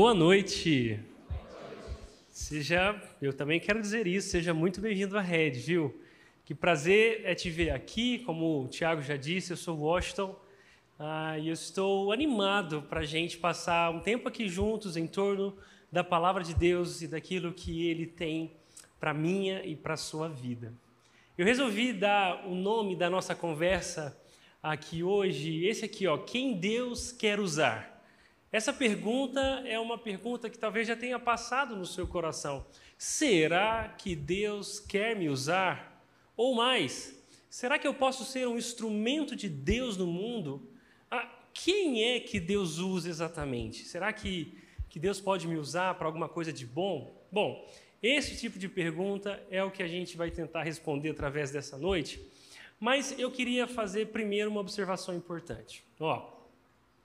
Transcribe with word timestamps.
Boa 0.00 0.14
noite. 0.14 1.00
Seja, 2.30 3.02
eu 3.20 3.32
também 3.32 3.58
quero 3.58 3.80
dizer 3.80 4.06
isso, 4.06 4.30
seja 4.30 4.54
muito 4.54 4.80
bem-vindo 4.80 5.18
à 5.18 5.20
Rede, 5.20 5.58
viu? 5.58 6.00
Que 6.44 6.54
prazer 6.54 7.22
é 7.24 7.34
te 7.34 7.50
ver 7.50 7.70
aqui, 7.70 8.20
como 8.20 8.62
o 8.62 8.68
Tiago 8.68 9.02
já 9.02 9.16
disse, 9.16 9.50
eu 9.50 9.56
sou 9.56 9.76
Washington 9.76 10.38
ah, 11.00 11.36
e 11.36 11.48
eu 11.48 11.52
estou 11.52 12.12
animado 12.12 12.82
para 12.82 13.00
a 13.00 13.04
gente 13.04 13.38
passar 13.38 13.90
um 13.90 13.98
tempo 13.98 14.28
aqui 14.28 14.48
juntos 14.48 14.96
em 14.96 15.08
torno 15.08 15.58
da 15.90 16.04
palavra 16.04 16.44
de 16.44 16.54
Deus 16.54 17.02
e 17.02 17.08
daquilo 17.08 17.52
que 17.52 17.88
Ele 17.88 18.06
tem 18.06 18.52
para 19.00 19.12
minha 19.12 19.64
e 19.66 19.74
para 19.74 19.96
sua 19.96 20.28
vida. 20.28 20.72
Eu 21.36 21.44
resolvi 21.44 21.92
dar 21.92 22.46
o 22.46 22.54
nome 22.54 22.94
da 22.94 23.10
nossa 23.10 23.34
conversa 23.34 24.16
aqui 24.62 25.02
hoje, 25.02 25.66
esse 25.66 25.84
aqui, 25.84 26.06
ó, 26.06 26.18
quem 26.18 26.54
Deus 26.54 27.10
quer 27.10 27.40
usar. 27.40 27.97
Essa 28.50 28.72
pergunta 28.72 29.40
é 29.66 29.78
uma 29.78 29.98
pergunta 29.98 30.48
que 30.48 30.58
talvez 30.58 30.88
já 30.88 30.96
tenha 30.96 31.18
passado 31.18 31.76
no 31.76 31.84
seu 31.84 32.06
coração. 32.06 32.64
Será 32.96 33.88
que 33.88 34.16
Deus 34.16 34.80
quer 34.80 35.14
me 35.14 35.28
usar? 35.28 36.02
Ou 36.34 36.54
mais, 36.54 37.14
será 37.50 37.78
que 37.78 37.86
eu 37.86 37.92
posso 37.92 38.24
ser 38.24 38.48
um 38.48 38.56
instrumento 38.56 39.36
de 39.36 39.50
Deus 39.50 39.98
no 39.98 40.06
mundo? 40.06 40.66
Ah, 41.10 41.28
quem 41.52 42.04
é 42.04 42.20
que 42.20 42.40
Deus 42.40 42.78
usa 42.78 43.10
exatamente? 43.10 43.84
Será 43.84 44.14
que, 44.14 44.56
que 44.88 44.98
Deus 44.98 45.20
pode 45.20 45.46
me 45.46 45.56
usar 45.56 45.94
para 45.96 46.06
alguma 46.06 46.28
coisa 46.28 46.50
de 46.50 46.64
bom? 46.64 47.22
Bom, 47.30 47.70
esse 48.02 48.38
tipo 48.38 48.58
de 48.58 48.68
pergunta 48.68 49.44
é 49.50 49.62
o 49.62 49.70
que 49.70 49.82
a 49.82 49.88
gente 49.88 50.16
vai 50.16 50.30
tentar 50.30 50.62
responder 50.62 51.10
através 51.10 51.50
dessa 51.50 51.76
noite. 51.76 52.18
Mas 52.80 53.14
eu 53.18 53.30
queria 53.30 53.66
fazer 53.66 54.06
primeiro 54.06 54.50
uma 54.50 54.60
observação 54.60 55.14
importante. 55.14 55.84
Ó, 56.00 56.37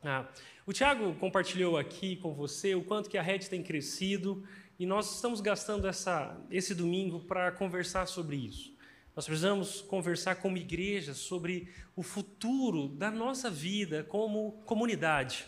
ah, 0.04 0.28
o 0.66 0.74
Tiago 0.74 1.14
compartilhou 1.16 1.78
aqui 1.78 2.16
com 2.18 2.34
você 2.34 2.76
o 2.76 2.84
quanto 2.84 3.10
que 3.10 3.18
a 3.18 3.22
rede 3.22 3.50
tem 3.50 3.64
crescido 3.64 4.44
e 4.78 4.86
nós 4.86 5.16
estamos 5.16 5.40
gastando 5.40 5.88
essa, 5.88 6.38
esse 6.50 6.76
domingo 6.76 7.22
para 7.22 7.52
conversar 7.52 8.06
sobre 8.06 8.36
isso. 8.36 8.74
Nós 9.16 9.26
precisamos 9.26 9.82
conversar 9.82 10.36
como 10.36 10.58
igreja 10.58 11.14
sobre 11.14 11.70
o 11.96 12.02
futuro 12.02 12.88
da 12.88 13.12
nossa 13.12 13.50
vida 13.50 14.04
como 14.04 14.64
comunidade. 14.66 15.46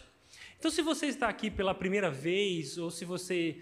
Então, 0.57 0.69
se 0.71 0.81
você 0.81 1.07
está 1.07 1.27
aqui 1.27 1.49
pela 1.49 1.73
primeira 1.73 2.09
vez, 2.09 2.77
ou 2.77 2.91
se 2.91 3.03
você 3.03 3.61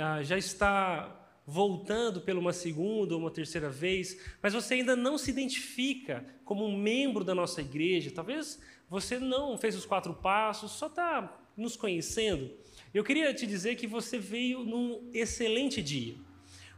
ah, 0.00 0.22
já 0.22 0.38
está 0.38 1.16
voltando 1.46 2.20
pela 2.20 2.38
uma 2.38 2.52
segunda 2.52 3.14
ou 3.14 3.20
uma 3.20 3.30
terceira 3.30 3.68
vez, 3.68 4.20
mas 4.40 4.52
você 4.52 4.74
ainda 4.74 4.94
não 4.94 5.18
se 5.18 5.30
identifica 5.30 6.24
como 6.44 6.64
um 6.64 6.76
membro 6.76 7.24
da 7.24 7.34
nossa 7.34 7.60
igreja, 7.60 8.10
talvez 8.10 8.60
você 8.90 9.20
não 9.20 9.56
fez 9.56 9.76
os 9.76 9.86
quatro 9.86 10.12
passos, 10.12 10.72
só 10.72 10.88
está 10.88 11.40
nos 11.56 11.76
conhecendo. 11.76 12.50
Eu 12.92 13.04
queria 13.04 13.32
te 13.32 13.46
dizer 13.46 13.76
que 13.76 13.86
você 13.86 14.18
veio 14.18 14.64
num 14.64 15.08
excelente 15.14 15.80
dia, 15.80 16.16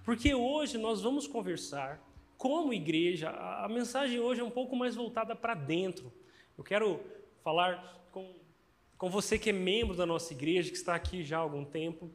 porque 0.04 0.34
hoje 0.34 0.76
nós 0.76 1.00
vamos 1.00 1.26
conversar 1.26 2.06
como 2.36 2.74
igreja. 2.74 3.30
A 3.30 3.66
mensagem 3.66 4.20
hoje 4.20 4.42
é 4.42 4.44
um 4.44 4.50
pouco 4.50 4.76
mais 4.76 4.94
voltada 4.94 5.34
para 5.34 5.54
dentro. 5.54 6.12
Eu 6.58 6.62
quero 6.62 7.00
falar 7.42 8.06
com, 8.12 8.34
com 8.98 9.08
você 9.08 9.38
que 9.38 9.48
é 9.48 9.52
membro 9.52 9.96
da 9.96 10.04
nossa 10.04 10.34
igreja, 10.34 10.70
que 10.70 10.76
está 10.76 10.94
aqui 10.94 11.24
já 11.24 11.38
há 11.38 11.40
algum 11.40 11.64
tempo. 11.64 12.10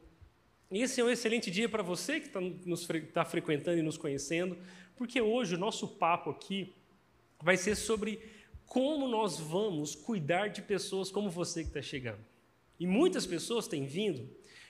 Esse 0.70 1.00
é 1.00 1.04
um 1.04 1.10
excelente 1.10 1.50
dia 1.50 1.68
para 1.68 1.82
você 1.82 2.20
que 2.20 2.26
está, 2.28 2.40
nos, 2.40 2.88
está 2.88 3.24
frequentando 3.24 3.78
e 3.78 3.82
nos 3.82 3.96
conhecendo, 3.96 4.56
porque 4.94 5.20
hoje 5.20 5.56
o 5.56 5.58
nosso 5.58 5.88
papo 5.88 6.30
aqui 6.30 6.72
vai 7.42 7.56
ser 7.56 7.74
sobre 7.74 8.20
como 8.68 9.08
nós 9.08 9.40
vamos 9.40 9.94
cuidar 9.94 10.48
de 10.48 10.62
pessoas 10.62 11.10
como 11.10 11.30
você 11.30 11.62
que 11.62 11.68
está 11.68 11.82
chegando. 11.82 12.24
E 12.78 12.86
muitas 12.86 13.26
pessoas 13.26 13.66
têm 13.66 13.86
vindo. 13.86 14.28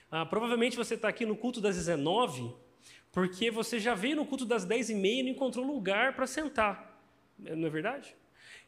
Ah, 0.09 0.25
provavelmente 0.25 0.77
você 0.77 0.95
está 0.95 1.09
aqui 1.09 1.25
no 1.25 1.35
culto 1.35 1.61
das 1.61 1.75
19, 1.75 2.51
porque 3.11 3.51
você 3.51 3.77
já 3.79 3.93
veio 3.93 4.15
no 4.15 4.25
culto 4.25 4.45
das 4.45 4.65
10 4.65 4.91
e 4.91 4.95
meia 4.95 5.19
e 5.19 5.23
não 5.23 5.31
encontrou 5.31 5.65
lugar 5.65 6.15
para 6.15 6.25
sentar. 6.25 6.99
Não 7.37 7.67
é 7.67 7.69
verdade? 7.69 8.15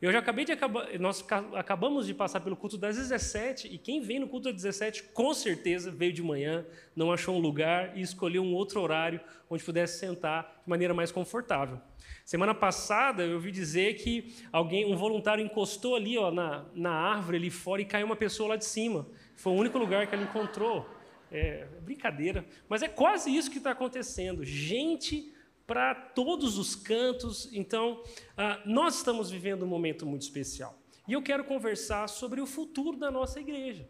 Eu 0.01 0.11
já 0.11 0.17
acabei 0.17 0.43
de 0.43 0.51
acabar, 0.51 0.87
nós 0.99 1.23
acabamos 1.53 2.07
de 2.07 2.13
passar 2.15 2.39
pelo 2.39 2.57
culto 2.57 2.75
das 2.75 2.97
17 2.97 3.67
e 3.67 3.77
quem 3.77 4.01
vem 4.01 4.17
no 4.17 4.27
culto 4.27 4.45
das 4.45 4.63
17 4.63 5.03
com 5.13 5.31
certeza 5.31 5.91
veio 5.91 6.11
de 6.11 6.23
manhã, 6.23 6.65
não 6.95 7.11
achou 7.11 7.35
um 7.35 7.39
lugar 7.39 7.95
e 7.95 8.01
escolheu 8.01 8.41
um 8.41 8.51
outro 8.55 8.81
horário 8.81 9.21
onde 9.47 9.63
pudesse 9.63 9.99
sentar 9.99 10.59
de 10.63 10.67
maneira 10.67 10.91
mais 10.91 11.11
confortável. 11.11 11.79
Semana 12.25 12.55
passada 12.55 13.23
eu 13.23 13.35
ouvi 13.35 13.51
dizer 13.51 13.93
que 13.93 14.33
alguém, 14.51 14.91
um 14.91 14.95
voluntário 14.95 15.45
encostou 15.45 15.95
ali 15.95 16.17
ó, 16.17 16.31
na, 16.31 16.65
na 16.73 16.91
árvore 16.91 17.37
ali 17.37 17.51
fora 17.51 17.83
e 17.83 17.85
caiu 17.85 18.07
uma 18.07 18.15
pessoa 18.15 18.49
lá 18.49 18.55
de 18.55 18.65
cima. 18.65 19.07
Foi 19.35 19.53
o 19.53 19.55
único 19.55 19.77
lugar 19.77 20.07
que 20.07 20.15
ele 20.15 20.23
encontrou. 20.23 20.89
É 21.31 21.67
brincadeira, 21.81 22.43
mas 22.67 22.81
é 22.81 22.87
quase 22.87 23.33
isso 23.33 23.51
que 23.51 23.59
está 23.59 23.71
acontecendo. 23.71 24.43
Gente 24.43 25.31
para 25.65 25.93
todos 25.93 26.57
os 26.57 26.75
cantos. 26.75 27.49
Então, 27.53 28.03
ah, 28.37 28.61
nós 28.65 28.97
estamos 28.97 29.29
vivendo 29.29 29.63
um 29.63 29.67
momento 29.67 30.05
muito 30.05 30.23
especial. 30.23 30.77
E 31.07 31.13
eu 31.13 31.21
quero 31.21 31.43
conversar 31.43 32.07
sobre 32.07 32.41
o 32.41 32.45
futuro 32.45 32.97
da 32.97 33.09
nossa 33.11 33.39
igreja. 33.39 33.89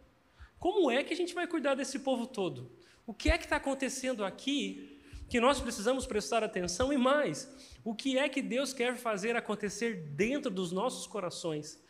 Como 0.58 0.90
é 0.90 1.02
que 1.02 1.12
a 1.12 1.16
gente 1.16 1.34
vai 1.34 1.46
cuidar 1.46 1.74
desse 1.74 1.98
povo 1.98 2.26
todo? 2.26 2.70
O 3.06 3.12
que 3.12 3.30
é 3.30 3.36
que 3.36 3.44
está 3.44 3.56
acontecendo 3.56 4.24
aqui 4.24 5.00
que 5.28 5.40
nós 5.40 5.60
precisamos 5.60 6.06
prestar 6.06 6.44
atenção 6.44 6.92
e 6.92 6.96
mais? 6.96 7.52
O 7.84 7.94
que 7.94 8.18
é 8.18 8.28
que 8.28 8.40
Deus 8.40 8.72
quer 8.72 8.96
fazer 8.96 9.34
acontecer 9.34 10.08
dentro 10.14 10.50
dos 10.50 10.72
nossos 10.72 11.06
corações 11.06 11.82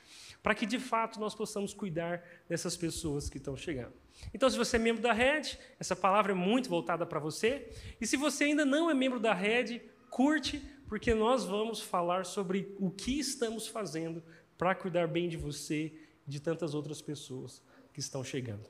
para 0.43 0.55
que 0.55 0.67
de 0.67 0.79
fato 0.79 1.21
nós 1.21 1.35
possamos 1.35 1.73
cuidar 1.73 2.23
dessas 2.49 2.77
pessoas 2.77 3.29
que 3.29 3.37
estão 3.37 3.57
chegando? 3.57 4.02
Então, 4.35 4.49
se 4.49 4.57
você 4.57 4.77
é 4.77 4.79
membro 4.79 5.03
da 5.03 5.13
rede, 5.13 5.59
essa 5.79 5.95
palavra 5.95 6.33
é 6.33 6.35
muito 6.35 6.69
voltada 6.69 7.05
para 7.05 7.21
você. 7.21 7.69
E 8.01 8.07
se 8.07 8.17
você 8.17 8.45
ainda 8.45 8.65
não 8.65 8.91
é 8.91 8.95
membro 8.95 9.21
da 9.21 9.35
rede, 9.35 9.83
curte, 10.11 10.63
porque 10.87 11.15
nós 11.15 11.45
vamos 11.45 11.81
falar 11.81 12.25
sobre 12.27 12.75
o 12.79 12.91
que 12.91 13.19
estamos 13.19 13.67
fazendo 13.67 14.23
para 14.57 14.75
cuidar 14.75 15.07
bem 15.09 15.29
de 15.29 15.37
você 15.37 15.93
e 16.27 16.31
de 16.31 16.41
tantas 16.41 16.75
outras 16.75 17.01
pessoas 17.01 17.63
que 17.93 18.01
estão 18.01 18.23
chegando. 18.23 18.69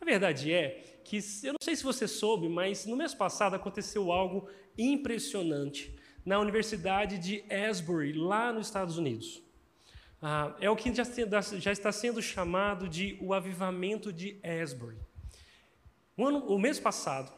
A 0.00 0.04
verdade 0.04 0.52
é 0.52 1.00
que, 1.04 1.18
eu 1.44 1.52
não 1.52 1.62
sei 1.62 1.76
se 1.76 1.84
você 1.84 2.08
soube, 2.08 2.48
mas 2.48 2.86
no 2.86 2.96
mês 2.96 3.14
passado 3.14 3.54
aconteceu 3.54 4.10
algo 4.10 4.48
impressionante 4.76 5.94
na 6.24 6.38
Universidade 6.38 7.18
de 7.18 7.44
Asbury, 7.52 8.12
lá 8.12 8.52
nos 8.52 8.66
Estados 8.66 8.98
Unidos. 8.98 9.42
Ah, 10.24 10.54
é 10.60 10.70
o 10.70 10.76
que 10.76 10.94
já, 10.94 11.02
já, 11.58 11.72
está 11.72 11.90
sendo 11.90 12.22
chamado 12.22 12.88
de 12.88 13.18
o 13.20 13.34
avivamento 13.34 14.12
de 14.12 14.38
Asbury. 14.44 14.96
O, 16.16 16.24
ano, 16.24 16.46
o 16.46 16.60
mês 16.60 16.78
passado, 16.78 17.32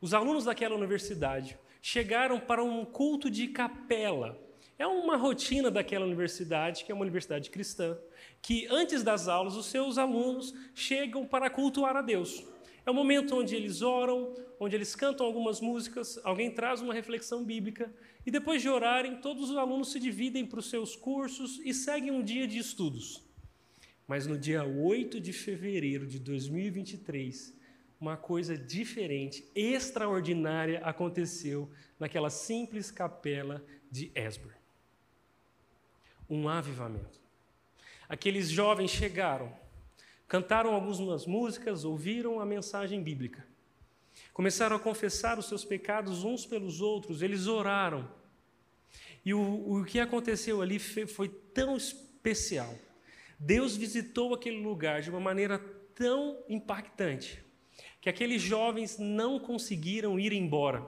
os 0.00 0.14
alunos 0.14 0.46
daquela 0.46 0.74
universidade 0.74 1.58
chegaram 1.82 2.40
para 2.40 2.64
um 2.64 2.86
culto 2.86 3.28
de 3.28 3.48
capela. 3.48 4.40
É 4.78 4.86
uma 4.86 5.14
rotina 5.14 5.70
daquela 5.70 6.06
universidade, 6.06 6.86
que 6.86 6.90
é 6.90 6.94
uma 6.94 7.02
universidade 7.02 7.50
cristã, 7.50 7.98
que 8.40 8.66
antes 8.70 9.02
das 9.02 9.28
aulas 9.28 9.54
os 9.54 9.66
seus 9.66 9.98
alunos 9.98 10.54
chegam 10.74 11.26
para 11.26 11.50
cultuar 11.50 11.96
a 11.98 12.02
Deus. 12.02 12.42
É 12.86 12.90
o 12.90 12.94
momento 12.94 13.36
onde 13.36 13.54
eles 13.54 13.82
oram, 13.82 14.34
onde 14.58 14.74
eles 14.74 14.96
cantam 14.96 15.26
algumas 15.26 15.60
músicas, 15.60 16.18
alguém 16.24 16.50
traz 16.50 16.80
uma 16.80 16.94
reflexão 16.94 17.44
bíblica, 17.44 17.92
e 18.24 18.30
depois 18.30 18.62
de 18.62 18.68
orarem, 18.68 19.20
todos 19.20 19.50
os 19.50 19.56
alunos 19.56 19.90
se 19.90 19.98
dividem 19.98 20.46
para 20.46 20.60
os 20.60 20.70
seus 20.70 20.94
cursos 20.94 21.60
e 21.64 21.74
seguem 21.74 22.10
um 22.10 22.22
dia 22.22 22.46
de 22.46 22.58
estudos. 22.58 23.22
Mas 24.06 24.26
no 24.26 24.38
dia 24.38 24.64
8 24.64 25.20
de 25.20 25.32
fevereiro 25.32 26.06
de 26.06 26.18
2023, 26.18 27.54
uma 28.00 28.16
coisa 28.16 28.56
diferente, 28.56 29.44
extraordinária 29.54 30.80
aconteceu 30.80 31.70
naquela 31.98 32.30
simples 32.30 32.90
capela 32.90 33.64
de 33.90 34.10
Esber. 34.14 34.56
Um 36.28 36.48
avivamento. 36.48 37.20
Aqueles 38.08 38.48
jovens 38.48 38.90
chegaram 38.90 39.52
Cantaram 40.32 40.72
algumas 40.72 41.26
músicas, 41.26 41.84
ouviram 41.84 42.40
a 42.40 42.46
mensagem 42.46 43.02
bíblica. 43.02 43.46
Começaram 44.32 44.76
a 44.76 44.80
confessar 44.80 45.38
os 45.38 45.46
seus 45.46 45.64
pecados 45.64 46.24
uns 46.24 46.46
pelos 46.46 46.80
outros, 46.80 47.22
eles 47.22 47.46
oraram. 47.46 48.08
E 49.24 49.32
o, 49.32 49.80
o 49.80 49.84
que 49.84 50.00
aconteceu 50.00 50.60
ali 50.60 50.78
foi, 50.78 51.28
tão 51.28 51.76
especial. 51.76 52.74
Deus 53.38 53.76
visitou 53.76 54.34
aquele 54.34 54.60
lugar 54.60 55.02
de 55.02 55.10
uma 55.10 55.20
maneira 55.20 55.58
tão 55.94 56.42
impactante 56.48 57.42
que 58.00 58.08
aqueles 58.08 58.42
jovens 58.42 58.98
não 58.98 59.38
conseguiram 59.38 60.18
ir 60.18 60.32
embora. 60.32 60.84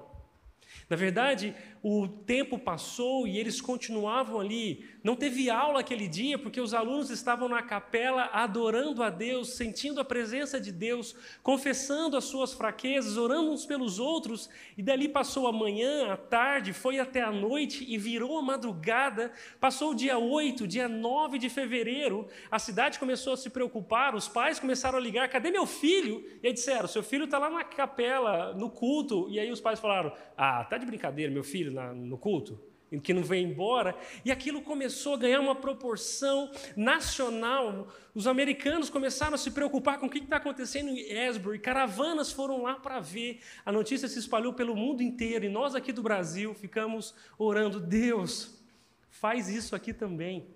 Na 0.89 0.97
verdade, 0.97 1.55
o 1.87 2.09
tempo 2.09 2.59
passou 2.59 3.29
e 3.29 3.37
eles 3.37 3.61
continuavam 3.61 4.41
ali. 4.41 4.87
Não 5.03 5.15
teve 5.15 5.51
aula 5.51 5.81
aquele 5.81 6.09
dia 6.09 6.39
porque 6.39 6.59
os 6.59 6.73
alunos 6.73 7.11
estavam 7.11 7.47
na 7.47 7.63
capela 7.63 8.31
adorando 8.33 9.03
a 9.03 9.11
Deus, 9.11 9.51
sentindo 9.51 10.01
a 10.01 10.05
presença 10.05 10.59
de 10.59 10.73
Deus, 10.73 11.15
confessando 11.43 12.17
as 12.17 12.25
suas 12.25 12.55
fraquezas, 12.55 13.19
orando 13.19 13.51
uns 13.51 13.67
pelos 13.67 13.99
outros. 13.99 14.49
E 14.79 14.83
dali 14.83 15.11
passou 15.11 15.47
a 15.47 15.53
manhã, 15.53 16.11
a 16.11 16.17
tarde, 16.17 16.73
foi 16.73 16.99
até 16.99 17.21
a 17.21 17.31
noite 17.31 17.85
e 17.87 17.99
virou 17.99 18.39
a 18.39 18.43
madrugada. 18.43 19.31
Passou 19.61 19.91
o 19.91 19.95
dia 19.95 20.17
8, 20.17 20.67
dia 20.67 20.89
9 20.89 21.39
de 21.39 21.51
fevereiro. 21.51 22.27
A 22.51 22.59
cidade 22.59 22.99
começou 22.99 23.35
a 23.35 23.37
se 23.37 23.51
preocupar, 23.51 24.15
os 24.15 24.27
pais 24.27 24.59
começaram 24.59 24.97
a 24.97 25.03
ligar: 25.03 25.29
cadê 25.29 25.51
meu 25.51 25.67
filho? 25.67 26.25
E 26.43 26.47
aí 26.47 26.53
disseram: 26.55 26.89
seu 26.89 27.03
filho 27.03 27.27
está 27.27 27.37
lá 27.37 27.51
na 27.51 27.63
capela, 27.63 28.55
no 28.55 28.71
culto. 28.71 29.29
E 29.29 29.39
aí 29.39 29.51
os 29.51 29.61
pais 29.61 29.79
falaram: 29.79 30.11
ah, 30.35 30.65
tá 30.65 30.79
de 30.79 30.87
brincadeira, 30.87 31.31
meu 31.31 31.45
filho 31.45 31.74
na, 31.75 31.93
no 31.93 32.17
culto, 32.17 32.59
que 33.03 33.13
não 33.13 33.23
vem 33.23 33.45
embora, 33.45 33.97
e 34.25 34.31
aquilo 34.31 34.63
começou 34.63 35.15
a 35.15 35.19
ganhar 35.19 35.41
uma 35.41 35.55
proporção 35.55 36.51
nacional. 36.77 37.89
Os 38.15 38.27
americanos 38.27 38.89
começaram 38.89 39.35
a 39.35 39.39
se 39.39 39.51
preocupar 39.51 39.99
com 39.99 40.07
o 40.07 40.11
que 40.11 40.19
está 40.19 40.37
acontecendo 40.37 40.91
em 40.91 41.27
Asbury, 41.27 41.59
caravanas 41.59 42.31
foram 42.31 42.63
lá 42.63 42.75
para 42.75 43.01
ver, 43.01 43.41
a 43.67 43.73
notícia 43.73 44.09
se 44.09 44.19
espalhou 44.19 44.53
pelo 44.53 44.77
mundo 44.77 45.03
inteiro, 45.03 45.45
e 45.45 45.49
nós 45.49 45.75
aqui 45.75 45.93
do 45.93 46.03
Brasil 46.03 46.55
ficamos 46.55 47.15
orando: 47.37 47.81
Deus, 47.81 48.63
faz 49.11 49.49
isso 49.49 49.75
aqui 49.75 49.93
também. 49.93 50.47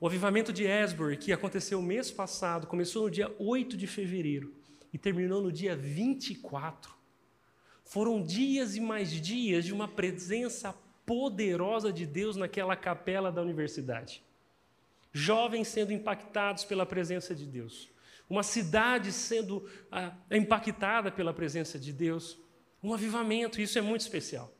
O 0.00 0.06
avivamento 0.06 0.52
de 0.52 0.66
Asbury, 0.66 1.16
que 1.16 1.32
aconteceu 1.32 1.80
mês 1.80 2.10
passado, 2.10 2.66
começou 2.66 3.04
no 3.04 3.10
dia 3.10 3.34
8 3.38 3.76
de 3.76 3.86
fevereiro 3.86 4.52
e 4.92 4.98
terminou 4.98 5.40
no 5.40 5.50
dia 5.50 5.74
24. 5.74 6.94
Foram 7.84 8.22
dias 8.22 8.76
e 8.76 8.80
mais 8.80 9.10
dias 9.10 9.64
de 9.64 9.72
uma 9.72 9.86
presença 9.86 10.74
poderosa 11.04 11.92
de 11.92 12.06
Deus 12.06 12.36
naquela 12.36 12.74
capela 12.74 13.30
da 13.30 13.42
universidade. 13.42 14.22
Jovens 15.12 15.68
sendo 15.68 15.92
impactados 15.92 16.64
pela 16.64 16.86
presença 16.86 17.34
de 17.34 17.46
Deus. 17.46 17.88
Uma 18.28 18.42
cidade 18.42 19.12
sendo 19.12 19.68
ah, 19.92 20.12
impactada 20.30 21.12
pela 21.12 21.32
presença 21.32 21.78
de 21.78 21.92
Deus. 21.92 22.38
Um 22.82 22.92
avivamento, 22.92 23.60
isso 23.60 23.78
é 23.78 23.82
muito 23.82 24.00
especial. 24.00 24.50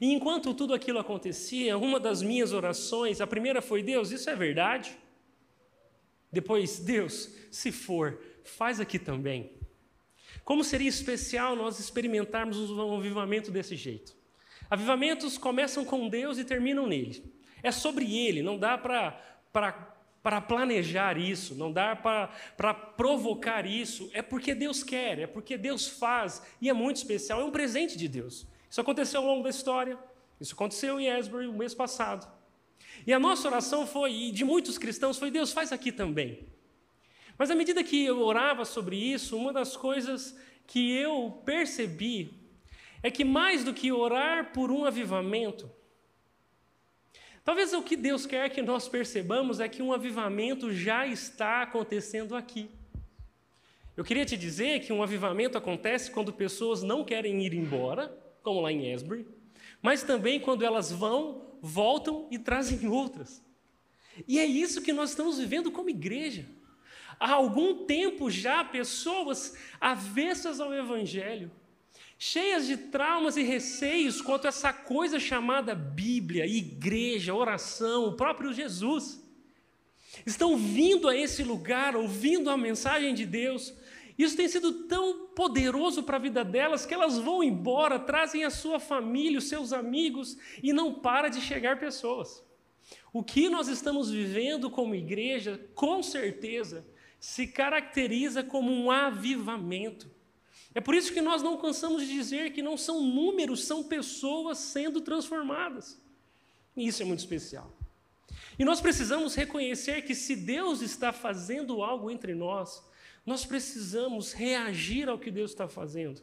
E 0.00 0.12
enquanto 0.12 0.54
tudo 0.54 0.72
aquilo 0.72 0.98
acontecia, 0.98 1.76
uma 1.76 1.98
das 1.98 2.22
minhas 2.22 2.52
orações, 2.52 3.20
a 3.20 3.26
primeira 3.26 3.60
foi: 3.60 3.82
Deus, 3.82 4.12
isso 4.12 4.30
é 4.30 4.36
verdade? 4.36 4.96
Depois, 6.32 6.78
Deus, 6.78 7.30
se 7.50 7.70
for, 7.70 8.20
faz 8.42 8.80
aqui 8.80 8.98
também. 8.98 9.52
Como 10.42 10.64
seria 10.64 10.88
especial 10.88 11.54
nós 11.54 11.78
experimentarmos 11.78 12.58
um 12.70 12.96
avivamento 12.96 13.50
desse 13.50 13.76
jeito? 13.76 14.16
Avivamentos 14.70 15.38
começam 15.38 15.84
com 15.84 16.08
Deus 16.08 16.38
e 16.38 16.44
terminam 16.44 16.86
nele. 16.86 17.22
É 17.62 17.70
sobre 17.70 18.16
ele, 18.26 18.42
não 18.42 18.58
dá 18.58 18.76
para 18.76 20.40
planejar 20.40 21.16
isso, 21.18 21.54
não 21.54 21.70
dá 21.72 21.94
para 21.94 22.74
provocar 22.74 23.66
isso. 23.66 24.10
É 24.12 24.22
porque 24.22 24.54
Deus 24.54 24.82
quer, 24.82 25.18
é 25.18 25.26
porque 25.26 25.56
Deus 25.56 25.86
faz, 25.86 26.42
e 26.60 26.68
é 26.68 26.72
muito 26.72 26.96
especial, 26.96 27.40
é 27.40 27.44
um 27.44 27.50
presente 27.50 27.96
de 27.96 28.08
Deus. 28.08 28.46
Isso 28.68 28.80
aconteceu 28.80 29.20
ao 29.20 29.26
longo 29.26 29.42
da 29.42 29.50
história, 29.50 29.98
isso 30.40 30.54
aconteceu 30.54 30.98
em 30.98 31.06
Esbury 31.06 31.46
o 31.46 31.52
mês 31.52 31.74
passado. 31.74 32.26
E 33.06 33.12
a 33.12 33.18
nossa 33.18 33.46
oração 33.48 33.86
foi, 33.86 34.12
e 34.12 34.30
de 34.30 34.44
muitos 34.44 34.78
cristãos, 34.78 35.18
foi: 35.18 35.30
Deus, 35.30 35.52
faz 35.52 35.72
aqui 35.72 35.92
também. 35.92 36.46
Mas 37.36 37.50
à 37.50 37.54
medida 37.54 37.82
que 37.82 38.04
eu 38.04 38.20
orava 38.20 38.64
sobre 38.64 38.96
isso, 38.96 39.36
uma 39.36 39.52
das 39.52 39.76
coisas 39.76 40.38
que 40.66 40.92
eu 40.92 41.42
percebi 41.44 42.32
é 43.02 43.10
que 43.10 43.24
mais 43.24 43.64
do 43.64 43.74
que 43.74 43.92
orar 43.92 44.52
por 44.52 44.70
um 44.70 44.84
avivamento, 44.84 45.70
talvez 47.44 47.72
o 47.72 47.82
que 47.82 47.96
Deus 47.96 48.24
quer 48.24 48.48
que 48.50 48.62
nós 48.62 48.88
percebamos 48.88 49.60
é 49.60 49.68
que 49.68 49.82
um 49.82 49.92
avivamento 49.92 50.72
já 50.72 51.06
está 51.06 51.62
acontecendo 51.62 52.34
aqui. 52.34 52.70
Eu 53.96 54.04
queria 54.04 54.24
te 54.24 54.36
dizer 54.36 54.80
que 54.80 54.92
um 54.92 55.02
avivamento 55.02 55.56
acontece 55.58 56.10
quando 56.10 56.32
pessoas 56.32 56.82
não 56.82 57.04
querem 57.04 57.44
ir 57.44 57.54
embora, 57.54 58.08
como 58.42 58.60
lá 58.60 58.72
em 58.72 58.92
Esbury, 58.92 59.26
mas 59.80 60.02
também 60.02 60.40
quando 60.40 60.64
elas 60.64 60.90
vão, 60.90 61.58
voltam 61.60 62.26
e 62.30 62.38
trazem 62.38 62.88
outras. 62.88 63.44
E 64.26 64.38
é 64.38 64.44
isso 64.46 64.82
que 64.82 64.92
nós 64.92 65.10
estamos 65.10 65.38
vivendo 65.38 65.70
como 65.70 65.90
igreja. 65.90 66.46
Há 67.18 67.32
algum 67.32 67.84
tempo 67.84 68.30
já, 68.30 68.64
pessoas 68.64 69.56
avessas 69.80 70.60
ao 70.60 70.72
Evangelho, 70.72 71.50
cheias 72.18 72.66
de 72.66 72.76
traumas 72.76 73.36
e 73.36 73.42
receios 73.42 74.20
quanto 74.20 74.46
a 74.46 74.48
essa 74.48 74.72
coisa 74.72 75.18
chamada 75.18 75.74
Bíblia, 75.74 76.46
igreja, 76.46 77.34
oração, 77.34 78.06
o 78.06 78.16
próprio 78.16 78.52
Jesus, 78.52 79.22
estão 80.24 80.56
vindo 80.56 81.08
a 81.08 81.16
esse 81.16 81.42
lugar, 81.42 81.96
ouvindo 81.96 82.50
a 82.50 82.56
mensagem 82.56 83.14
de 83.14 83.26
Deus. 83.26 83.74
Isso 84.16 84.36
tem 84.36 84.48
sido 84.48 84.84
tão 84.84 85.26
poderoso 85.34 86.04
para 86.04 86.16
a 86.16 86.20
vida 86.20 86.44
delas 86.44 86.86
que 86.86 86.94
elas 86.94 87.18
vão 87.18 87.42
embora, 87.42 87.98
trazem 87.98 88.44
a 88.44 88.50
sua 88.50 88.78
família, 88.78 89.38
os 89.38 89.48
seus 89.48 89.72
amigos 89.72 90.38
e 90.62 90.72
não 90.72 90.94
para 90.94 91.28
de 91.28 91.40
chegar 91.40 91.80
pessoas. 91.80 92.44
O 93.12 93.22
que 93.22 93.48
nós 93.48 93.68
estamos 93.68 94.10
vivendo 94.10 94.70
como 94.70 94.94
igreja, 94.94 95.60
com 95.74 96.02
certeza, 96.02 96.86
se 97.24 97.46
caracteriza 97.46 98.44
como 98.44 98.70
um 98.70 98.90
avivamento. 98.90 100.10
É 100.74 100.80
por 100.80 100.94
isso 100.94 101.10
que 101.10 101.22
nós 101.22 101.42
não 101.42 101.56
cansamos 101.56 102.02
de 102.02 102.12
dizer 102.12 102.52
que 102.52 102.60
não 102.60 102.76
são 102.76 103.00
números, 103.02 103.64
são 103.64 103.82
pessoas 103.82 104.58
sendo 104.58 105.00
transformadas. 105.00 105.98
E 106.76 106.86
isso 106.86 107.00
é 107.00 107.06
muito 107.06 107.20
especial. 107.20 107.74
E 108.58 108.64
nós 108.64 108.78
precisamos 108.78 109.34
reconhecer 109.34 110.02
que 110.02 110.14
se 110.14 110.36
Deus 110.36 110.82
está 110.82 111.14
fazendo 111.14 111.82
algo 111.82 112.10
entre 112.10 112.34
nós, 112.34 112.84
nós 113.24 113.46
precisamos 113.46 114.34
reagir 114.34 115.08
ao 115.08 115.18
que 115.18 115.30
Deus 115.30 115.50
está 115.52 115.66
fazendo, 115.66 116.20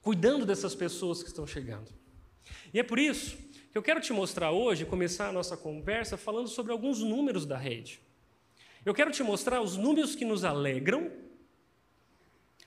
cuidando 0.00 0.46
dessas 0.46 0.74
pessoas 0.74 1.22
que 1.22 1.28
estão 1.28 1.46
chegando. 1.46 1.92
E 2.72 2.80
é 2.80 2.82
por 2.82 2.98
isso 2.98 3.36
que 3.70 3.76
eu 3.76 3.82
quero 3.82 4.00
te 4.00 4.14
mostrar 4.14 4.52
hoje, 4.52 4.86
começar 4.86 5.28
a 5.28 5.32
nossa 5.32 5.54
conversa 5.54 6.16
falando 6.16 6.48
sobre 6.48 6.72
alguns 6.72 7.00
números 7.00 7.44
da 7.44 7.58
rede. 7.58 8.07
Eu 8.88 8.94
quero 8.94 9.10
te 9.10 9.22
mostrar 9.22 9.60
os 9.60 9.76
números 9.76 10.16
que 10.16 10.24
nos 10.24 10.46
alegram, 10.46 11.12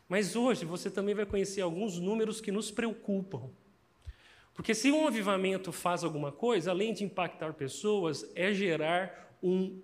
mas 0.07 0.35
hoje 0.35 0.65
você 0.65 0.88
também 0.88 1.15
vai 1.15 1.25
conhecer 1.25 1.62
alguns 1.62 1.97
números 1.97 2.39
que 2.39 2.51
nos 2.51 2.69
preocupam. 2.69 3.50
Porque 4.53 4.75
se 4.75 4.91
um 4.91 5.07
avivamento 5.07 5.71
faz 5.71 6.03
alguma 6.03 6.31
coisa, 6.31 6.69
além 6.69 6.94
de 6.94 7.03
impactar 7.03 7.56
pessoas, 7.56 8.31
é 8.35 8.53
gerar 8.53 9.35
um 9.41 9.81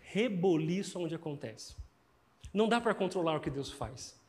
reboliço 0.00 0.98
onde 0.98 1.14
acontece. 1.14 1.76
Não 2.52 2.68
dá 2.68 2.80
para 2.80 2.92
controlar 2.92 3.36
o 3.36 3.40
que 3.40 3.48
Deus 3.48 3.70
faz. 3.70 4.20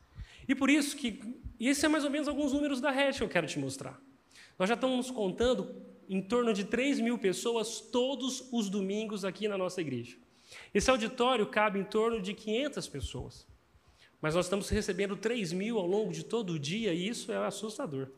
E 0.46 0.54
por 0.54 0.70
isso 0.70 0.96
que, 0.96 1.40
e 1.58 1.68
esse 1.68 1.84
é 1.84 1.88
mais 1.88 2.04
ou 2.04 2.10
menos 2.10 2.28
alguns 2.28 2.52
números 2.52 2.80
da 2.80 2.92
rede 2.92 3.18
que 3.18 3.24
eu 3.24 3.28
quero 3.28 3.48
te 3.48 3.58
mostrar. 3.58 4.00
Nós 4.56 4.68
já 4.68 4.76
estamos 4.76 5.10
contando 5.10 5.74
em 6.08 6.22
torno 6.22 6.54
de 6.54 6.62
3 6.62 7.00
mil 7.00 7.18
pessoas 7.18 7.80
todos 7.80 8.48
os 8.52 8.70
domingos 8.70 9.24
aqui 9.24 9.48
na 9.48 9.58
nossa 9.58 9.80
igreja. 9.80 10.27
Esse 10.72 10.90
auditório 10.90 11.46
cabe 11.46 11.78
em 11.78 11.84
torno 11.84 12.20
de 12.20 12.34
500 12.34 12.88
pessoas. 12.88 13.46
Mas 14.20 14.34
nós 14.34 14.46
estamos 14.46 14.68
recebendo 14.68 15.16
3 15.16 15.52
mil 15.52 15.78
ao 15.78 15.86
longo 15.86 16.12
de 16.12 16.24
todo 16.24 16.54
o 16.54 16.58
dia 16.58 16.92
e 16.92 17.08
isso 17.08 17.30
é 17.30 17.36
assustador. 17.36 18.08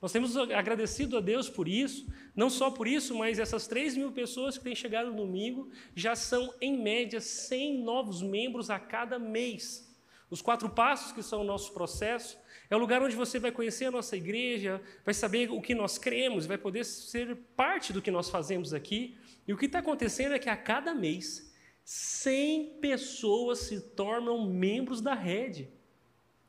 Nós 0.00 0.12
temos 0.12 0.36
agradecido 0.36 1.16
a 1.16 1.20
Deus 1.20 1.48
por 1.48 1.66
isso, 1.66 2.06
não 2.34 2.50
só 2.50 2.70
por 2.70 2.86
isso, 2.86 3.16
mas 3.16 3.38
essas 3.38 3.66
3 3.66 3.96
mil 3.96 4.12
pessoas 4.12 4.58
que 4.58 4.64
têm 4.64 4.74
chegado 4.74 5.10
no 5.10 5.16
domingo 5.16 5.70
já 5.94 6.14
são, 6.14 6.52
em 6.60 6.76
média, 6.76 7.20
100 7.20 7.82
novos 7.82 8.20
membros 8.20 8.68
a 8.68 8.78
cada 8.78 9.18
mês. 9.18 9.86
Os 10.28 10.42
quatro 10.42 10.68
passos, 10.68 11.12
que 11.12 11.22
são 11.22 11.40
o 11.40 11.44
nosso 11.44 11.72
processo, 11.72 12.36
é 12.68 12.74
o 12.76 12.78
lugar 12.78 13.00
onde 13.00 13.14
você 13.14 13.38
vai 13.38 13.52
conhecer 13.52 13.86
a 13.86 13.90
nossa 13.90 14.16
igreja, 14.16 14.82
vai 15.04 15.14
saber 15.14 15.50
o 15.50 15.62
que 15.62 15.74
nós 15.74 15.98
cremos, 15.98 16.46
vai 16.46 16.58
poder 16.58 16.84
ser 16.84 17.36
parte 17.56 17.92
do 17.92 18.02
que 18.02 18.10
nós 18.10 18.28
fazemos 18.28 18.74
aqui. 18.74 19.16
E 19.46 19.52
o 19.52 19.56
que 19.56 19.66
está 19.66 19.78
acontecendo 19.78 20.34
é 20.34 20.38
que 20.38 20.48
a 20.48 20.56
cada 20.56 20.94
mês 20.94 21.45
100 21.86 22.80
pessoas 22.80 23.60
se 23.60 23.80
tornam 23.80 24.44
membros 24.44 25.00
da 25.00 25.14
rede. 25.14 25.70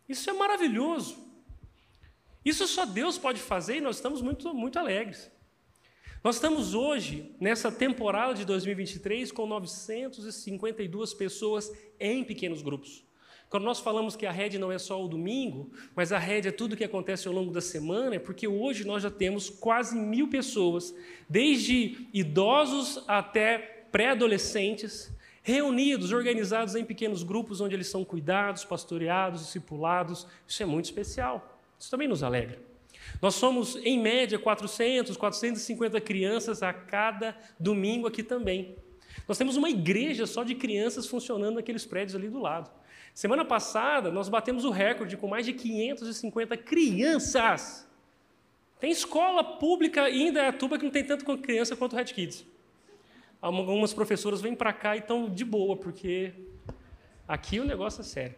Isso 0.10 0.28
é 0.32 0.34
maravilhoso. 0.34 1.16
Isso 2.44 2.68
só 2.68 2.88
Deus 2.88 3.20
pode 3.20 3.40
fazer 3.40 3.78
e 3.78 3.82
nós 3.82 3.98
estamos 3.98 4.20
muito, 4.20 4.52
muito 4.52 4.80
alegres. 4.80 5.32
Nós 6.24 6.38
estamos 6.38 6.74
hoje, 6.74 7.36
nessa 7.40 7.72
temporada 7.72 8.34
de 8.34 8.46
2023, 8.46 9.32
com 9.32 9.46
952 9.46 11.14
pessoas 11.14 11.72
em 12.00 12.24
pequenos 12.24 12.64
grupos. 12.64 13.06
Quando 13.48 13.64
nós 13.64 13.80
falamos 13.80 14.16
que 14.16 14.26
a 14.26 14.32
rede 14.32 14.58
não 14.58 14.72
é 14.72 14.80
só 14.80 15.06
o 15.06 15.08
domingo, 15.08 15.72
mas 15.96 16.12
a 16.12 16.18
rede 16.18 16.48
é 16.48 16.52
tudo 16.52 16.74
o 16.74 16.76
que 16.76 16.84
acontece 16.84 17.28
ao 17.28 17.34
longo 17.34 17.52
da 17.52 17.62
semana, 17.62 18.16
é 18.16 18.20
porque 18.20 18.48
hoje 18.48 18.86
nós 18.86 19.04
já 19.04 19.12
temos 19.12 19.52
quase 19.52 19.96
mil 19.96 20.30
pessoas, 20.30 20.96
desde 21.30 22.08
idosos 22.12 23.04
até 23.08 23.86
pré-adolescentes, 23.92 25.16
reunidos, 25.48 26.12
organizados 26.12 26.76
em 26.76 26.84
pequenos 26.84 27.24
grupos 27.24 27.62
onde 27.62 27.74
eles 27.74 27.88
são 27.88 28.04
cuidados, 28.04 28.66
pastoreados, 28.66 29.46
discipulados. 29.46 30.28
Isso 30.46 30.62
é 30.62 30.66
muito 30.66 30.84
especial. 30.84 31.58
Isso 31.80 31.90
também 31.90 32.06
nos 32.06 32.22
alegra. 32.22 32.60
Nós 33.22 33.36
somos, 33.36 33.78
em 33.78 33.98
média, 33.98 34.38
400, 34.38 35.16
450 35.16 36.02
crianças 36.02 36.62
a 36.62 36.74
cada 36.74 37.34
domingo 37.58 38.06
aqui 38.06 38.24
também. 38.24 38.76
Nós 39.26 39.38
temos 39.38 39.56
uma 39.56 39.70
igreja 39.70 40.26
só 40.26 40.44
de 40.44 40.54
crianças 40.54 41.08
funcionando 41.08 41.56
naqueles 41.56 41.86
prédios 41.86 42.18
ali 42.18 42.28
do 42.28 42.40
lado. 42.40 42.70
Semana 43.14 43.46
passada, 43.46 44.12
nós 44.12 44.28
batemos 44.28 44.66
o 44.66 44.70
recorde 44.70 45.16
com 45.16 45.30
mais 45.30 45.46
de 45.46 45.54
550 45.54 46.58
crianças. 46.58 47.88
Tem 48.82 48.92
escola 48.92 49.46
pública 49.46 50.10
em 50.10 50.28
Indaiatuba 50.28 50.78
que 50.78 50.84
não 50.84 50.92
tem 50.92 51.06
tanto 51.06 51.38
criança 51.38 51.74
quanto 51.74 51.94
o 51.94 51.96
Red 51.96 52.06
Kids. 52.06 52.46
Algumas 53.48 53.94
professoras 53.94 54.42
vêm 54.42 54.54
para 54.54 54.74
cá 54.74 54.96
e 54.96 55.00
estão 55.00 55.30
de 55.30 55.46
boa, 55.46 55.78
porque 55.78 56.34
aqui 57.26 57.60
o 57.62 57.66
negócio 57.66 58.02
é 58.02 58.04
sério. 58.04 58.36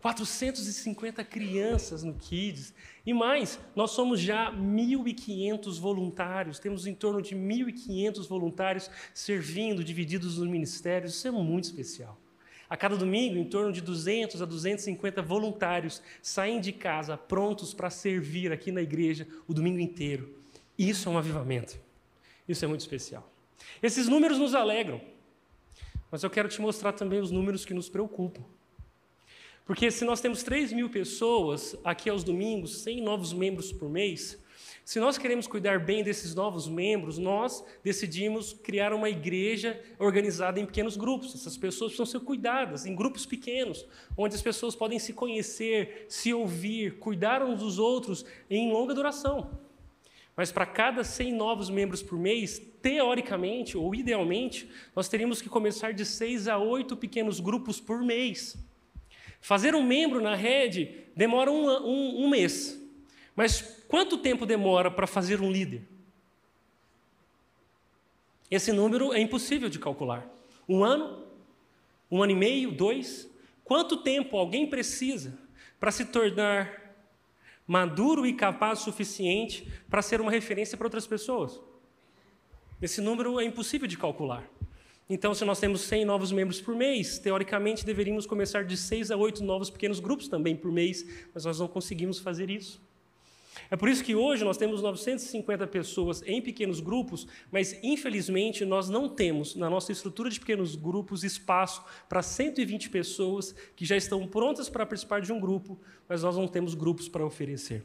450 0.00 1.22
crianças 1.24 2.02
no 2.02 2.14
Kids. 2.14 2.72
E 3.04 3.12
mais, 3.12 3.58
nós 3.74 3.90
somos 3.90 4.18
já 4.18 4.50
1.500 4.52 5.78
voluntários, 5.78 6.58
temos 6.58 6.86
em 6.86 6.94
torno 6.94 7.20
de 7.20 7.34
1.500 7.34 8.26
voluntários 8.26 8.90
servindo, 9.12 9.84
divididos 9.84 10.38
nos 10.38 10.48
ministérios. 10.48 11.14
Isso 11.14 11.28
é 11.28 11.30
muito 11.30 11.64
especial. 11.64 12.18
A 12.68 12.76
cada 12.76 12.96
domingo, 12.96 13.36
em 13.36 13.44
torno 13.44 13.70
de 13.72 13.80
200 13.82 14.40
a 14.40 14.44
250 14.44 15.20
voluntários 15.22 16.02
saem 16.22 16.60
de 16.60 16.72
casa 16.72 17.16
prontos 17.16 17.74
para 17.74 17.90
servir 17.90 18.52
aqui 18.52 18.72
na 18.72 18.80
igreja 18.80 19.26
o 19.46 19.52
domingo 19.52 19.80
inteiro. 19.80 20.34
Isso 20.78 21.08
é 21.08 21.12
um 21.12 21.18
avivamento. 21.18 21.78
Isso 22.48 22.64
é 22.64 22.68
muito 22.68 22.80
especial. 22.80 23.35
Esses 23.82 24.08
números 24.08 24.38
nos 24.38 24.54
alegram, 24.54 25.00
mas 26.10 26.22
eu 26.22 26.30
quero 26.30 26.48
te 26.48 26.60
mostrar 26.60 26.92
também 26.92 27.20
os 27.20 27.30
números 27.30 27.64
que 27.64 27.74
nos 27.74 27.88
preocupam. 27.88 28.42
Porque 29.64 29.90
se 29.90 30.04
nós 30.04 30.20
temos 30.20 30.42
3 30.42 30.72
mil 30.72 30.88
pessoas 30.88 31.76
aqui 31.84 32.08
aos 32.08 32.22
domingos, 32.22 32.82
100 32.82 33.02
novos 33.02 33.32
membros 33.32 33.72
por 33.72 33.90
mês, 33.90 34.38
se 34.86 35.00
nós 35.00 35.18
queremos 35.18 35.48
cuidar 35.48 35.80
bem 35.80 36.04
desses 36.04 36.32
novos 36.32 36.68
membros, 36.68 37.18
nós 37.18 37.64
decidimos 37.82 38.52
criar 38.52 38.92
uma 38.92 39.10
igreja 39.10 39.82
organizada 39.98 40.60
em 40.60 40.64
pequenos 40.64 40.96
grupos. 40.96 41.34
Essas 41.34 41.56
pessoas 41.56 41.90
precisam 41.90 42.06
ser 42.06 42.24
cuidadas 42.24 42.86
em 42.86 42.94
grupos 42.94 43.26
pequenos, 43.26 43.84
onde 44.16 44.36
as 44.36 44.42
pessoas 44.42 44.76
podem 44.76 45.00
se 45.00 45.12
conhecer, 45.12 46.06
se 46.08 46.32
ouvir, 46.32 47.00
cuidar 47.00 47.42
uns 47.42 47.58
dos 47.58 47.80
outros 47.80 48.24
em 48.48 48.72
longa 48.72 48.94
duração. 48.94 49.58
Mas 50.36 50.52
para 50.52 50.66
cada 50.66 51.02
100 51.02 51.32
novos 51.32 51.70
membros 51.70 52.02
por 52.02 52.18
mês, 52.18 52.60
teoricamente 52.82 53.76
ou 53.78 53.94
idealmente, 53.94 54.70
nós 54.94 55.08
teríamos 55.08 55.40
que 55.40 55.48
começar 55.48 55.94
de 55.94 56.04
6 56.04 56.46
a 56.46 56.58
8 56.58 56.94
pequenos 56.98 57.40
grupos 57.40 57.80
por 57.80 58.02
mês. 58.02 58.58
Fazer 59.40 59.74
um 59.74 59.82
membro 59.82 60.20
na 60.20 60.34
rede 60.34 61.06
demora 61.16 61.50
um, 61.50 61.66
um, 61.66 62.24
um 62.24 62.28
mês. 62.28 62.78
Mas 63.34 63.62
quanto 63.88 64.18
tempo 64.18 64.44
demora 64.44 64.90
para 64.90 65.06
fazer 65.06 65.40
um 65.40 65.50
líder? 65.50 65.82
Esse 68.50 68.72
número 68.72 69.14
é 69.14 69.20
impossível 69.20 69.70
de 69.70 69.78
calcular. 69.78 70.28
Um 70.68 70.84
ano? 70.84 71.24
Um 72.10 72.22
ano 72.22 72.32
e 72.32 72.36
meio? 72.36 72.72
Dois? 72.72 73.28
Quanto 73.64 73.96
tempo 73.96 74.36
alguém 74.36 74.68
precisa 74.68 75.38
para 75.80 75.90
se 75.90 76.04
tornar 76.04 76.85
maduro 77.66 78.26
e 78.26 78.32
capaz 78.32 78.80
o 78.80 78.84
suficiente 78.84 79.66
para 79.90 80.02
ser 80.02 80.20
uma 80.20 80.30
referência 80.30 80.76
para 80.76 80.86
outras 80.86 81.06
pessoas? 81.06 81.60
Esse 82.80 83.00
número 83.00 83.40
é 83.40 83.44
impossível 83.44 83.88
de 83.88 83.96
calcular. 83.96 84.48
Então, 85.08 85.32
se 85.34 85.44
nós 85.44 85.60
temos 85.60 85.82
100 85.82 86.04
novos 86.04 86.32
membros 86.32 86.60
por 86.60 86.74
mês, 86.74 87.18
teoricamente 87.18 87.86
deveríamos 87.86 88.26
começar 88.26 88.64
de 88.64 88.76
6 88.76 89.10
a 89.10 89.16
8 89.16 89.44
novos 89.44 89.70
pequenos 89.70 90.00
grupos 90.00 90.28
também 90.28 90.56
por 90.56 90.72
mês, 90.72 91.06
mas 91.32 91.44
nós 91.44 91.60
não 91.60 91.68
conseguimos 91.68 92.18
fazer 92.18 92.50
isso. 92.50 92.80
É 93.70 93.76
por 93.76 93.88
isso 93.88 94.04
que 94.04 94.14
hoje 94.14 94.44
nós 94.44 94.56
temos 94.56 94.82
950 94.82 95.66
pessoas 95.66 96.22
em 96.26 96.40
pequenos 96.40 96.80
grupos, 96.80 97.26
mas 97.50 97.78
infelizmente 97.82 98.64
nós 98.64 98.88
não 98.88 99.08
temos 99.08 99.54
na 99.54 99.68
nossa 99.68 99.92
estrutura 99.92 100.30
de 100.30 100.38
pequenos 100.38 100.76
grupos 100.76 101.24
espaço 101.24 101.84
para 102.08 102.22
120 102.22 102.90
pessoas 102.90 103.54
que 103.74 103.84
já 103.84 103.96
estão 103.96 104.26
prontas 104.26 104.68
para 104.68 104.86
participar 104.86 105.20
de 105.20 105.32
um 105.32 105.40
grupo, 105.40 105.78
mas 106.08 106.22
nós 106.22 106.36
não 106.36 106.46
temos 106.46 106.74
grupos 106.74 107.08
para 107.08 107.24
oferecer. 107.24 107.84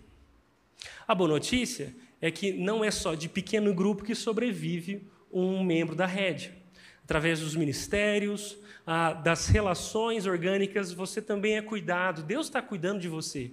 A 1.07 1.13
boa 1.13 1.29
notícia 1.29 1.95
é 2.19 2.31
que 2.31 2.51
não 2.51 2.83
é 2.83 2.91
só 2.91 3.15
de 3.15 3.29
pequeno 3.29 3.73
grupo 3.73 4.03
que 4.03 4.15
sobrevive 4.15 5.07
um 5.31 5.63
membro 5.63 5.95
da 5.95 6.05
rede 6.05 6.61
através 7.03 7.41
dos 7.41 7.57
ministérios, 7.57 8.57
ah, 8.87 9.11
das 9.11 9.47
relações 9.47 10.25
orgânicas, 10.25 10.93
você 10.93 11.21
também 11.21 11.57
é 11.57 11.61
cuidado, 11.61 12.23
Deus 12.23 12.47
está 12.47 12.61
cuidando 12.61 13.01
de 13.01 13.09
você. 13.09 13.51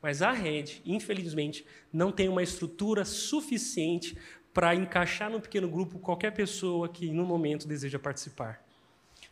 Mas 0.00 0.22
a 0.22 0.32
rede, 0.32 0.80
infelizmente, 0.86 1.64
não 1.92 2.12
tem 2.12 2.28
uma 2.28 2.42
estrutura 2.42 3.04
suficiente 3.04 4.16
para 4.54 4.74
encaixar 4.74 5.30
no 5.30 5.40
pequeno 5.40 5.68
grupo 5.68 5.98
qualquer 5.98 6.32
pessoa 6.32 6.88
que, 6.88 7.10
no 7.10 7.24
momento, 7.24 7.66
deseja 7.66 7.98
participar. 7.98 8.64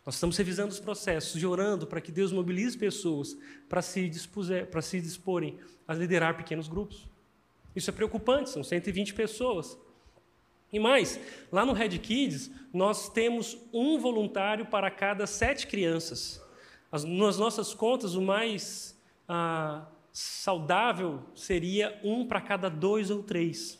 Nós 0.05 0.15
estamos 0.15 0.37
revisando 0.37 0.71
os 0.71 0.79
processos 0.79 1.41
e 1.41 1.45
orando 1.45 1.85
para 1.85 1.99
que 1.99 2.11
Deus 2.11 2.31
mobilize 2.31 2.77
pessoas 2.77 3.37
para 3.67 3.81
se, 3.81 4.07
dispuser, 4.07 4.67
para 4.67 4.81
se 4.81 5.01
disporem 5.01 5.59
a 5.87 5.93
liderar 5.93 6.37
pequenos 6.37 6.67
grupos. 6.67 7.07
Isso 7.75 7.89
é 7.89 7.93
preocupante, 7.93 8.49
são 8.49 8.63
120 8.63 9.13
pessoas. 9.13 9.77
E 10.71 10.79
mais, 10.79 11.19
lá 11.51 11.65
no 11.65 11.73
Red 11.73 11.97
Kids, 11.99 12.51
nós 12.73 13.09
temos 13.09 13.57
um 13.73 13.99
voluntário 13.99 14.65
para 14.65 14.89
cada 14.89 15.27
sete 15.27 15.67
crianças. 15.67 16.41
As, 16.91 17.03
nas 17.03 17.37
nossas 17.37 17.73
contas, 17.73 18.15
o 18.15 18.21
mais 18.21 18.97
ah, 19.27 19.85
saudável 20.17 21.21
seria 21.35 21.99
um 22.03 22.25
para 22.25 22.41
cada 22.41 22.69
dois 22.69 23.11
ou 23.11 23.21
três. 23.21 23.79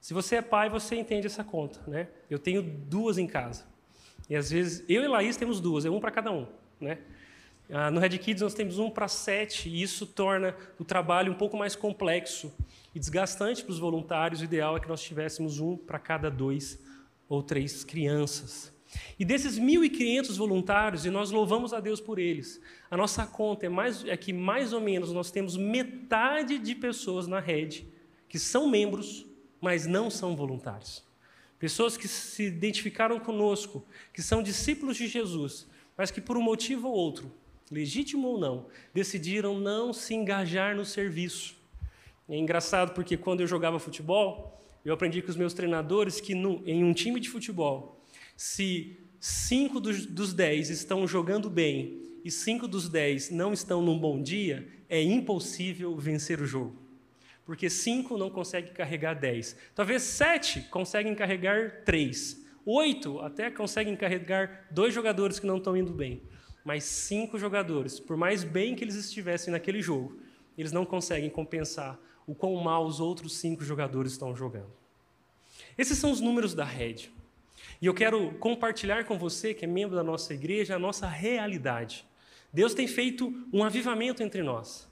Se 0.00 0.14
você 0.14 0.36
é 0.36 0.42
pai, 0.42 0.70
você 0.70 0.94
entende 0.94 1.26
essa 1.26 1.42
conta, 1.42 1.80
né? 1.84 2.06
Eu 2.30 2.38
tenho 2.38 2.62
duas 2.62 3.18
em 3.18 3.26
casa. 3.26 3.66
E 4.30 4.36
às 4.36 4.52
vezes, 4.52 4.84
eu 4.88 5.02
e 5.02 5.08
Laís 5.08 5.36
temos 5.36 5.60
duas, 5.60 5.84
é 5.84 5.90
um 5.90 5.98
para 5.98 6.12
cada 6.12 6.30
um, 6.30 6.46
né? 6.80 6.98
Ah, 7.70 7.90
no 7.90 7.98
Red 7.98 8.18
Kids 8.18 8.40
nós 8.40 8.54
temos 8.54 8.78
um 8.78 8.88
para 8.88 9.08
sete, 9.08 9.68
e 9.68 9.82
isso 9.82 10.06
torna 10.06 10.54
o 10.78 10.84
trabalho 10.84 11.32
um 11.32 11.36
pouco 11.36 11.56
mais 11.56 11.74
complexo 11.74 12.54
e 12.94 13.00
desgastante 13.00 13.64
para 13.64 13.72
os 13.72 13.80
voluntários. 13.80 14.40
O 14.40 14.44
ideal 14.44 14.76
é 14.76 14.80
que 14.80 14.88
nós 14.88 15.02
tivéssemos 15.02 15.58
um 15.58 15.76
para 15.76 15.98
cada 15.98 16.30
dois 16.30 16.78
ou 17.28 17.42
três 17.42 17.82
crianças. 17.82 18.72
E 19.18 19.24
desses 19.24 19.58
1.500 19.58 20.36
voluntários, 20.36 21.04
e 21.04 21.10
nós 21.10 21.30
louvamos 21.30 21.72
a 21.72 21.80
Deus 21.80 22.00
por 22.00 22.18
eles, 22.18 22.60
a 22.90 22.96
nossa 22.96 23.26
conta 23.26 23.66
é, 23.66 23.68
mais, 23.68 24.04
é 24.04 24.16
que 24.16 24.32
mais 24.32 24.72
ou 24.72 24.80
menos 24.80 25.12
nós 25.12 25.30
temos 25.30 25.56
metade 25.56 26.58
de 26.58 26.74
pessoas 26.74 27.26
na 27.26 27.40
rede 27.40 27.86
que 28.28 28.38
são 28.38 28.68
membros, 28.68 29.26
mas 29.60 29.86
não 29.86 30.10
são 30.10 30.36
voluntários. 30.36 31.04
Pessoas 31.58 31.96
que 31.96 32.06
se 32.06 32.44
identificaram 32.44 33.18
conosco, 33.18 33.84
que 34.12 34.22
são 34.22 34.42
discípulos 34.42 34.96
de 34.96 35.08
Jesus, 35.08 35.66
mas 35.96 36.10
que 36.10 36.20
por 36.20 36.36
um 36.36 36.42
motivo 36.42 36.88
ou 36.88 36.94
outro 36.94 37.32
legítimo 37.70 38.28
ou 38.28 38.38
não, 38.38 38.66
decidiram 38.92 39.58
não 39.58 39.92
se 39.92 40.14
engajar 40.14 40.74
no 40.74 40.84
serviço. 40.84 41.56
É 42.28 42.36
engraçado 42.36 42.92
porque 42.94 43.16
quando 43.16 43.40
eu 43.40 43.46
jogava 43.46 43.78
futebol, 43.78 44.60
eu 44.84 44.94
aprendi 44.94 45.22
com 45.22 45.30
os 45.30 45.36
meus 45.36 45.54
treinadores 45.54 46.20
que 46.20 46.34
no, 46.34 46.62
em 46.66 46.84
um 46.84 46.92
time 46.92 47.20
de 47.20 47.28
futebol, 47.28 47.97
se 48.38 48.96
cinco 49.18 49.80
dos, 49.80 50.06
dos 50.06 50.32
dez 50.32 50.70
estão 50.70 51.08
jogando 51.08 51.50
bem 51.50 52.20
e 52.24 52.30
cinco 52.30 52.68
dos 52.68 52.88
dez 52.88 53.30
não 53.30 53.52
estão 53.52 53.82
num 53.82 53.98
bom 53.98 54.22
dia, 54.22 54.68
é 54.88 55.02
impossível 55.02 55.96
vencer 55.96 56.40
o 56.40 56.46
jogo. 56.46 56.80
Porque 57.44 57.68
cinco 57.68 58.16
não 58.16 58.30
conseguem 58.30 58.72
carregar 58.72 59.14
dez. 59.14 59.56
Talvez 59.74 60.02
sete 60.02 60.60
conseguem 60.70 61.14
carregar 61.16 61.82
três. 61.84 62.46
Oito 62.64 63.18
até 63.18 63.50
conseguem 63.50 63.96
carregar 63.96 64.68
dois 64.70 64.94
jogadores 64.94 65.40
que 65.40 65.46
não 65.46 65.56
estão 65.56 65.76
indo 65.76 65.92
bem 65.92 66.22
mas 66.68 66.84
cinco 66.84 67.38
jogadores, 67.38 67.98
por 67.98 68.14
mais 68.14 68.44
bem 68.44 68.74
que 68.74 68.84
eles 68.84 68.94
estivessem 68.94 69.50
naquele 69.50 69.80
jogo, 69.80 70.18
eles 70.56 70.70
não 70.70 70.84
conseguem 70.84 71.30
compensar 71.30 71.98
o 72.26 72.34
quão 72.34 72.54
mal 72.56 72.84
os 72.84 73.00
outros 73.00 73.38
cinco 73.38 73.64
jogadores 73.64 74.12
estão 74.12 74.36
jogando. 74.36 74.70
Esses 75.78 75.96
são 75.96 76.10
os 76.10 76.20
números 76.20 76.52
da 76.52 76.66
rede. 76.66 77.10
E 77.80 77.86
eu 77.86 77.94
quero 77.94 78.32
compartilhar 78.38 79.04
com 79.04 79.18
você, 79.18 79.54
que 79.54 79.64
é 79.64 79.68
membro 79.68 79.94
da 79.94 80.02
nossa 80.02 80.34
igreja, 80.34 80.74
a 80.74 80.78
nossa 80.78 81.06
realidade. 81.06 82.04
Deus 82.52 82.74
tem 82.74 82.88
feito 82.88 83.32
um 83.52 83.62
avivamento 83.62 84.22
entre 84.22 84.42
nós. 84.42 84.88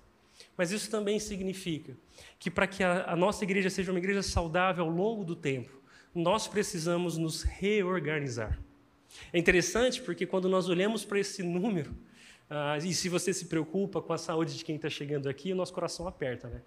Mas 0.56 0.70
isso 0.70 0.90
também 0.90 1.18
significa 1.18 1.96
que 2.38 2.50
para 2.50 2.66
que 2.66 2.82
a, 2.82 3.12
a 3.12 3.16
nossa 3.16 3.44
igreja 3.44 3.70
seja 3.70 3.90
uma 3.90 3.98
igreja 3.98 4.22
saudável 4.22 4.84
ao 4.84 4.90
longo 4.90 5.24
do 5.24 5.34
tempo, 5.34 5.80
nós 6.14 6.46
precisamos 6.46 7.16
nos 7.16 7.42
reorganizar. 7.42 8.58
É 9.32 9.38
interessante 9.38 10.00
porque 10.02 10.26
quando 10.26 10.48
nós 10.48 10.68
olhamos 10.68 11.04
para 11.04 11.18
esse 11.18 11.42
número, 11.42 11.94
ah, 12.48 12.78
e 12.78 12.94
se 12.94 13.08
você 13.08 13.32
se 13.32 13.46
preocupa 13.46 14.00
com 14.00 14.12
a 14.12 14.18
saúde 14.18 14.56
de 14.56 14.64
quem 14.64 14.76
está 14.76 14.88
chegando 14.88 15.28
aqui, 15.28 15.52
o 15.52 15.56
nosso 15.56 15.72
coração 15.72 16.06
aperta, 16.06 16.48
né? 16.48 16.62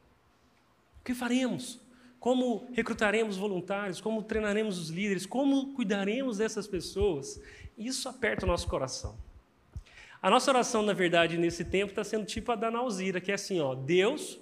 O 0.99 1.03
que 1.03 1.13
faremos? 1.13 1.79
Como 2.19 2.67
recrutaremos 2.73 3.38
voluntários? 3.38 4.01
Como 4.01 4.23
treinaremos 4.23 4.77
os 4.77 4.89
líderes? 4.89 5.25
Como 5.25 5.73
cuidaremos 5.73 6.38
dessas 6.38 6.67
pessoas? 6.67 7.41
Isso 7.77 8.09
aperta 8.09 8.45
o 8.45 8.47
nosso 8.47 8.67
coração. 8.67 9.17
A 10.21 10.29
nossa 10.29 10.51
oração, 10.51 10.83
na 10.83 10.91
verdade, 10.91 11.38
nesse 11.38 11.63
tempo, 11.63 11.91
está 11.91 12.03
sendo 12.03 12.25
tipo 12.25 12.51
a 12.51 12.55
da 12.55 12.69
Nauzira, 12.69 13.21
que 13.21 13.31
é 13.31 13.35
assim: 13.35 13.61
ó, 13.61 13.73
Deus, 13.73 14.38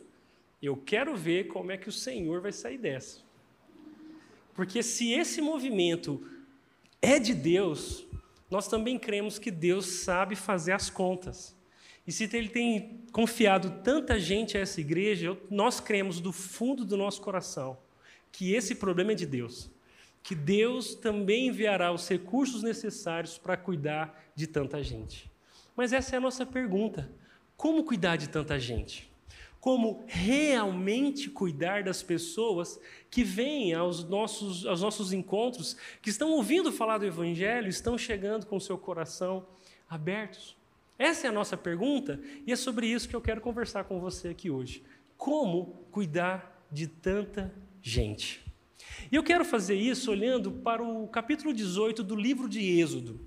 Eu 0.60 0.75
quero 0.75 1.15
ver 1.15 1.48
como 1.48 1.72
é 1.72 1.77
que 1.77 1.88
o 1.88 1.91
Senhor 1.91 2.41
vai 2.41 2.51
sair 2.51 2.79
dessa. 2.79 3.22
Porque 4.55 4.81
se 4.81 5.12
esse 5.12 5.39
movimento 5.39 6.27
é 7.00 7.19
de 7.19 7.36
Deus, 7.36 8.07
nós 8.50 8.67
também 8.67 8.98
cremos 8.98 9.38
que 9.38 9.51
Deus 9.51 9.86
sabe 9.86 10.36
fazer 10.36 10.72
as 10.72 10.89
contas. 10.89 11.55
E 12.08 12.12
se 12.12 12.24
Ele 12.24 12.48
tem 12.48 13.02
confiado 13.12 13.82
tanta 13.84 14.18
gente 14.18 14.58
a 14.58 14.62
essa 14.62 14.80
igreja, 14.80 15.38
nós 15.50 15.82
cremos 15.82 16.22
do 16.22 16.32
fundo 16.32 16.86
do 16.86 16.96
nosso 16.96 17.22
coração 17.22 17.78
que 18.32 18.54
esse 18.54 18.76
problema 18.76 19.12
é 19.12 19.16
de 19.16 19.26
Deus. 19.26 19.70
Que 20.24 20.36
Deus 20.36 20.96
também 20.96 21.48
enviará 21.48 21.92
os 21.92 22.08
recursos 22.08 22.62
necessários 22.64 23.38
para 23.38 23.58
cuidar 23.58 24.24
de 24.36 24.46
tanta 24.46 24.84
gente. 24.84 25.32
Mas 25.76 25.94
essa 25.94 26.16
é 26.16 26.18
a 26.18 26.22
nossa 26.22 26.46
pergunta: 26.46 27.10
como 27.56 27.84
cuidar 27.84 28.16
de 28.16 28.30
tanta 28.30 28.60
gente? 28.60 29.12
Como 29.60 30.04
realmente 30.08 31.30
cuidar 31.30 31.84
das 31.84 32.04
pessoas 32.04 32.80
que 33.10 33.24
vêm 33.24 33.74
aos 33.74 34.04
nossos, 34.04 34.66
aos 34.66 34.82
nossos 34.82 35.12
encontros, 35.12 35.76
que 36.02 36.10
estão 36.10 36.32
ouvindo 36.32 36.72
falar 36.72 37.00
do 37.00 37.06
Evangelho, 37.06 37.68
estão 37.68 37.98
chegando 37.98 38.46
com 38.46 38.58
o 38.58 38.62
seu 38.62 38.78
coração 38.78 39.48
abertos? 39.90 40.57
Essa 40.98 41.27
é 41.27 41.30
a 41.30 41.34
nossa 41.34 41.56
pergunta 41.56 42.20
e 42.46 42.51
é 42.51 42.56
sobre 42.56 42.88
isso 42.88 43.08
que 43.08 43.16
eu 43.16 43.22
quero 43.22 43.39
conversar 43.39 43.84
com 43.84 44.00
você 44.00 44.30
aqui 44.30 44.50
hoje. 44.50 44.84
Como 45.16 45.86
cuidar 45.92 46.66
de 46.72 46.88
tanta 46.88 47.54
gente? 47.82 48.44
E 49.12 49.16
eu 49.16 49.24
quero 49.24 49.46
fazer 49.46 49.75
isso 49.75 50.10
olhando 50.10 50.51
para 50.51 50.84
o 50.84 51.08
capítulo 51.08 51.54
18 51.54 52.04
do 52.04 52.16
livro 52.16 52.50
de 52.50 52.80
Êxodo. 52.80 53.20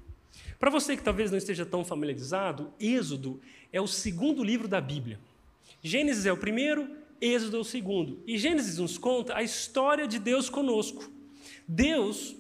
Para 0.59 0.71
você 0.71 0.97
que 0.97 1.03
talvez 1.03 1.31
não 1.31 1.39
esteja 1.39 1.65
tão 1.65 1.85
familiarizado, 1.85 2.73
Êxodo 2.79 3.41
é 3.73 3.81
o 3.81 3.87
segundo 3.87 4.43
livro 4.43 4.67
da 4.67 4.81
Bíblia. 4.81 5.19
Gênesis 5.83 6.27
é 6.27 6.33
o 6.33 6.37
primeiro, 6.37 6.91
Êxodo 7.21 7.57
é 7.57 7.61
o 7.61 7.65
segundo. 7.65 8.23
E 8.27 8.37
Gênesis 8.37 8.79
nos 8.79 8.99
conta 8.99 9.37
a 9.37 9.43
história 9.43 10.09
de 10.09 10.19
Deus 10.19 10.51
conosco. 10.51 11.11
Deus 11.67 12.37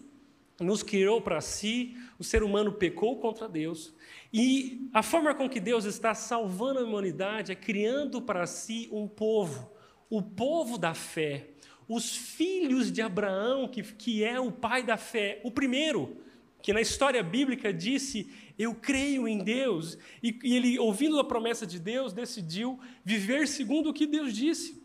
nos 0.61 0.83
criou 0.83 1.21
para 1.21 1.41
si, 1.41 1.97
o 2.19 2.25
ser 2.25 2.43
humano 2.43 2.73
pecou 2.73 3.19
contra 3.19 3.49
Deus, 3.49 3.95
e 4.33 4.89
a 4.93 5.03
forma 5.03 5.35
com 5.35 5.49
que 5.49 5.59
Deus 5.59 5.85
está 5.85 6.15
salvando 6.15 6.81
a 6.81 6.85
humanidade 6.85 7.51
é 7.51 7.55
criando 7.55 8.21
para 8.21 8.47
si 8.47 8.89
um 8.93 9.09
povo, 9.09 9.71
o 10.09 10.23
povo 10.23 10.77
da 10.79 10.95
fé, 10.95 11.49
os 11.89 12.15
filhos 12.15 12.93
de 12.93 13.03
Abraão, 13.03 13.67
que, 13.67 13.83
que 13.83 14.23
é 14.23 14.39
o 14.39 14.53
pai 14.53 14.83
da 14.83 14.97
fé, 14.97 15.41
o 15.43 15.51
primeiro, 15.51 16.17
que 16.63 16.73
na 16.73 16.81
história 16.81 17.23
bíblica 17.23 17.73
disse: 17.73 18.31
Eu 18.59 18.75
creio 18.75 19.27
em 19.27 19.39
Deus, 19.39 19.99
e, 20.23 20.39
e 20.45 20.57
ele, 20.57 20.79
ouvindo 20.79 21.19
a 21.19 21.25
promessa 21.25 21.67
de 21.67 21.81
Deus, 21.81 22.13
decidiu 22.13 22.79
viver 23.05 23.49
segundo 23.49 23.91
o 23.91 23.95
que 23.95 24.07
Deus 24.07 24.33
disse. 24.33 24.81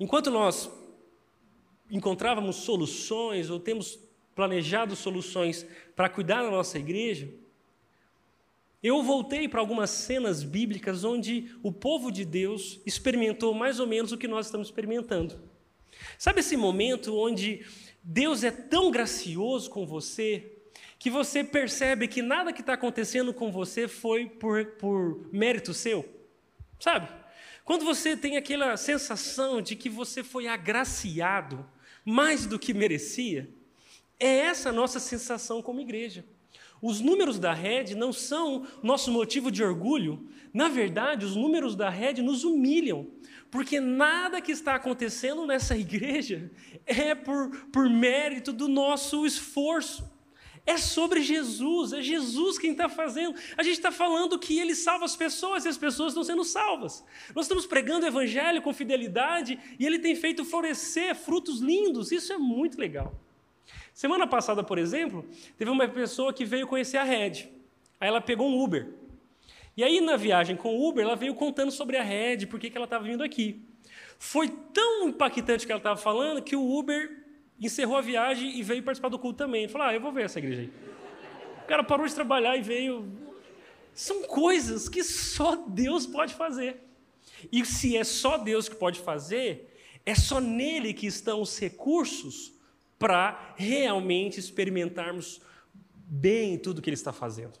Enquanto 0.00 0.30
nós 0.30 0.70
encontrávamos 1.90 2.56
soluções, 2.56 3.50
ou 3.50 3.60
temos 3.60 3.98
planejado 4.38 4.94
soluções 4.94 5.66
para 5.96 6.08
cuidar 6.08 6.44
da 6.44 6.50
nossa 6.52 6.78
igreja, 6.78 7.28
eu 8.80 9.02
voltei 9.02 9.48
para 9.48 9.58
algumas 9.58 9.90
cenas 9.90 10.44
bíblicas 10.44 11.02
onde 11.02 11.52
o 11.60 11.72
povo 11.72 12.12
de 12.12 12.24
Deus 12.24 12.80
experimentou 12.86 13.52
mais 13.52 13.80
ou 13.80 13.86
menos 13.88 14.12
o 14.12 14.16
que 14.16 14.28
nós 14.28 14.46
estamos 14.46 14.68
experimentando. 14.68 15.40
Sabe 16.16 16.38
esse 16.38 16.56
momento 16.56 17.18
onde 17.18 17.66
Deus 18.00 18.44
é 18.44 18.52
tão 18.52 18.92
gracioso 18.92 19.68
com 19.70 19.84
você 19.84 20.52
que 21.00 21.10
você 21.10 21.42
percebe 21.42 22.06
que 22.06 22.22
nada 22.22 22.52
que 22.52 22.60
está 22.60 22.74
acontecendo 22.74 23.34
com 23.34 23.50
você 23.50 23.88
foi 23.88 24.26
por, 24.26 24.64
por 24.76 25.28
mérito 25.32 25.74
seu? 25.74 26.08
Sabe? 26.78 27.08
Quando 27.64 27.84
você 27.84 28.16
tem 28.16 28.36
aquela 28.36 28.76
sensação 28.76 29.60
de 29.60 29.74
que 29.74 29.90
você 29.90 30.22
foi 30.22 30.46
agraciado 30.46 31.68
mais 32.04 32.46
do 32.46 32.56
que 32.56 32.72
merecia, 32.72 33.57
é 34.18 34.26
essa 34.26 34.70
a 34.70 34.72
nossa 34.72 34.98
sensação 34.98 35.62
como 35.62 35.80
igreja. 35.80 36.24
Os 36.80 37.00
números 37.00 37.38
da 37.38 37.52
rede 37.52 37.94
não 37.94 38.12
são 38.12 38.66
nosso 38.82 39.10
motivo 39.10 39.50
de 39.50 39.62
orgulho. 39.62 40.28
Na 40.52 40.68
verdade, 40.68 41.24
os 41.24 41.34
números 41.34 41.74
da 41.74 41.90
rede 41.90 42.22
nos 42.22 42.44
humilham. 42.44 43.08
Porque 43.50 43.80
nada 43.80 44.40
que 44.40 44.52
está 44.52 44.74
acontecendo 44.74 45.46
nessa 45.46 45.76
igreja 45.78 46.50
é 46.86 47.14
por, 47.14 47.50
por 47.72 47.88
mérito 47.88 48.52
do 48.52 48.68
nosso 48.68 49.26
esforço. 49.26 50.16
É 50.64 50.76
sobre 50.76 51.22
Jesus, 51.22 51.94
é 51.94 52.02
Jesus 52.02 52.58
quem 52.58 52.72
está 52.72 52.90
fazendo. 52.90 53.34
A 53.56 53.62
gente 53.62 53.76
está 53.76 53.90
falando 53.90 54.38
que 54.38 54.58
Ele 54.58 54.74
salva 54.74 55.06
as 55.06 55.16
pessoas 55.16 55.64
e 55.64 55.68
as 55.68 55.78
pessoas 55.78 56.10
estão 56.10 56.22
sendo 56.22 56.44
salvas. 56.44 57.02
Nós 57.34 57.46
estamos 57.46 57.66
pregando 57.66 58.04
o 58.04 58.08
Evangelho 58.08 58.60
com 58.60 58.72
fidelidade 58.74 59.58
e 59.78 59.86
Ele 59.86 59.98
tem 59.98 60.14
feito 60.14 60.44
florescer 60.44 61.14
frutos 61.16 61.60
lindos. 61.60 62.12
Isso 62.12 62.34
é 62.34 62.38
muito 62.38 62.78
legal. 62.78 63.18
Semana 63.98 64.28
passada, 64.28 64.62
por 64.62 64.78
exemplo, 64.78 65.24
teve 65.56 65.68
uma 65.72 65.88
pessoa 65.88 66.32
que 66.32 66.44
veio 66.44 66.68
conhecer 66.68 66.98
a 66.98 67.02
Red. 67.02 67.48
Aí 67.98 68.06
ela 68.06 68.20
pegou 68.20 68.48
um 68.48 68.62
Uber. 68.62 68.86
E 69.76 69.82
aí, 69.82 70.00
na 70.00 70.14
viagem 70.16 70.54
com 70.54 70.68
o 70.68 70.88
Uber, 70.88 71.04
ela 71.04 71.16
veio 71.16 71.34
contando 71.34 71.72
sobre 71.72 71.96
a 71.96 72.02
Red, 72.04 72.46
por 72.46 72.60
que 72.60 72.70
ela 72.72 72.84
estava 72.84 73.02
vindo 73.02 73.24
aqui. 73.24 73.60
Foi 74.16 74.50
tão 74.72 75.08
impactante 75.08 75.66
que 75.66 75.72
ela 75.72 75.80
estava 75.80 75.96
falando 75.96 76.40
que 76.40 76.54
o 76.54 76.78
Uber 76.78 77.26
encerrou 77.60 77.96
a 77.96 78.00
viagem 78.00 78.56
e 78.56 78.62
veio 78.62 78.84
participar 78.84 79.08
do 79.08 79.18
culto 79.18 79.38
também. 79.38 79.64
Ele 79.64 79.72
falou: 79.72 79.88
Ah, 79.88 79.94
eu 79.94 80.00
vou 80.00 80.12
ver 80.12 80.26
essa 80.26 80.38
igreja 80.38 80.60
aí. 80.60 80.72
O 81.64 81.66
cara 81.66 81.82
parou 81.82 82.06
de 82.06 82.14
trabalhar 82.14 82.56
e 82.56 82.62
veio. 82.62 83.04
São 83.92 84.22
coisas 84.22 84.88
que 84.88 85.02
só 85.02 85.56
Deus 85.56 86.06
pode 86.06 86.34
fazer. 86.34 86.84
E 87.50 87.64
se 87.64 87.96
é 87.96 88.04
só 88.04 88.38
Deus 88.38 88.68
que 88.68 88.76
pode 88.76 89.00
fazer, 89.00 89.76
é 90.06 90.14
só 90.14 90.40
nele 90.40 90.94
que 90.94 91.08
estão 91.08 91.42
os 91.42 91.58
recursos 91.58 92.56
para 92.98 93.54
realmente 93.56 94.40
experimentarmos 94.40 95.40
bem 95.94 96.58
tudo 96.58 96.82
que 96.82 96.88
ele 96.88 96.94
está 96.94 97.12
fazendo. 97.12 97.58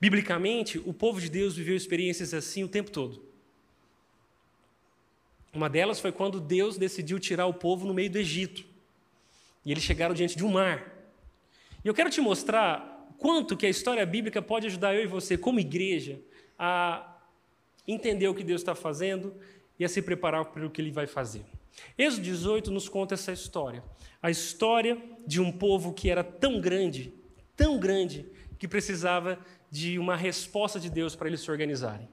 Biblicamente, 0.00 0.78
o 0.78 0.92
povo 0.92 1.20
de 1.20 1.28
Deus 1.28 1.56
viveu 1.56 1.76
experiências 1.76 2.32
assim 2.32 2.62
o 2.62 2.68
tempo 2.68 2.90
todo. 2.90 3.24
Uma 5.52 5.68
delas 5.68 5.98
foi 5.98 6.12
quando 6.12 6.40
Deus 6.40 6.76
decidiu 6.78 7.18
tirar 7.18 7.46
o 7.46 7.54
povo 7.54 7.86
no 7.86 7.94
meio 7.94 8.10
do 8.10 8.18
Egito. 8.18 8.64
E 9.64 9.72
eles 9.72 9.82
chegaram 9.82 10.14
diante 10.14 10.36
de 10.36 10.44
um 10.44 10.52
mar. 10.52 10.96
E 11.84 11.88
eu 11.88 11.94
quero 11.94 12.10
te 12.10 12.20
mostrar 12.20 13.08
quanto 13.18 13.56
que 13.56 13.66
a 13.66 13.70
história 13.70 14.04
bíblica 14.06 14.40
pode 14.40 14.66
ajudar 14.66 14.94
eu 14.94 15.02
e 15.02 15.06
você, 15.06 15.36
como 15.36 15.58
igreja, 15.58 16.20
a 16.58 17.18
entender 17.86 18.28
o 18.28 18.34
que 18.34 18.44
Deus 18.44 18.60
está 18.60 18.74
fazendo 18.74 19.34
e 19.78 19.84
a 19.84 19.88
se 19.88 20.00
preparar 20.00 20.44
para 20.46 20.64
o 20.64 20.70
que 20.70 20.80
Ele 20.80 20.90
vai 20.90 21.06
fazer. 21.06 21.44
Êxodo 21.96 22.22
18 22.22 22.70
nos 22.70 22.88
conta 22.88 23.14
essa 23.14 23.32
história. 23.32 23.82
A 24.22 24.30
história 24.30 24.98
de 25.26 25.40
um 25.40 25.50
povo 25.50 25.92
que 25.92 26.10
era 26.10 26.22
tão 26.22 26.60
grande, 26.60 27.12
tão 27.56 27.78
grande, 27.78 28.26
que 28.58 28.68
precisava 28.68 29.38
de 29.70 29.98
uma 29.98 30.16
resposta 30.16 30.78
de 30.78 30.90
Deus 30.90 31.16
para 31.16 31.28
eles 31.28 31.40
se 31.40 31.50
organizarem. 31.50 32.08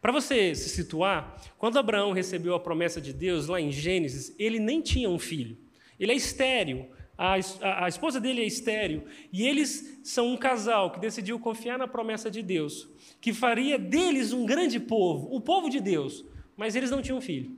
Para 0.00 0.12
você 0.12 0.54
se 0.54 0.68
situar, 0.68 1.40
quando 1.56 1.78
Abraão 1.78 2.12
recebeu 2.12 2.54
a 2.54 2.60
promessa 2.60 3.00
de 3.00 3.12
Deus 3.12 3.46
lá 3.46 3.60
em 3.60 3.70
Gênesis, 3.70 4.34
ele 4.38 4.58
nem 4.58 4.80
tinha 4.80 5.08
um 5.08 5.18
filho. 5.18 5.56
Ele 5.98 6.12
é 6.12 6.14
estéreo, 6.14 6.88
a, 7.16 7.34
a, 7.34 7.84
a, 7.84 7.88
esposa 7.88 8.20
dele 8.20 8.42
é 8.42 8.44
estéreo, 8.44 9.04
e 9.32 9.46
eles 9.46 10.00
são 10.02 10.28
um 10.32 10.36
casal 10.36 10.90
que 10.90 10.98
decidiu 10.98 11.38
confiar 11.38 11.78
na 11.78 11.86
promessa 11.86 12.30
de 12.30 12.42
Deus, 12.42 12.88
que 13.20 13.32
faria 13.32 13.78
deles 13.78 14.32
um 14.32 14.44
grande 14.44 14.80
povo, 14.80 15.34
o 15.34 15.40
povo 15.40 15.70
de 15.70 15.80
Deus, 15.80 16.24
mas 16.56 16.74
eles 16.74 16.90
não 16.90 17.00
tinham 17.00 17.20
filho. 17.20 17.56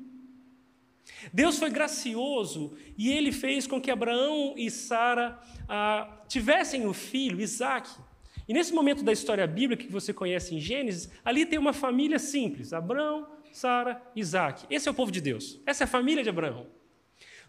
Deus 1.32 1.58
foi 1.58 1.70
gracioso 1.70 2.76
e 2.96 3.10
ele 3.10 3.32
fez 3.32 3.66
com 3.66 3.80
que 3.80 3.90
Abraão 3.90 4.54
e 4.56 4.70
Sara 4.70 5.38
ah, 5.68 6.22
tivessem 6.28 6.86
o 6.86 6.92
filho, 6.92 7.40
Isaac. 7.40 7.90
E 8.48 8.52
nesse 8.52 8.72
momento 8.72 9.02
da 9.02 9.12
história 9.12 9.46
bíblica 9.46 9.84
que 9.84 9.92
você 9.92 10.12
conhece 10.12 10.54
em 10.54 10.60
Gênesis, 10.60 11.10
ali 11.24 11.44
tem 11.44 11.58
uma 11.58 11.72
família 11.72 12.18
simples: 12.18 12.72
Abraão, 12.72 13.26
Sara, 13.52 14.00
Isaac. 14.14 14.66
Esse 14.70 14.88
é 14.88 14.90
o 14.90 14.94
povo 14.94 15.10
de 15.10 15.20
Deus. 15.20 15.60
Essa 15.66 15.84
é 15.84 15.86
a 15.86 15.88
família 15.88 16.22
de 16.22 16.28
Abraão. 16.28 16.66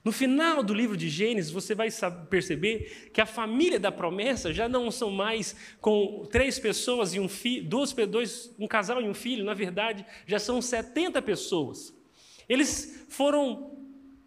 No 0.04 0.12
final 0.12 0.64
do 0.64 0.74
livro 0.74 0.96
de 0.96 1.10
Gênesis, 1.10 1.52
você 1.52 1.76
vai 1.76 1.90
perceber 2.30 3.10
que 3.14 3.20
a 3.20 3.26
família 3.26 3.80
da 3.80 3.92
promessa 3.92 4.54
já 4.54 4.70
não 4.70 4.90
são 4.90 5.12
mais 5.12 5.56
com 5.82 6.26
três 6.32 6.58
pessoas 6.58 7.14
e 7.14 7.20
um 7.20 7.28
filho, 7.28 7.68
duas, 7.68 7.92
dois, 7.92 8.56
um 8.58 8.68
casal 8.68 9.02
e 9.02 9.10
um 9.10 9.14
filho, 9.14 9.44
na 9.44 9.54
verdade, 9.54 10.06
já 10.26 10.40
são 10.40 10.62
70 10.62 11.22
pessoas. 11.22 11.97
Eles 12.48 13.06
foram 13.10 13.78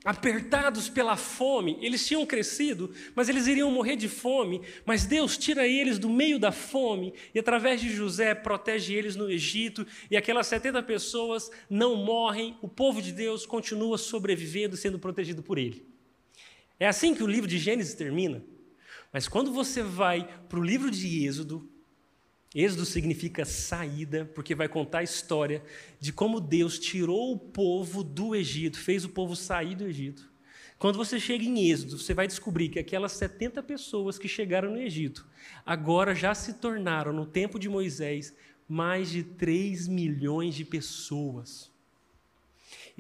apertados 0.05 0.89
pela 0.89 1.15
fome, 1.15 1.77
eles 1.83 2.07
tinham 2.07 2.25
crescido, 2.25 2.91
mas 3.15 3.29
eles 3.29 3.47
iriam 3.47 3.71
morrer 3.71 3.97
de 3.97 4.09
fome. 4.09 4.63
Mas 4.85 5.05
Deus 5.05 5.37
tira 5.37 5.67
eles 5.67 5.99
do 5.99 6.09
meio 6.09 6.39
da 6.39 6.51
fome 6.51 7.13
e, 7.35 7.39
através 7.39 7.81
de 7.81 7.91
José, 7.91 8.35
protege 8.35 8.95
eles 8.95 9.15
no 9.15 9.31
Egito. 9.31 9.87
E 10.11 10.17
aquelas 10.17 10.47
70 10.47 10.83
pessoas 10.85 11.51
não 11.69 11.97
morrem, 11.97 12.57
o 12.63 12.69
povo 12.69 13.03
de 13.03 13.13
Deus 13.13 13.45
continua 13.45 13.99
sobrevivendo, 13.99 14.77
sendo 14.77 14.99
protegido 14.99 15.43
por 15.43 15.59
ele. 15.59 15.85
É 16.79 16.89
assim 16.89 17.15
que 17.15 17.23
o 17.23 17.27
livro 17.27 17.49
de 17.49 17.59
Gênesis 17.59 17.95
termina. 17.95 18.43
Mas 19.13 19.29
quando 19.29 19.53
você 19.53 19.83
vai 19.83 20.27
para 20.49 20.59
o 20.59 20.65
livro 20.65 20.91
de 20.91 21.27
Êxodo, 21.27 21.69
Êxodo 22.55 22.85
significa 22.85 23.45
saída, 23.45 24.25
porque 24.35 24.57
vai 24.57 24.69
contar 24.69 24.99
a 24.99 25.05
história 25.05 25.63
de 26.01 26.13
como 26.13 26.41
Deus 26.41 26.79
tirou 26.79 27.33
o 27.33 27.39
povo 27.39 28.03
do 28.03 28.35
Egito, 28.35 28.79
fez 28.79 29.05
o 29.05 29.09
povo 29.09 29.37
sair 29.37 29.77
do 29.77 29.87
Egito. 29.87 30.29
Quando 30.77 30.97
você 30.97 31.21
chega 31.21 31.45
em 31.45 31.71
Êxodo, 31.71 31.99
você 31.99 32.13
vai 32.13 32.27
descobrir 32.27 32.71
que 32.71 32.79
aquelas 32.79 33.13
70 33.13 33.63
pessoas 33.63 34.19
que 34.19 34.27
chegaram 34.27 34.73
no 34.73 34.81
Egito, 34.81 35.29
agora 35.65 36.15
já 36.15 36.35
se 36.35 36.55
tornaram, 36.55 37.13
no 37.13 37.27
tempo 37.27 37.59
de 37.59 37.69
Moisés, 37.69 38.35
mais 38.67 39.11
de 39.11 39.23
3 39.23 39.87
milhões 39.87 40.55
de 40.55 40.65
pessoas. 40.65 41.71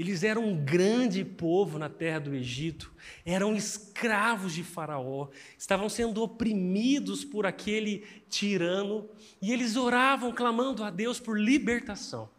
Eles 0.00 0.24
eram 0.24 0.46
um 0.46 0.56
grande 0.56 1.22
povo 1.22 1.78
na 1.78 1.90
terra 1.90 2.20
do 2.20 2.34
Egito, 2.34 2.90
eram 3.22 3.54
escravos 3.54 4.54
de 4.54 4.64
Faraó, 4.64 5.28
estavam 5.58 5.90
sendo 5.90 6.22
oprimidos 6.22 7.22
por 7.22 7.44
aquele 7.44 8.06
tirano 8.26 9.06
e 9.42 9.52
eles 9.52 9.76
oravam 9.76 10.32
clamando 10.32 10.82
a 10.82 10.88
Deus 10.88 11.20
por 11.20 11.38
libertação. 11.38 12.30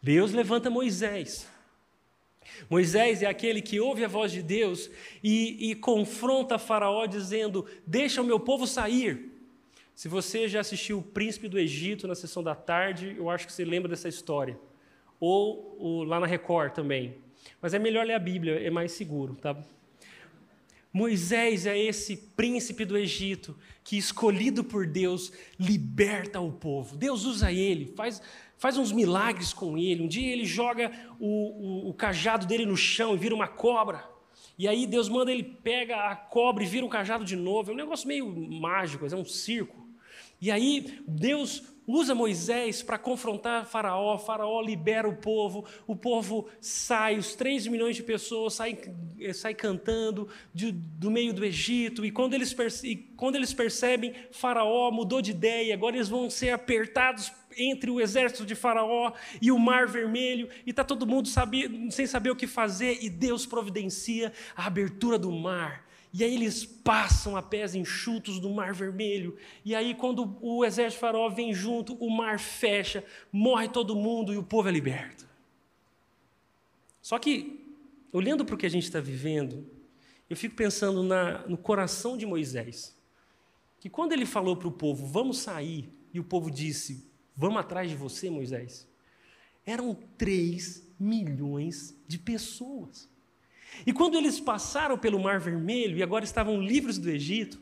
Deus 0.00 0.30
levanta 0.30 0.70
Moisés. 0.70 1.48
Moisés 2.70 3.20
é 3.20 3.26
aquele 3.26 3.60
que 3.60 3.80
ouve 3.80 4.04
a 4.04 4.08
voz 4.08 4.30
de 4.30 4.40
Deus 4.40 4.88
e, 5.24 5.72
e 5.72 5.74
confronta 5.74 6.56
Faraó 6.56 7.04
dizendo: 7.06 7.66
Deixa 7.84 8.22
o 8.22 8.24
meu 8.24 8.38
povo 8.38 8.64
sair. 8.64 9.32
Se 9.92 10.06
você 10.06 10.46
já 10.46 10.60
assistiu 10.60 10.98
O 10.98 11.02
Príncipe 11.02 11.48
do 11.48 11.58
Egito 11.58 12.06
na 12.06 12.14
sessão 12.14 12.44
da 12.44 12.54
tarde, 12.54 13.16
eu 13.18 13.28
acho 13.28 13.44
que 13.44 13.52
você 13.52 13.64
lembra 13.64 13.88
dessa 13.88 14.08
história 14.08 14.56
ou 15.20 15.76
o, 15.78 16.04
lá 16.04 16.20
na 16.20 16.26
Record 16.26 16.72
também. 16.72 17.16
Mas 17.60 17.74
é 17.74 17.78
melhor 17.78 18.06
ler 18.06 18.14
a 18.14 18.18
Bíblia, 18.18 18.60
é 18.60 18.70
mais 18.70 18.92
seguro, 18.92 19.34
tá? 19.34 19.56
Moisés 20.92 21.66
é 21.66 21.78
esse 21.78 22.16
príncipe 22.16 22.84
do 22.84 22.96
Egito 22.96 23.54
que, 23.84 23.98
escolhido 23.98 24.64
por 24.64 24.86
Deus, 24.86 25.30
liberta 25.60 26.40
o 26.40 26.50
povo. 26.50 26.96
Deus 26.96 27.24
usa 27.24 27.52
ele, 27.52 27.92
faz, 27.94 28.22
faz 28.56 28.78
uns 28.78 28.92
milagres 28.92 29.52
com 29.52 29.76
ele. 29.76 30.02
Um 30.02 30.08
dia 30.08 30.32
ele 30.32 30.46
joga 30.46 30.90
o, 31.20 31.26
o, 31.26 31.90
o 31.90 31.94
cajado 31.94 32.46
dele 32.46 32.64
no 32.64 32.78
chão 32.78 33.14
e 33.14 33.18
vira 33.18 33.34
uma 33.34 33.46
cobra. 33.46 34.08
E 34.58 34.66
aí 34.66 34.86
Deus 34.86 35.08
manda 35.08 35.30
ele 35.30 35.44
pega 35.44 35.96
a 35.96 36.16
cobra 36.16 36.64
e 36.64 36.66
vira 36.66 36.86
um 36.86 36.88
cajado 36.88 37.26
de 37.26 37.36
novo. 37.36 37.70
É 37.70 37.74
um 37.74 37.76
negócio 37.76 38.08
meio 38.08 38.34
mágico, 38.34 39.04
é 39.06 39.14
um 39.14 39.24
circo. 39.24 39.86
E 40.40 40.50
aí 40.50 40.98
Deus 41.06 41.62
usa 41.86 42.14
Moisés 42.14 42.82
para 42.82 42.98
confrontar 42.98 43.64
Faraó, 43.64 44.18
Faraó 44.18 44.60
libera 44.60 45.08
o 45.08 45.16
povo, 45.16 45.64
o 45.86 45.94
povo 45.94 46.48
sai, 46.60 47.16
os 47.16 47.34
3 47.34 47.68
milhões 47.68 47.96
de 47.96 48.02
pessoas 48.02 48.54
saem, 48.54 48.78
eh, 49.20 49.32
saem 49.32 49.54
cantando 49.54 50.28
de, 50.52 50.72
do 50.72 51.10
meio 51.10 51.32
do 51.32 51.44
Egito, 51.44 52.04
e 52.04 52.10
quando, 52.10 52.34
eles 52.34 52.54
e 52.82 52.96
quando 53.16 53.36
eles 53.36 53.54
percebem, 53.54 54.14
Faraó 54.32 54.90
mudou 54.90 55.22
de 55.22 55.30
ideia, 55.30 55.74
agora 55.74 55.96
eles 55.96 56.08
vão 56.08 56.28
ser 56.28 56.50
apertados 56.50 57.32
entre 57.58 57.90
o 57.90 58.00
exército 58.00 58.44
de 58.44 58.54
Faraó 58.54 59.12
e 59.40 59.50
o 59.50 59.58
Mar 59.58 59.86
Vermelho, 59.86 60.48
e 60.66 60.70
está 60.70 60.84
todo 60.84 61.06
mundo 61.06 61.28
sem 61.90 62.06
saber 62.06 62.30
o 62.30 62.36
que 62.36 62.46
fazer, 62.46 62.98
e 63.00 63.08
Deus 63.08 63.46
providencia 63.46 64.32
a 64.54 64.66
abertura 64.66 65.18
do 65.18 65.30
mar. 65.30 65.85
E 66.18 66.24
aí 66.24 66.34
eles 66.34 66.64
passam 66.64 67.36
a 67.36 67.42
pés 67.42 67.74
enxutos 67.74 68.40
do 68.40 68.48
Mar 68.48 68.72
Vermelho. 68.72 69.36
E 69.62 69.74
aí, 69.74 69.94
quando 69.94 70.38
o 70.40 70.64
exército 70.64 70.98
Faraó 70.98 71.28
vem 71.28 71.52
junto, 71.52 71.94
o 71.96 72.08
mar 72.08 72.40
fecha, 72.40 73.04
morre 73.30 73.68
todo 73.68 73.94
mundo 73.94 74.32
e 74.32 74.38
o 74.38 74.42
povo 74.42 74.66
é 74.66 74.72
liberto. 74.72 75.28
Só 77.02 77.18
que, 77.18 77.60
olhando 78.10 78.46
para 78.46 78.54
o 78.54 78.58
que 78.58 78.64
a 78.64 78.70
gente 78.70 78.84
está 78.84 78.98
vivendo, 78.98 79.68
eu 80.30 80.34
fico 80.38 80.56
pensando 80.56 81.02
na, 81.02 81.46
no 81.46 81.58
coração 81.58 82.16
de 82.16 82.24
Moisés. 82.24 82.96
Que 83.78 83.90
quando 83.90 84.12
ele 84.12 84.24
falou 84.24 84.56
para 84.56 84.68
o 84.68 84.72
povo, 84.72 85.06
vamos 85.06 85.36
sair, 85.40 85.92
e 86.14 86.18
o 86.18 86.24
povo 86.24 86.50
disse, 86.50 87.06
vamos 87.36 87.58
atrás 87.58 87.90
de 87.90 87.94
você, 87.94 88.30
Moisés, 88.30 88.88
eram 89.66 89.94
3 90.16 90.82
milhões 90.98 91.94
de 92.08 92.18
pessoas. 92.18 93.06
E 93.86 93.92
quando 93.92 94.16
eles 94.16 94.40
passaram 94.40 94.98
pelo 94.98 95.20
Mar 95.20 95.38
Vermelho 95.38 95.98
e 95.98 96.02
agora 96.02 96.24
estavam 96.24 96.60
livres 96.60 96.98
do 96.98 97.10
Egito, 97.10 97.58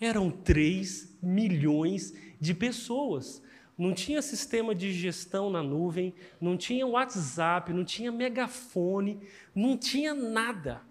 eram 0.00 0.30
3 0.30 1.16
milhões 1.22 2.14
de 2.40 2.54
pessoas. 2.54 3.42
Não 3.76 3.94
tinha 3.94 4.20
sistema 4.20 4.74
de 4.74 4.92
gestão 4.92 5.50
na 5.50 5.62
nuvem, 5.62 6.12
não 6.40 6.56
tinha 6.56 6.86
WhatsApp, 6.86 7.72
não 7.72 7.84
tinha 7.84 8.10
megafone, 8.10 9.20
não 9.54 9.76
tinha 9.76 10.14
nada. 10.14 10.82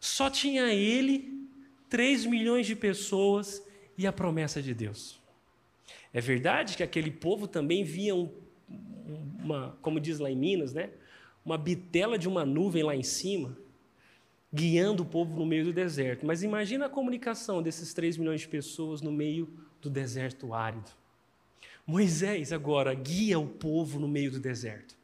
Só 0.00 0.30
tinha 0.30 0.72
ele, 0.72 1.46
3 1.88 2.26
milhões 2.26 2.66
de 2.66 2.76
pessoas 2.76 3.62
e 3.96 4.06
a 4.06 4.12
promessa 4.12 4.62
de 4.62 4.72
Deus. 4.74 5.18
É 6.12 6.20
verdade 6.20 6.76
que 6.76 6.82
aquele 6.82 7.10
povo 7.10 7.48
também 7.48 7.82
via 7.82 8.14
um, 8.14 8.30
uma, 9.42 9.76
como 9.82 10.00
diz 10.00 10.18
lá 10.18 10.30
em 10.30 10.36
Minas, 10.36 10.72
né? 10.72 10.90
Uma 11.48 11.56
bitela 11.56 12.18
de 12.18 12.28
uma 12.28 12.44
nuvem 12.44 12.82
lá 12.82 12.94
em 12.94 13.02
cima, 13.02 13.56
guiando 14.52 15.02
o 15.02 15.06
povo 15.06 15.34
no 15.34 15.46
meio 15.46 15.64
do 15.64 15.72
deserto. 15.72 16.26
Mas 16.26 16.42
imagina 16.42 16.84
a 16.84 16.90
comunicação 16.90 17.62
desses 17.62 17.94
3 17.94 18.18
milhões 18.18 18.42
de 18.42 18.48
pessoas 18.48 19.00
no 19.00 19.10
meio 19.10 19.48
do 19.80 19.88
deserto 19.88 20.52
árido. 20.52 20.90
Moisés 21.86 22.52
agora 22.52 22.92
guia 22.92 23.38
o 23.38 23.46
povo 23.46 23.98
no 23.98 24.06
meio 24.06 24.30
do 24.30 24.38
deserto. 24.38 24.94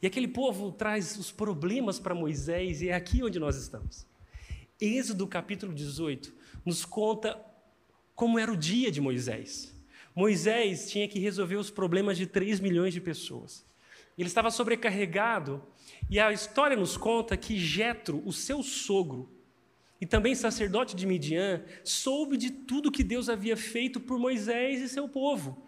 E 0.00 0.06
aquele 0.06 0.28
povo 0.28 0.70
traz 0.70 1.18
os 1.18 1.32
problemas 1.32 1.98
para 1.98 2.14
Moisés, 2.14 2.80
e 2.80 2.90
é 2.90 2.94
aqui 2.94 3.24
onde 3.24 3.40
nós 3.40 3.56
estamos. 3.56 4.06
Êxodo 4.80 5.26
capítulo 5.26 5.74
18 5.74 6.32
nos 6.64 6.84
conta 6.84 7.36
como 8.14 8.38
era 8.38 8.52
o 8.52 8.56
dia 8.56 8.92
de 8.92 9.00
Moisés. 9.00 9.74
Moisés 10.14 10.88
tinha 10.88 11.08
que 11.08 11.18
resolver 11.18 11.56
os 11.56 11.68
problemas 11.68 12.16
de 12.16 12.28
3 12.28 12.60
milhões 12.60 12.94
de 12.94 13.00
pessoas. 13.00 13.64
Ele 14.16 14.28
estava 14.28 14.50
sobrecarregado, 14.50 15.62
e 16.08 16.20
a 16.20 16.32
história 16.32 16.76
nos 16.76 16.96
conta 16.96 17.36
que 17.36 17.58
Jetro, 17.58 18.22
o 18.24 18.32
seu 18.32 18.62
sogro, 18.62 19.28
e 20.00 20.06
também 20.06 20.34
sacerdote 20.34 20.94
de 20.94 21.06
Midian, 21.06 21.64
soube 21.82 22.36
de 22.36 22.50
tudo 22.50 22.92
que 22.92 23.02
Deus 23.02 23.28
havia 23.28 23.56
feito 23.56 23.98
por 23.98 24.18
Moisés 24.18 24.80
e 24.80 24.88
seu 24.88 25.08
povo, 25.08 25.64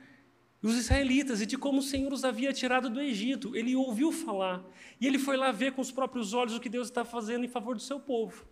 os 0.62 0.76
israelitas, 0.76 1.40
e 1.40 1.46
de 1.46 1.56
como 1.56 1.78
o 1.78 1.82
Senhor 1.82 2.12
os 2.12 2.24
havia 2.24 2.52
tirado 2.52 2.90
do 2.90 3.00
Egito. 3.00 3.54
Ele 3.56 3.76
ouviu 3.76 4.11
falar, 4.11 4.64
e 5.00 5.06
ele 5.06 5.18
foi 5.18 5.37
lá 5.37 5.52
ver 5.52 5.72
com 5.72 5.80
os 5.80 5.92
próprios 5.92 6.32
olhos 6.35 6.54
o 6.54 6.61
que 6.61 6.68
Deus 6.68 6.88
está 6.88 7.04
fazendo 7.04 7.44
em 7.44 7.48
favor 7.48 7.76
do 7.76 7.82
seu 7.82 8.00
povo. 8.00 8.44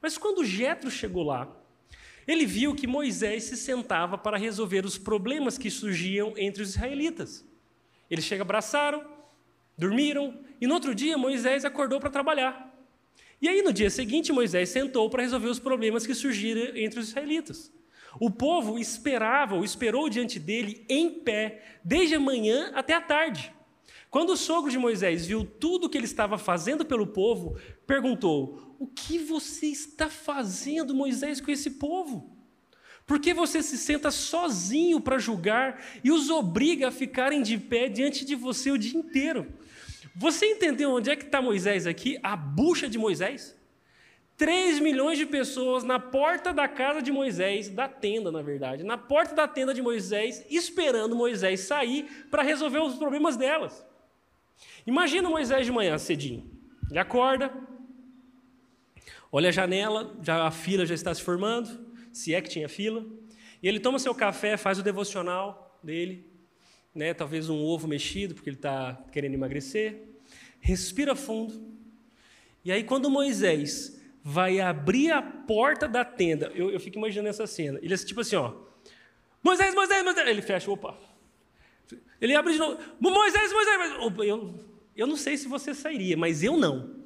Mas 0.00 0.18
quando 0.18 0.44
Jetro 0.44 0.90
chegou 0.90 1.22
lá, 1.22 1.48
ele 2.26 2.44
viu 2.44 2.74
que 2.74 2.86
Moisés 2.86 3.44
se 3.44 3.56
sentava 3.56 4.18
para 4.18 4.36
resolver 4.36 4.84
os 4.84 4.98
problemas 4.98 5.56
que 5.56 5.70
surgiam 5.70 6.34
entre 6.36 6.62
os 6.62 6.70
israelitas. 6.70 7.46
Eles 8.10 8.24
chegam, 8.24 8.44
abraçaram, 8.44 9.04
dormiram, 9.80 10.38
e 10.60 10.66
no 10.66 10.74
outro 10.74 10.94
dia 10.94 11.16
Moisés 11.16 11.64
acordou 11.64 11.98
para 11.98 12.10
trabalhar. 12.10 12.70
E 13.40 13.48
aí 13.48 13.62
no 13.62 13.72
dia 13.72 13.88
seguinte 13.88 14.30
Moisés 14.30 14.68
sentou 14.68 15.08
para 15.08 15.22
resolver 15.22 15.48
os 15.48 15.58
problemas 15.58 16.06
que 16.06 16.14
surgiram 16.14 16.76
entre 16.76 17.00
os 17.00 17.08
israelitas. 17.08 17.72
O 18.20 18.30
povo 18.30 18.78
esperava 18.78 19.54
ou 19.54 19.64
esperou 19.64 20.10
diante 20.10 20.38
dele 20.38 20.84
em 20.86 21.08
pé, 21.08 21.62
desde 21.82 22.14
a 22.14 22.20
manhã 22.20 22.70
até 22.74 22.92
a 22.92 23.00
tarde. 23.00 23.54
Quando 24.10 24.34
o 24.34 24.36
sogro 24.36 24.70
de 24.70 24.76
Moisés 24.76 25.24
viu 25.24 25.46
tudo 25.46 25.86
o 25.86 25.88
que 25.88 25.96
ele 25.96 26.04
estava 26.04 26.36
fazendo 26.36 26.84
pelo 26.84 27.06
povo, 27.06 27.56
perguntou: 27.86 28.76
O 28.78 28.86
que 28.86 29.18
você 29.18 29.66
está 29.66 30.10
fazendo, 30.10 30.94
Moisés, 30.94 31.40
com 31.40 31.50
esse 31.50 31.70
povo? 31.70 32.36
Por 33.06 33.18
que 33.18 33.32
você 33.32 33.62
se 33.62 33.78
senta 33.78 34.10
sozinho 34.10 35.00
para 35.00 35.18
julgar 35.18 35.82
e 36.04 36.12
os 36.12 36.28
obriga 36.28 36.88
a 36.88 36.92
ficarem 36.92 37.42
de 37.42 37.56
pé 37.56 37.88
diante 37.88 38.24
de 38.24 38.34
você 38.34 38.70
o 38.70 38.78
dia 38.78 38.98
inteiro? 38.98 39.52
Você 40.14 40.46
entendeu 40.46 40.90
onde 40.90 41.10
é 41.10 41.16
que 41.16 41.24
está 41.24 41.40
Moisés 41.40 41.86
aqui? 41.86 42.18
A 42.22 42.36
bucha 42.36 42.88
de 42.88 42.98
Moisés? 42.98 43.56
3 44.36 44.80
milhões 44.80 45.18
de 45.18 45.26
pessoas 45.26 45.84
na 45.84 45.98
porta 45.98 46.50
da 46.50 46.66
casa 46.66 47.02
de 47.02 47.12
Moisés, 47.12 47.68
da 47.68 47.86
tenda, 47.86 48.32
na 48.32 48.40
verdade, 48.40 48.82
na 48.82 48.96
porta 48.96 49.34
da 49.34 49.46
tenda 49.46 49.74
de 49.74 49.82
Moisés, 49.82 50.46
esperando 50.48 51.14
Moisés 51.14 51.60
sair 51.60 52.26
para 52.30 52.42
resolver 52.42 52.78
os 52.78 52.94
problemas 52.94 53.36
delas. 53.36 53.84
Imagina 54.86 55.28
Moisés 55.28 55.66
de 55.66 55.72
manhã, 55.72 55.98
cedinho. 55.98 56.50
Ele 56.88 56.98
acorda, 56.98 57.52
olha 59.30 59.50
a 59.50 59.52
janela, 59.52 60.16
já 60.22 60.46
a 60.46 60.50
fila 60.50 60.86
já 60.86 60.94
está 60.94 61.14
se 61.14 61.22
formando, 61.22 61.86
se 62.10 62.34
é 62.34 62.40
que 62.40 62.48
tinha 62.48 62.68
fila, 62.68 63.04
e 63.62 63.68
ele 63.68 63.78
toma 63.78 63.98
seu 63.98 64.14
café, 64.14 64.56
faz 64.56 64.78
o 64.78 64.82
devocional 64.82 65.78
dele, 65.82 66.29
né, 66.94 67.14
talvez 67.14 67.48
um 67.48 67.62
ovo 67.62 67.86
mexido, 67.86 68.34
porque 68.34 68.50
ele 68.50 68.56
está 68.56 69.02
querendo 69.12 69.34
emagrecer, 69.34 70.08
respira 70.60 71.14
fundo, 71.14 71.70
e 72.64 72.70
aí 72.70 72.84
quando 72.84 73.08
Moisés 73.08 74.00
vai 74.22 74.60
abrir 74.60 75.10
a 75.10 75.22
porta 75.22 75.88
da 75.88 76.04
tenda, 76.04 76.52
eu, 76.54 76.70
eu 76.70 76.80
fico 76.80 76.98
imaginando 76.98 77.28
essa 77.28 77.46
cena, 77.46 77.78
ele 77.82 77.94
é 77.94 77.96
tipo 77.96 78.20
assim, 78.20 78.36
ó, 78.36 78.54
Moisés, 79.42 79.74
Moisés, 79.74 80.04
Moisés, 80.04 80.28
ele 80.28 80.42
fecha, 80.42 80.70
opa, 80.70 80.98
ele 82.20 82.34
abre 82.34 82.52
de 82.52 82.58
novo, 82.58 82.78
Moisés, 83.00 83.52
Moisés, 83.52 83.76
Moisés. 83.76 84.28
Eu, 84.28 84.54
eu 84.94 85.06
não 85.06 85.16
sei 85.16 85.36
se 85.36 85.48
você 85.48 85.74
sairia, 85.74 86.16
mas 86.16 86.42
eu 86.42 86.56
não. 86.56 86.99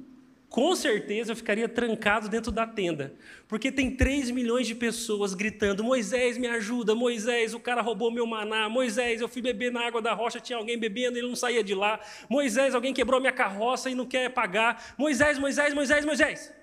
Com 0.49 0.75
certeza 0.75 1.31
eu 1.31 1.35
ficaria 1.35 1.67
trancado 1.67 2.29
dentro 2.29 2.51
da 2.51 2.65
tenda, 2.65 3.13
porque 3.47 3.71
tem 3.71 3.95
3 3.95 4.31
milhões 4.31 4.67
de 4.67 4.75
pessoas 4.75 5.33
gritando: 5.33 5.83
Moisés, 5.83 6.37
me 6.37 6.47
ajuda, 6.47 6.95
Moisés, 6.95 7.53
o 7.53 7.59
cara 7.59 7.81
roubou 7.81 8.11
meu 8.11 8.25
maná, 8.25 8.69
Moisés, 8.69 9.21
eu 9.21 9.27
fui 9.27 9.41
beber 9.41 9.71
na 9.71 9.85
água 9.85 10.01
da 10.01 10.13
rocha, 10.13 10.39
tinha 10.39 10.57
alguém 10.57 10.77
bebendo, 10.77 11.17
ele 11.17 11.27
não 11.27 11.35
saía 11.35 11.63
de 11.63 11.75
lá, 11.75 11.99
Moisés, 12.29 12.73
alguém 12.73 12.93
quebrou 12.93 13.19
minha 13.19 13.33
carroça 13.33 13.89
e 13.89 13.95
não 13.95 14.05
quer 14.05 14.29
pagar, 14.29 14.95
Moisés, 14.97 15.37
Moisés, 15.37 15.73
Moisés, 15.73 16.05
Moisés. 16.05 16.53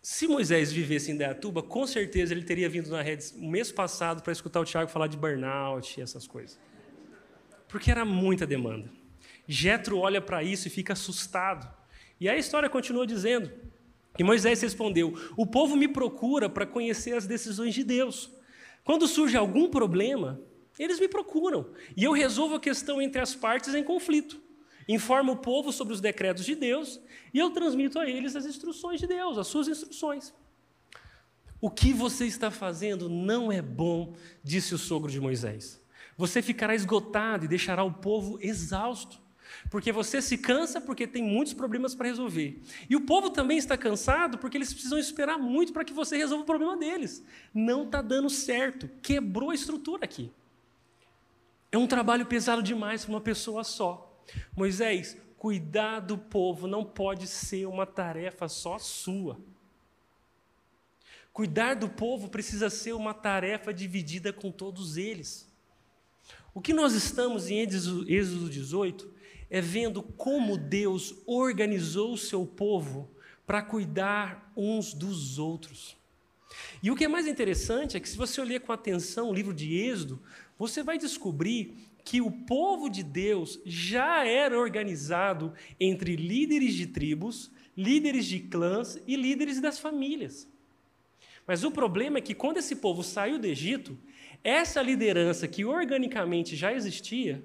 Se 0.00 0.26
Moisés 0.26 0.72
vivesse 0.72 1.10
em 1.10 1.16
Deatuba, 1.16 1.62
com 1.62 1.86
certeza 1.86 2.32
ele 2.32 2.42
teria 2.42 2.68
vindo 2.68 2.88
na 2.90 3.02
rede 3.02 3.26
o 3.36 3.46
mês 3.46 3.70
passado 3.70 4.22
para 4.22 4.32
escutar 4.32 4.58
o 4.58 4.64
Tiago 4.64 4.90
falar 4.90 5.06
de 5.06 5.18
burnout 5.18 6.00
e 6.00 6.02
essas 6.02 6.26
coisas. 6.26 6.58
Porque 7.68 7.90
era 7.90 8.04
muita 8.06 8.46
demanda. 8.46 8.97
Jetro 9.48 9.98
olha 9.98 10.20
para 10.20 10.42
isso 10.42 10.68
e 10.68 10.70
fica 10.70 10.92
assustado. 10.92 11.68
E 12.20 12.28
a 12.28 12.36
história 12.36 12.68
continua 12.68 13.06
dizendo 13.06 13.50
que 14.14 14.22
Moisés 14.22 14.60
respondeu: 14.60 15.14
O 15.36 15.46
povo 15.46 15.74
me 15.74 15.88
procura 15.88 16.50
para 16.50 16.66
conhecer 16.66 17.16
as 17.16 17.26
decisões 17.26 17.74
de 17.74 17.82
Deus. 17.82 18.30
Quando 18.84 19.08
surge 19.08 19.36
algum 19.36 19.70
problema, 19.70 20.40
eles 20.78 21.00
me 21.00 21.08
procuram 21.08 21.70
e 21.96 22.04
eu 22.04 22.12
resolvo 22.12 22.56
a 22.56 22.60
questão 22.60 23.00
entre 23.00 23.20
as 23.20 23.34
partes 23.34 23.74
em 23.74 23.82
conflito. 23.82 24.40
Informo 24.86 25.32
o 25.32 25.36
povo 25.36 25.72
sobre 25.72 25.92
os 25.92 26.00
decretos 26.00 26.44
de 26.44 26.54
Deus 26.54 27.00
e 27.32 27.38
eu 27.38 27.50
transmito 27.50 27.98
a 27.98 28.08
eles 28.08 28.36
as 28.36 28.46
instruções 28.46 29.00
de 29.00 29.06
Deus, 29.06 29.36
as 29.36 29.46
suas 29.46 29.68
instruções. 29.68 30.32
O 31.60 31.70
que 31.70 31.92
você 31.92 32.26
está 32.26 32.50
fazendo 32.50 33.08
não 33.08 33.50
é 33.50 33.60
bom, 33.60 34.14
disse 34.44 34.74
o 34.74 34.78
sogro 34.78 35.10
de 35.10 35.20
Moisés. 35.20 35.80
Você 36.16 36.40
ficará 36.40 36.74
esgotado 36.74 37.44
e 37.44 37.48
deixará 37.48 37.82
o 37.82 37.92
povo 37.92 38.38
exausto. 38.40 39.20
Porque 39.70 39.92
você 39.92 40.22
se 40.22 40.38
cansa 40.38 40.80
porque 40.80 41.06
tem 41.06 41.22
muitos 41.22 41.52
problemas 41.52 41.94
para 41.94 42.08
resolver. 42.08 42.60
E 42.88 42.96
o 42.96 43.02
povo 43.02 43.30
também 43.30 43.58
está 43.58 43.76
cansado 43.76 44.38
porque 44.38 44.56
eles 44.56 44.72
precisam 44.72 44.98
esperar 44.98 45.38
muito 45.38 45.72
para 45.72 45.84
que 45.84 45.92
você 45.92 46.16
resolva 46.16 46.42
o 46.42 46.46
problema 46.46 46.76
deles. 46.76 47.24
Não 47.52 47.84
está 47.84 48.00
dando 48.00 48.30
certo. 48.30 48.88
Quebrou 49.02 49.50
a 49.50 49.54
estrutura 49.54 50.04
aqui. 50.04 50.30
É 51.70 51.76
um 51.76 51.86
trabalho 51.86 52.26
pesado 52.26 52.62
demais 52.62 53.04
para 53.04 53.14
uma 53.14 53.20
pessoa 53.20 53.62
só. 53.62 54.22
Moisés, 54.56 55.16
cuidar 55.36 56.00
do 56.00 56.16
povo 56.16 56.66
não 56.66 56.84
pode 56.84 57.26
ser 57.26 57.66
uma 57.66 57.86
tarefa 57.86 58.48
só 58.48 58.78
sua. 58.78 59.38
Cuidar 61.32 61.74
do 61.74 61.88
povo 61.88 62.28
precisa 62.28 62.68
ser 62.68 62.94
uma 62.94 63.14
tarefa 63.14 63.72
dividida 63.72 64.32
com 64.32 64.50
todos 64.50 64.96
eles. 64.96 65.48
O 66.52 66.60
que 66.60 66.72
nós 66.72 66.94
estamos 66.94 67.48
em 67.48 67.60
Êxodo 67.60 68.50
18 68.50 69.17
é 69.50 69.60
vendo 69.60 70.02
como 70.02 70.56
Deus 70.56 71.14
organizou 71.26 72.12
o 72.12 72.18
seu 72.18 72.44
povo 72.44 73.10
para 73.46 73.62
cuidar 73.62 74.52
uns 74.56 74.92
dos 74.92 75.38
outros. 75.38 75.96
E 76.82 76.90
o 76.90 76.96
que 76.96 77.04
é 77.04 77.08
mais 77.08 77.26
interessante 77.26 77.96
é 77.96 78.00
que, 78.00 78.08
se 78.08 78.16
você 78.16 78.40
olhar 78.40 78.60
com 78.60 78.72
atenção 78.72 79.30
o 79.30 79.34
livro 79.34 79.54
de 79.54 79.74
Êxodo, 79.74 80.20
você 80.58 80.82
vai 80.82 80.98
descobrir 80.98 81.74
que 82.04 82.20
o 82.20 82.30
povo 82.30 82.88
de 82.88 83.02
Deus 83.02 83.60
já 83.64 84.26
era 84.26 84.58
organizado 84.58 85.52
entre 85.78 86.16
líderes 86.16 86.74
de 86.74 86.86
tribos, 86.86 87.50
líderes 87.76 88.26
de 88.26 88.40
clãs 88.40 88.98
e 89.06 89.16
líderes 89.16 89.60
das 89.60 89.78
famílias. 89.78 90.48
Mas 91.46 91.64
o 91.64 91.70
problema 91.70 92.18
é 92.18 92.20
que, 92.20 92.34
quando 92.34 92.58
esse 92.58 92.76
povo 92.76 93.02
saiu 93.02 93.38
do 93.38 93.46
Egito, 93.46 93.98
essa 94.44 94.82
liderança 94.82 95.48
que 95.48 95.64
organicamente 95.64 96.54
já 96.54 96.72
existia 96.72 97.42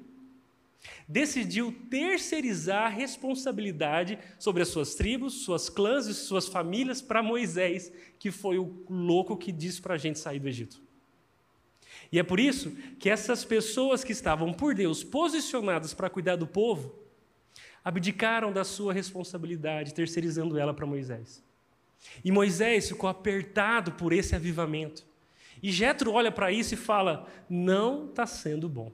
decidiu 1.08 1.74
terceirizar 1.90 2.86
a 2.86 2.90
responsabilidade 2.90 4.20
sobre 4.40 4.64
as 4.64 4.70
suas 4.70 4.96
tribos, 4.96 5.44
suas 5.44 5.70
clãs 5.70 6.08
e 6.08 6.14
suas 6.14 6.48
famílias 6.48 7.02
para 7.02 7.24
Moisés, 7.24 7.92
que 8.20 8.32
foi 8.32 8.58
o 8.58 8.84
louco 8.90 9.38
que 9.38 9.52
disse 9.52 9.82
para 9.82 9.96
a 9.96 9.98
gente 9.98 10.20
sair 10.20 10.40
do 10.40 10.48
Egito. 10.48 10.82
E 12.12 12.20
é 12.20 12.24
por 12.24 12.40
isso 12.40 12.72
que 13.00 13.10
essas 13.10 13.44
pessoas 13.44 14.04
que 14.04 14.12
estavam 14.12 14.54
por 14.54 14.76
Deus 14.76 15.04
posicionadas 15.04 15.94
para 15.94 16.10
cuidar 16.10 16.36
do 16.36 16.46
povo, 16.46 16.94
abdicaram 17.84 18.52
da 18.52 18.64
sua 18.64 18.94
responsabilidade, 18.94 19.94
terceirizando 19.94 20.58
ela 20.58 20.74
para 20.74 20.86
Moisés. 20.86 21.44
E 22.24 22.32
Moisés 22.32 22.90
ficou 22.90 23.10
apertado 23.10 23.94
por 23.94 24.14
esse 24.14 24.36
avivamento. 24.36 25.06
E 25.62 25.72
Jetro 25.72 26.12
olha 26.12 26.32
para 26.32 26.52
isso 26.52 26.74
e 26.74 26.78
fala: 26.78 27.28
não 27.50 28.08
está 28.10 28.26
sendo 28.26 28.70
bom. 28.70 28.92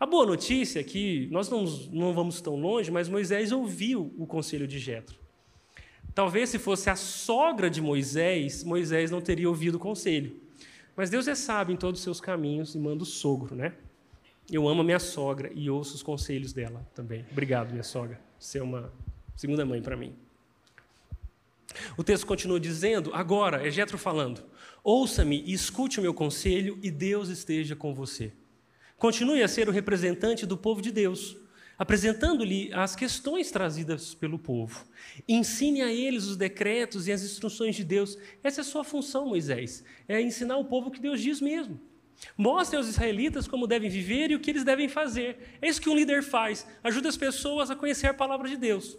A 0.00 0.06
boa 0.06 0.24
notícia 0.24 0.80
é 0.80 0.82
que 0.82 1.28
nós 1.30 1.50
não, 1.50 1.62
não 1.92 2.14
vamos 2.14 2.40
tão 2.40 2.56
longe, 2.56 2.90
mas 2.90 3.06
Moisés 3.06 3.52
ouviu 3.52 4.14
o 4.16 4.26
conselho 4.26 4.66
de 4.66 4.78
Jetro. 4.78 5.20
Talvez 6.14 6.48
se 6.48 6.58
fosse 6.58 6.88
a 6.88 6.96
sogra 6.96 7.68
de 7.68 7.82
Moisés, 7.82 8.64
Moisés 8.64 9.10
não 9.10 9.20
teria 9.20 9.46
ouvido 9.46 9.74
o 9.74 9.78
conselho. 9.78 10.40
Mas 10.96 11.10
Deus 11.10 11.28
é 11.28 11.34
sábio 11.34 11.74
em 11.74 11.76
todos 11.76 12.00
os 12.00 12.04
seus 12.04 12.18
caminhos 12.18 12.74
e 12.74 12.78
manda 12.78 13.02
o 13.02 13.06
sogro, 13.06 13.54
né? 13.54 13.74
Eu 14.50 14.66
amo 14.66 14.80
a 14.80 14.84
minha 14.84 14.98
sogra 14.98 15.52
e 15.54 15.68
ouço 15.68 15.96
os 15.96 16.02
conselhos 16.02 16.54
dela 16.54 16.82
também. 16.94 17.26
Obrigado, 17.30 17.70
minha 17.70 17.82
sogra. 17.82 18.18
Você 18.38 18.58
é 18.58 18.62
uma 18.62 18.90
segunda 19.36 19.66
mãe 19.66 19.82
para 19.82 19.98
mim. 19.98 20.14
O 21.98 22.02
texto 22.02 22.26
continua 22.26 22.58
dizendo, 22.58 23.10
agora, 23.12 23.68
é 23.68 23.70
Jetro 23.70 23.98
falando: 23.98 24.42
Ouça-me 24.82 25.42
e 25.46 25.52
escute 25.52 25.98
o 25.98 26.02
meu 26.02 26.14
conselho, 26.14 26.78
e 26.82 26.90
Deus 26.90 27.28
esteja 27.28 27.76
com 27.76 27.92
você. 27.94 28.32
Continue 29.00 29.42
a 29.42 29.48
ser 29.48 29.66
o 29.66 29.72
representante 29.72 30.44
do 30.44 30.58
povo 30.58 30.82
de 30.82 30.92
Deus, 30.92 31.34
apresentando-lhe 31.78 32.70
as 32.74 32.94
questões 32.94 33.50
trazidas 33.50 34.14
pelo 34.14 34.38
povo. 34.38 34.84
Ensine 35.26 35.80
a 35.80 35.90
eles 35.90 36.26
os 36.26 36.36
decretos 36.36 37.08
e 37.08 37.12
as 37.12 37.22
instruções 37.22 37.74
de 37.74 37.82
Deus. 37.82 38.18
Essa 38.44 38.60
é 38.60 38.62
a 38.62 38.64
sua 38.64 38.84
função, 38.84 39.24
Moisés, 39.24 39.82
é 40.06 40.20
ensinar 40.20 40.58
o 40.58 40.66
povo 40.66 40.88
o 40.88 40.90
que 40.90 41.00
Deus 41.00 41.22
diz 41.22 41.40
mesmo. 41.40 41.80
Mostre 42.36 42.76
aos 42.76 42.88
israelitas 42.88 43.48
como 43.48 43.66
devem 43.66 43.88
viver 43.88 44.32
e 44.32 44.34
o 44.34 44.38
que 44.38 44.50
eles 44.50 44.64
devem 44.64 44.86
fazer. 44.86 45.56
É 45.62 45.68
isso 45.70 45.80
que 45.80 45.88
um 45.88 45.96
líder 45.96 46.22
faz, 46.22 46.66
ajuda 46.84 47.08
as 47.08 47.16
pessoas 47.16 47.70
a 47.70 47.76
conhecer 47.76 48.08
a 48.08 48.12
palavra 48.12 48.50
de 48.50 48.58
Deus. 48.58 48.98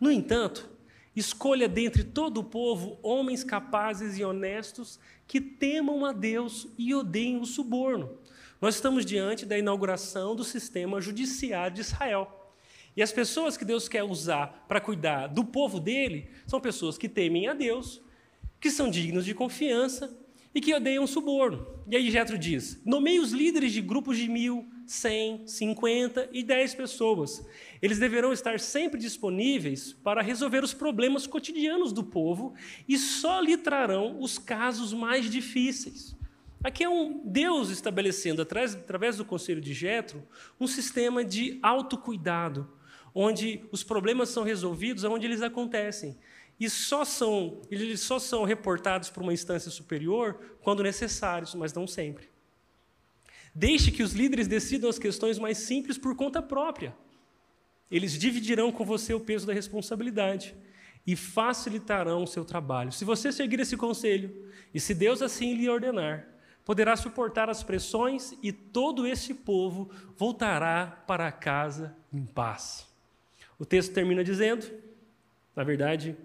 No 0.00 0.10
entanto, 0.10 0.66
escolha 1.14 1.68
dentre 1.68 2.04
todo 2.04 2.38
o 2.38 2.44
povo 2.44 2.98
homens 3.02 3.44
capazes 3.44 4.16
e 4.16 4.24
honestos 4.24 4.98
que 5.28 5.42
temam 5.42 6.06
a 6.06 6.12
Deus 6.12 6.68
e 6.78 6.94
odeiem 6.94 7.36
o 7.36 7.44
suborno 7.44 8.24
nós 8.60 8.76
estamos 8.76 9.04
diante 9.04 9.44
da 9.44 9.58
inauguração 9.58 10.34
do 10.34 10.44
sistema 10.44 11.00
judiciário 11.00 11.74
de 11.74 11.82
Israel. 11.82 12.54
E 12.96 13.02
as 13.02 13.12
pessoas 13.12 13.56
que 13.56 13.64
Deus 13.64 13.88
quer 13.88 14.02
usar 14.02 14.64
para 14.66 14.80
cuidar 14.80 15.26
do 15.26 15.44
povo 15.44 15.78
dele 15.78 16.30
são 16.46 16.60
pessoas 16.60 16.96
que 16.96 17.08
temem 17.08 17.46
a 17.46 17.52
Deus, 17.52 18.00
que 18.58 18.70
são 18.70 18.90
dignos 18.90 19.26
de 19.26 19.34
confiança 19.34 20.18
e 20.54 20.60
que 20.62 20.74
odeiam 20.74 21.06
suborno. 21.06 21.66
E 21.86 21.94
aí 21.94 22.10
Jetro 22.10 22.38
diz: 22.38 22.80
nomeie 22.86 23.20
os 23.20 23.32
líderes 23.32 23.72
de 23.72 23.82
grupos 23.82 24.16
de 24.16 24.26
mil, 24.26 24.66
cem, 24.86 25.46
cinquenta 25.46 26.26
e 26.32 26.42
dez 26.42 26.74
pessoas. 26.74 27.46
Eles 27.82 27.98
deverão 27.98 28.32
estar 28.32 28.58
sempre 28.58 28.98
disponíveis 28.98 29.92
para 29.92 30.22
resolver 30.22 30.64
os 30.64 30.72
problemas 30.72 31.26
cotidianos 31.26 31.92
do 31.92 32.02
povo 32.02 32.54
e 32.88 32.96
só 32.96 33.40
lhe 33.40 33.58
trarão 33.58 34.18
os 34.18 34.38
casos 34.38 34.94
mais 34.94 35.30
difíceis. 35.30 36.15
Aqui 36.66 36.82
é 36.82 36.88
um 36.88 37.20
Deus 37.24 37.70
estabelecendo, 37.70 38.42
através 38.42 39.16
do 39.16 39.24
conselho 39.24 39.60
de 39.60 39.72
Jetro, 39.72 40.26
um 40.58 40.66
sistema 40.66 41.24
de 41.24 41.60
autocuidado, 41.62 42.68
onde 43.14 43.64
os 43.70 43.84
problemas 43.84 44.30
são 44.30 44.42
resolvidos 44.42 45.04
onde 45.04 45.24
eles 45.24 45.42
acontecem. 45.42 46.18
E 46.58 46.68
só 46.68 47.04
são, 47.04 47.62
eles 47.70 48.00
só 48.00 48.18
são 48.18 48.42
reportados 48.42 49.08
por 49.10 49.22
uma 49.22 49.32
instância 49.32 49.70
superior 49.70 50.56
quando 50.60 50.82
necessários, 50.82 51.54
mas 51.54 51.72
não 51.72 51.86
sempre. 51.86 52.28
Deixe 53.54 53.92
que 53.92 54.02
os 54.02 54.12
líderes 54.12 54.48
decidam 54.48 54.90
as 54.90 54.98
questões 54.98 55.38
mais 55.38 55.58
simples 55.58 55.96
por 55.96 56.16
conta 56.16 56.42
própria. 56.42 56.96
Eles 57.88 58.18
dividirão 58.18 58.72
com 58.72 58.84
você 58.84 59.14
o 59.14 59.20
peso 59.20 59.46
da 59.46 59.52
responsabilidade 59.52 60.52
e 61.06 61.14
facilitarão 61.14 62.24
o 62.24 62.26
seu 62.26 62.44
trabalho. 62.44 62.90
Se 62.90 63.04
você 63.04 63.30
seguir 63.30 63.60
esse 63.60 63.76
conselho, 63.76 64.50
e 64.74 64.80
se 64.80 64.92
Deus 64.92 65.22
assim 65.22 65.54
lhe 65.54 65.68
ordenar, 65.68 66.34
poderá 66.66 66.96
suportar 66.96 67.48
as 67.48 67.62
pressões 67.62 68.36
e 68.42 68.50
todo 68.50 69.06
esse 69.06 69.32
povo 69.32 69.88
voltará 70.16 71.04
para 71.06 71.30
casa 71.30 71.96
em 72.12 72.26
paz. 72.26 72.88
O 73.56 73.64
texto 73.64 73.94
termina 73.94 74.24
dizendo, 74.24 74.66
na 75.54 75.62
verdade, 75.62 76.16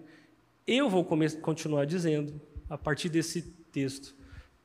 eu 0.66 0.90
vou 0.90 1.06
continuar 1.40 1.86
dizendo, 1.86 2.40
a 2.68 2.76
partir 2.76 3.08
desse 3.08 3.42
texto, 3.70 4.16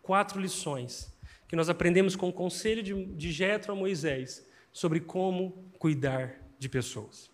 quatro 0.01 0.41
lições 0.41 1.15
que 1.47 1.55
nós 1.55 1.69
aprendemos 1.69 2.15
com 2.15 2.27
o 2.27 2.33
conselho 2.33 2.81
de, 2.81 3.05
de 3.05 3.31
Jetro 3.31 3.71
a 3.71 3.75
Moisés 3.75 4.43
sobre 4.73 4.99
como 4.99 5.63
cuidar 5.77 6.41
de 6.57 6.67
pessoas. 6.67 7.29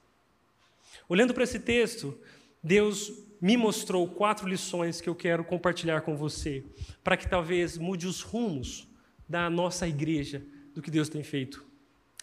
Olhando 1.08 1.34
para 1.34 1.45
esse 1.45 1.62
texto, 1.62 2.19
Deus 2.62 3.10
me 3.43 3.58
mostrou 3.58 4.08
quatro 4.08 4.47
lições 4.47 5.01
que 5.01 5.10
eu 5.10 5.13
quero 5.13 5.43
compartilhar 5.43 5.99
com 5.99 6.15
você, 6.15 6.63
para 7.03 7.17
que 7.17 7.27
talvez 7.27 7.77
mude 7.77 8.08
os 8.08 8.21
rumos 8.21 8.88
da 9.27 9.49
nossa 9.49 9.86
igreja, 9.86 10.41
do 10.73 10.82
que 10.82 10.89
Deus 10.89 11.10
tem 11.10 11.23
feito 11.23 11.65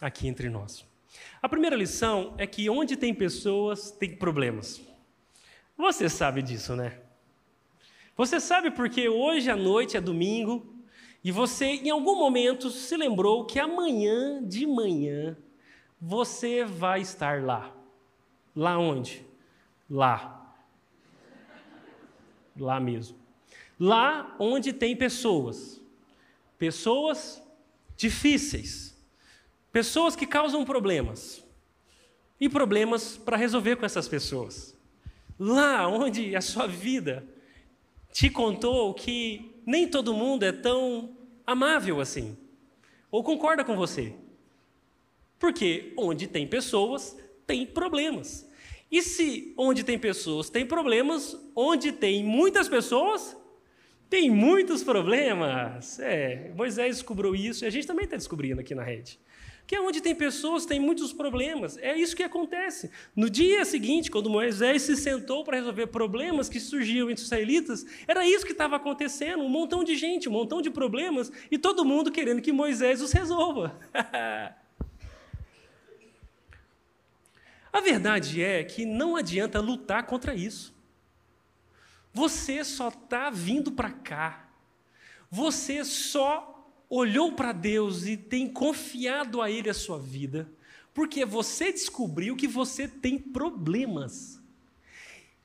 aqui 0.01 0.27
entre 0.27 0.49
nós. 0.49 0.83
A 1.39 1.47
primeira 1.47 1.75
lição 1.75 2.33
é 2.39 2.47
que 2.47 2.67
onde 2.71 2.97
tem 2.97 3.13
pessoas, 3.13 3.91
tem 3.91 4.15
problemas. 4.15 4.81
Você 5.77 6.09
sabe 6.09 6.41
disso, 6.41 6.75
né? 6.75 6.99
Você 8.17 8.39
sabe 8.39 8.71
porque 8.71 9.07
hoje 9.07 9.47
à 9.51 9.55
noite 9.55 9.95
é 9.95 10.01
domingo 10.01 10.75
e 11.23 11.31
você, 11.31 11.65
em 11.67 11.91
algum 11.91 12.17
momento, 12.17 12.71
se 12.71 12.97
lembrou 12.97 13.45
que 13.45 13.59
amanhã 13.59 14.43
de 14.43 14.65
manhã 14.65 15.37
você 16.01 16.65
vai 16.65 17.01
estar 17.01 17.43
lá. 17.43 17.71
Lá 18.55 18.79
onde? 18.79 19.23
Lá. 19.87 20.40
Lá 22.61 22.79
mesmo. 22.79 23.17
Lá 23.79 24.35
onde 24.37 24.71
tem 24.71 24.95
pessoas. 24.95 25.81
Pessoas 26.59 27.41
difíceis. 27.97 28.95
Pessoas 29.71 30.15
que 30.15 30.27
causam 30.27 30.63
problemas. 30.63 31.43
E 32.39 32.47
problemas 32.47 33.17
para 33.17 33.35
resolver 33.35 33.77
com 33.77 33.85
essas 33.85 34.07
pessoas. 34.07 34.77
Lá 35.39 35.87
onde 35.87 36.35
a 36.35 36.41
sua 36.41 36.67
vida 36.67 37.25
te 38.11 38.29
contou 38.29 38.93
que 38.93 39.55
nem 39.65 39.87
todo 39.87 40.13
mundo 40.13 40.43
é 40.43 40.51
tão 40.51 41.17
amável 41.45 41.99
assim. 41.99 42.37
Ou 43.09 43.23
concorda 43.23 43.63
com 43.63 43.75
você. 43.75 44.13
Porque 45.39 45.93
onde 45.97 46.27
tem 46.27 46.45
pessoas, 46.45 47.17
tem 47.47 47.65
problemas. 47.65 48.47
E 48.91 49.01
se 49.01 49.53
onde 49.57 49.83
tem 49.83 49.97
pessoas 49.97 50.49
tem 50.49 50.65
problemas, 50.65 51.37
onde 51.55 51.93
tem 51.93 52.23
muitas 52.23 52.67
pessoas, 52.67 53.37
tem 54.09 54.29
muitos 54.29 54.83
problemas. 54.83 55.97
É, 55.99 56.51
Moisés 56.55 56.97
descobriu 56.97 57.33
isso 57.33 57.63
e 57.63 57.67
a 57.67 57.69
gente 57.69 57.87
também 57.87 58.03
está 58.03 58.17
descobrindo 58.17 58.59
aqui 58.59 58.75
na 58.75 58.83
rede. 58.83 59.17
Que 59.65 59.75
é 59.75 59.79
onde 59.79 60.01
tem 60.01 60.13
pessoas, 60.13 60.65
tem 60.65 60.81
muitos 60.81 61.13
problemas. 61.13 61.77
É 61.77 61.95
isso 61.95 62.13
que 62.13 62.23
acontece. 62.23 62.91
No 63.15 63.29
dia 63.29 63.63
seguinte, 63.63 64.11
quando 64.11 64.29
Moisés 64.29 64.81
se 64.81 64.97
sentou 64.97 65.45
para 65.45 65.55
resolver 65.55 65.87
problemas 65.87 66.49
que 66.49 66.59
surgiam 66.59 67.09
entre 67.09 67.21
os 67.21 67.27
israelitas, 67.27 67.85
era 68.05 68.27
isso 68.27 68.45
que 68.45 68.51
estava 68.51 68.75
acontecendo: 68.75 69.41
um 69.41 69.49
montão 69.49 69.81
de 69.81 69.95
gente, 69.95 70.27
um 70.27 70.33
montão 70.33 70.61
de 70.61 70.69
problemas, 70.69 71.31
e 71.49 71.57
todo 71.57 71.85
mundo 71.85 72.11
querendo 72.11 72.41
que 72.41 72.51
Moisés 72.51 73.01
os 73.01 73.13
resolva. 73.13 73.79
A 77.71 77.79
verdade 77.79 78.41
é 78.41 78.63
que 78.63 78.85
não 78.85 79.15
adianta 79.15 79.59
lutar 79.59 80.05
contra 80.05 80.35
isso. 80.35 80.73
Você 82.13 82.63
só 82.63 82.89
está 82.89 83.29
vindo 83.29 83.71
para 83.71 83.89
cá. 83.89 84.49
Você 85.29 85.85
só 85.85 86.69
olhou 86.89 87.31
para 87.31 87.53
Deus 87.53 88.05
e 88.05 88.17
tem 88.17 88.49
confiado 88.49 89.41
a 89.41 89.49
Ele 89.49 89.69
a 89.69 89.73
sua 89.73 89.97
vida, 89.97 90.51
porque 90.93 91.23
você 91.23 91.71
descobriu 91.71 92.35
que 92.35 92.47
você 92.47 92.85
tem 92.85 93.17
problemas. 93.17 94.41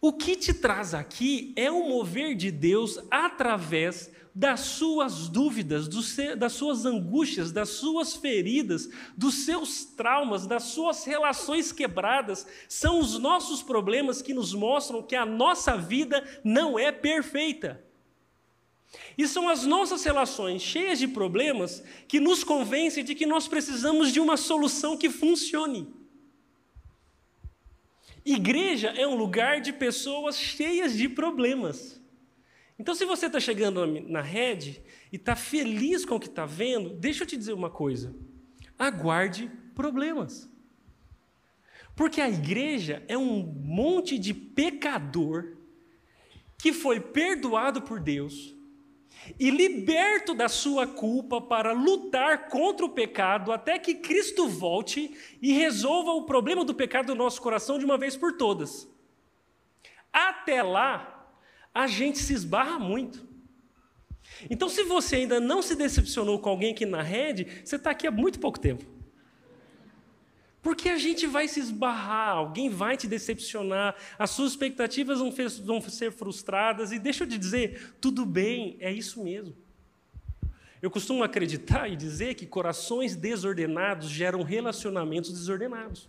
O 0.00 0.12
que 0.12 0.34
te 0.34 0.52
traz 0.52 0.92
aqui 0.92 1.52
é 1.54 1.70
o 1.70 1.88
mover 1.88 2.34
de 2.34 2.50
Deus 2.50 2.98
através 3.10 4.10
das 4.38 4.61
suas 4.61 5.29
dúvidas, 5.29 5.88
das 6.37 6.53
suas 6.53 6.85
angústias, 6.85 7.53
das 7.53 7.70
suas 7.70 8.14
feridas, 8.14 8.87
dos 9.16 9.46
seus 9.46 9.87
traumas, 9.87 10.46
das 10.46 10.64
suas 10.64 11.07
relações 11.07 11.72
quebradas. 11.72 12.46
São 12.68 13.01
os 13.01 13.18
nossos 13.18 13.62
problemas 13.62 14.20
que 14.20 14.35
nos 14.35 14.53
mostram 14.53 15.03
que 15.03 15.16
a 15.16 15.25
nossa 15.25 15.75
vida 15.75 16.22
não 16.44 16.79
é 16.79 16.92
perfeita. 16.92 17.83
E 19.16 19.27
são 19.27 19.49
as 19.49 19.64
nossas 19.64 20.05
relações 20.05 20.61
cheias 20.61 20.99
de 20.99 21.09
problemas 21.09 21.83
que 22.07 22.20
nos 22.20 22.44
convencem 22.44 23.03
de 23.03 23.14
que 23.14 23.25
nós 23.25 23.49
precisamos 23.49 24.12
de 24.12 24.20
uma 24.20 24.37
solução 24.37 24.99
que 24.99 25.09
funcione. 25.09 25.88
Igreja 28.22 28.88
é 28.88 29.07
um 29.07 29.16
lugar 29.16 29.62
de 29.62 29.72
pessoas 29.72 30.38
cheias 30.38 30.94
de 30.94 31.09
problemas. 31.09 31.99
Então, 32.78 32.94
se 32.94 33.04
você 33.04 33.26
está 33.26 33.40
chegando 33.40 33.86
na 34.08 34.20
rede 34.20 34.82
e 35.10 35.16
está 35.16 35.34
feliz 35.34 36.04
com 36.04 36.16
o 36.16 36.20
que 36.20 36.28
está 36.28 36.44
vendo, 36.44 36.90
deixa 36.90 37.22
eu 37.22 37.26
te 37.26 37.36
dizer 37.36 37.52
uma 37.52 37.70
coisa: 37.70 38.14
aguarde 38.78 39.50
problemas. 39.74 40.50
Porque 41.94 42.20
a 42.20 42.28
igreja 42.28 43.02
é 43.08 43.16
um 43.16 43.42
monte 43.42 44.18
de 44.18 44.34
pecador 44.34 45.56
que 46.58 46.72
foi 46.72 47.00
perdoado 47.00 47.80
por 47.80 47.98
Deus 48.00 48.54
e 49.40 49.50
liberto 49.50 50.34
da 50.34 50.48
sua 50.48 50.86
culpa 50.86 51.40
para 51.40 51.72
lutar 51.72 52.48
contra 52.48 52.84
o 52.84 52.90
pecado 52.90 53.50
até 53.50 53.78
que 53.78 53.94
Cristo 53.94 54.48
volte 54.48 55.16
e 55.40 55.52
resolva 55.52 56.12
o 56.12 56.24
problema 56.24 56.64
do 56.64 56.74
pecado 56.74 57.06
do 57.06 57.14
nosso 57.14 57.40
coração 57.40 57.78
de 57.78 57.84
uma 57.84 57.98
vez 57.98 58.16
por 58.16 58.36
todas. 58.36 58.88
Até 60.12 60.62
lá, 60.62 61.15
a 61.76 61.86
gente 61.86 62.16
se 62.16 62.32
esbarra 62.32 62.78
muito. 62.78 63.22
Então, 64.48 64.66
se 64.66 64.82
você 64.84 65.16
ainda 65.16 65.38
não 65.38 65.60
se 65.60 65.76
decepcionou 65.76 66.38
com 66.38 66.48
alguém 66.48 66.72
aqui 66.72 66.86
na 66.86 67.02
rede, 67.02 67.46
você 67.62 67.76
está 67.76 67.90
aqui 67.90 68.06
há 68.06 68.10
muito 68.10 68.40
pouco 68.40 68.58
tempo. 68.58 68.82
Porque 70.62 70.88
a 70.88 70.96
gente 70.96 71.26
vai 71.26 71.46
se 71.46 71.60
esbarrar, 71.60 72.30
alguém 72.30 72.70
vai 72.70 72.96
te 72.96 73.06
decepcionar, 73.06 73.94
as 74.18 74.30
suas 74.30 74.52
expectativas 74.52 75.18
vão 75.18 75.82
ser 75.82 76.10
frustradas, 76.10 76.92
e 76.92 76.98
deixa 76.98 77.24
eu 77.24 77.28
te 77.28 77.36
dizer, 77.36 77.94
tudo 78.00 78.24
bem, 78.24 78.78
é 78.80 78.90
isso 78.90 79.22
mesmo. 79.22 79.54
Eu 80.80 80.90
costumo 80.90 81.22
acreditar 81.22 81.88
e 81.88 81.94
dizer 81.94 82.36
que 82.36 82.46
corações 82.46 83.14
desordenados 83.14 84.08
geram 84.08 84.42
relacionamentos 84.42 85.30
desordenados. 85.30 86.08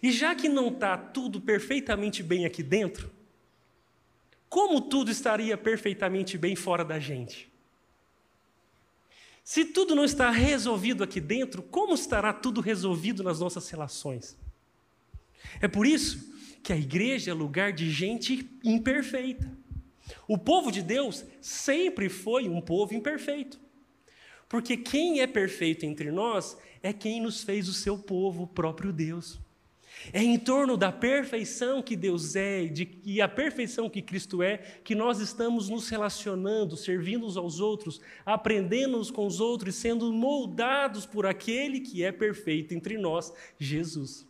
E 0.00 0.12
já 0.12 0.32
que 0.32 0.48
não 0.48 0.68
está 0.68 0.96
tudo 0.96 1.40
perfeitamente 1.40 2.22
bem 2.22 2.46
aqui 2.46 2.62
dentro, 2.62 3.13
como 4.54 4.80
tudo 4.80 5.10
estaria 5.10 5.58
perfeitamente 5.58 6.38
bem 6.38 6.54
fora 6.54 6.84
da 6.84 7.00
gente? 7.00 7.50
Se 9.42 9.64
tudo 9.64 9.96
não 9.96 10.04
está 10.04 10.30
resolvido 10.30 11.02
aqui 11.02 11.20
dentro, 11.20 11.60
como 11.60 11.92
estará 11.92 12.32
tudo 12.32 12.60
resolvido 12.60 13.24
nas 13.24 13.40
nossas 13.40 13.68
relações? 13.68 14.36
É 15.60 15.66
por 15.66 15.84
isso 15.84 16.32
que 16.62 16.72
a 16.72 16.76
igreja 16.76 17.32
é 17.32 17.34
lugar 17.34 17.72
de 17.72 17.90
gente 17.90 18.48
imperfeita. 18.62 19.50
O 20.28 20.38
povo 20.38 20.70
de 20.70 20.82
Deus 20.82 21.24
sempre 21.40 22.08
foi 22.08 22.48
um 22.48 22.60
povo 22.60 22.94
imperfeito. 22.94 23.58
Porque 24.48 24.76
quem 24.76 25.20
é 25.20 25.26
perfeito 25.26 25.84
entre 25.84 26.12
nós 26.12 26.56
é 26.80 26.92
quem 26.92 27.20
nos 27.20 27.42
fez 27.42 27.68
o 27.68 27.74
seu 27.74 27.98
povo, 27.98 28.44
o 28.44 28.46
próprio 28.46 28.92
Deus. 28.92 29.36
É 30.12 30.22
em 30.22 30.38
torno 30.38 30.76
da 30.76 30.92
perfeição 30.92 31.82
que 31.82 31.96
Deus 31.96 32.36
é 32.36 32.64
de, 32.64 32.98
e 33.04 33.20
a 33.20 33.28
perfeição 33.28 33.88
que 33.88 34.02
Cristo 34.02 34.42
é 34.42 34.58
que 34.58 34.94
nós 34.94 35.20
estamos 35.20 35.68
nos 35.68 35.88
relacionando, 35.88 36.76
servindo 36.76 37.26
uns 37.26 37.36
aos 37.36 37.60
outros, 37.60 38.00
aprendendo 38.24 38.98
uns 38.98 39.10
com 39.10 39.26
os 39.26 39.40
outros 39.40 39.74
e 39.74 39.78
sendo 39.78 40.12
moldados 40.12 41.06
por 41.06 41.26
aquele 41.26 41.80
que 41.80 42.04
é 42.04 42.12
perfeito 42.12 42.74
entre 42.74 42.98
nós, 42.98 43.32
Jesus. 43.58 44.26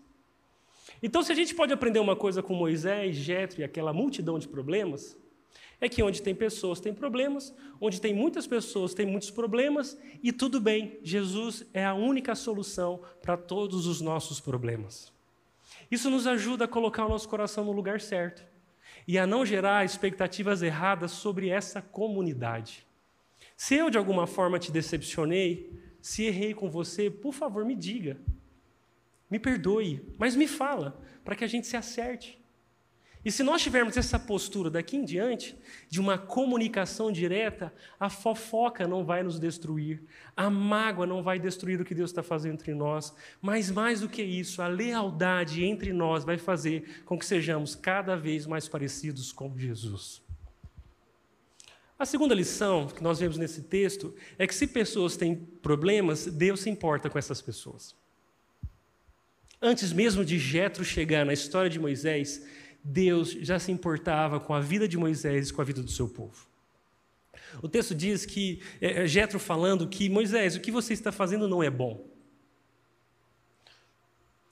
Então, 1.03 1.23
se 1.23 1.33
a 1.33 1.35
gente 1.35 1.55
pode 1.55 1.73
aprender 1.73 1.99
uma 1.99 2.17
coisa 2.17 2.43
com 2.43 2.55
Moisés, 2.55 3.17
Jetro 3.17 3.61
e 3.61 3.65
aquela 3.65 3.93
multidão 3.93 4.39
de 4.39 4.49
problemas, 4.49 5.17
é 5.81 5.89
que 5.89 6.03
onde 6.03 6.23
tem 6.23 6.35
pessoas 6.35 6.81
tem 6.81 6.95
problemas, 6.95 7.55
onde 7.81 8.01
tem 8.01 8.15
muitas 8.15 8.47
pessoas 8.47 8.95
tem 8.95 9.05
muitos 9.05 9.31
problemas, 9.31 9.99
e 10.23 10.33
tudo 10.33 10.61
bem, 10.61 10.99
Jesus 11.03 11.67
é 11.75 11.85
a 11.85 11.95
única 11.95 12.35
solução 12.35 13.03
para 13.21 13.37
todos 13.37 13.87
os 13.87 14.01
nossos 14.01 14.41
problemas. 14.41 15.14
Isso 15.91 16.11
nos 16.11 16.27
ajuda 16.27 16.65
a 16.65 16.69
colocar 16.69 17.07
o 17.07 17.09
nosso 17.09 17.29
coração 17.29 17.65
no 17.65 17.73
lugar 17.73 18.01
certo 18.01 18.45
e 19.07 19.19
a 19.19 19.27
não 19.27 19.45
gerar 19.45 19.85
expectativas 19.85 20.63
erradas 20.63 21.11
sobre 21.11 21.49
essa 21.49 21.83
comunidade. 21.83 22.87
Se 23.57 23.75
eu 23.75 23.91
de 23.91 23.99
alguma 23.99 24.27
forma 24.27 24.59
te 24.59 24.73
decepcionei, 24.73 25.73
se 26.01 26.25
errei 26.25 26.55
com 26.55 26.71
você, 26.71 27.11
por 27.11 27.33
favor, 27.33 27.65
me 27.65 27.75
diga. 27.75 28.19
Me 29.31 29.39
perdoe, 29.39 30.15
mas 30.19 30.37
me 30.37 30.47
fala, 30.47 31.01
para 31.25 31.35
que 31.35 31.45
a 31.45 31.49
gente 31.49 31.67
se 31.67 31.77
acerte. 31.77 32.39
E 33.25 33.33
se 33.33 33.43
nós 33.43 33.63
tivermos 33.63 33.97
essa 33.97 34.19
postura 34.19 34.69
daqui 34.69 34.99
em 34.99 35.05
diante, 35.05 35.57
de 35.89 35.99
uma 35.99 36.19
comunicação 36.19 37.11
direta, 37.11 37.73
a 37.99 38.11
fofoca 38.11 38.87
não 38.87 39.03
vai 39.03 39.23
nos 39.23 39.41
destruir, 39.41 40.03
a 40.37 40.51
mágoa 40.51 41.07
não 41.07 41.23
vai 41.23 41.39
destruir 41.39 41.81
o 41.81 41.85
que 41.85 41.95
Deus 41.95 42.11
está 42.11 42.23
fazendo 42.23 42.55
entre 42.55 42.75
nós, 42.75 43.15
mas 43.41 43.71
mais 43.71 44.01
do 44.01 44.11
que 44.11 44.23
isso, 44.23 44.61
a 44.61 44.69
lealdade 44.69 45.65
entre 45.65 45.91
nós 45.93 46.23
vai 46.23 46.37
fazer 46.37 47.03
com 47.07 47.19
que 47.19 47.25
sejamos 47.25 47.75
cada 47.75 48.15
vez 48.15 48.47
mais 48.47 48.69
parecidos 48.69 49.33
com 49.33 49.57
Jesus. 49.57 50.23
A 51.99 52.05
segunda 52.05 52.35
lição 52.35 52.89
que 52.89 53.03
nós 53.03 53.21
vemos 53.21 53.39
nesse 53.39 53.63
texto 53.63 54.15
é 54.37 54.47
que 54.47 54.55
se 54.55 54.67
pessoas 54.67 55.17
têm 55.17 55.35
problemas, 55.35 56.27
Deus 56.27 56.61
se 56.61 56.69
importa 56.69 57.09
com 57.09 57.19
essas 57.19 57.41
pessoas. 57.41 57.97
Antes 59.63 59.95
mesmo 59.95 60.23
de 60.23 60.39
Jetro 60.39 60.85
chegar 60.85 61.25
na 61.25 61.33
história 61.33 61.71
de 61.71 61.79
Moisés, 61.79 62.45
Deus 62.85 63.31
já 63.31 63.59
se 63.59 63.73
importava 63.73 64.39
com 64.39 64.53
a 64.53 64.61
vida 64.61 64.87
de 64.87 64.99
Moisés 64.99 65.49
e 65.49 65.53
com 65.53 65.63
a 65.63 65.65
vida 65.65 65.83
do 65.83 65.91
seu 65.91 66.07
povo. 66.07 66.47
O 67.63 67.69
texto 67.69 67.95
diz 67.95 68.27
que, 68.27 68.61
é, 68.81 69.03
é 69.03 69.07
Jetro 69.07 69.39
falando 69.39 69.89
que 69.89 70.11
Moisés, 70.11 70.55
o 70.55 70.61
que 70.61 70.71
você 70.71 70.93
está 70.93 71.11
fazendo 71.11 71.49
não 71.49 71.63
é 71.63 71.71
bom. 71.71 72.13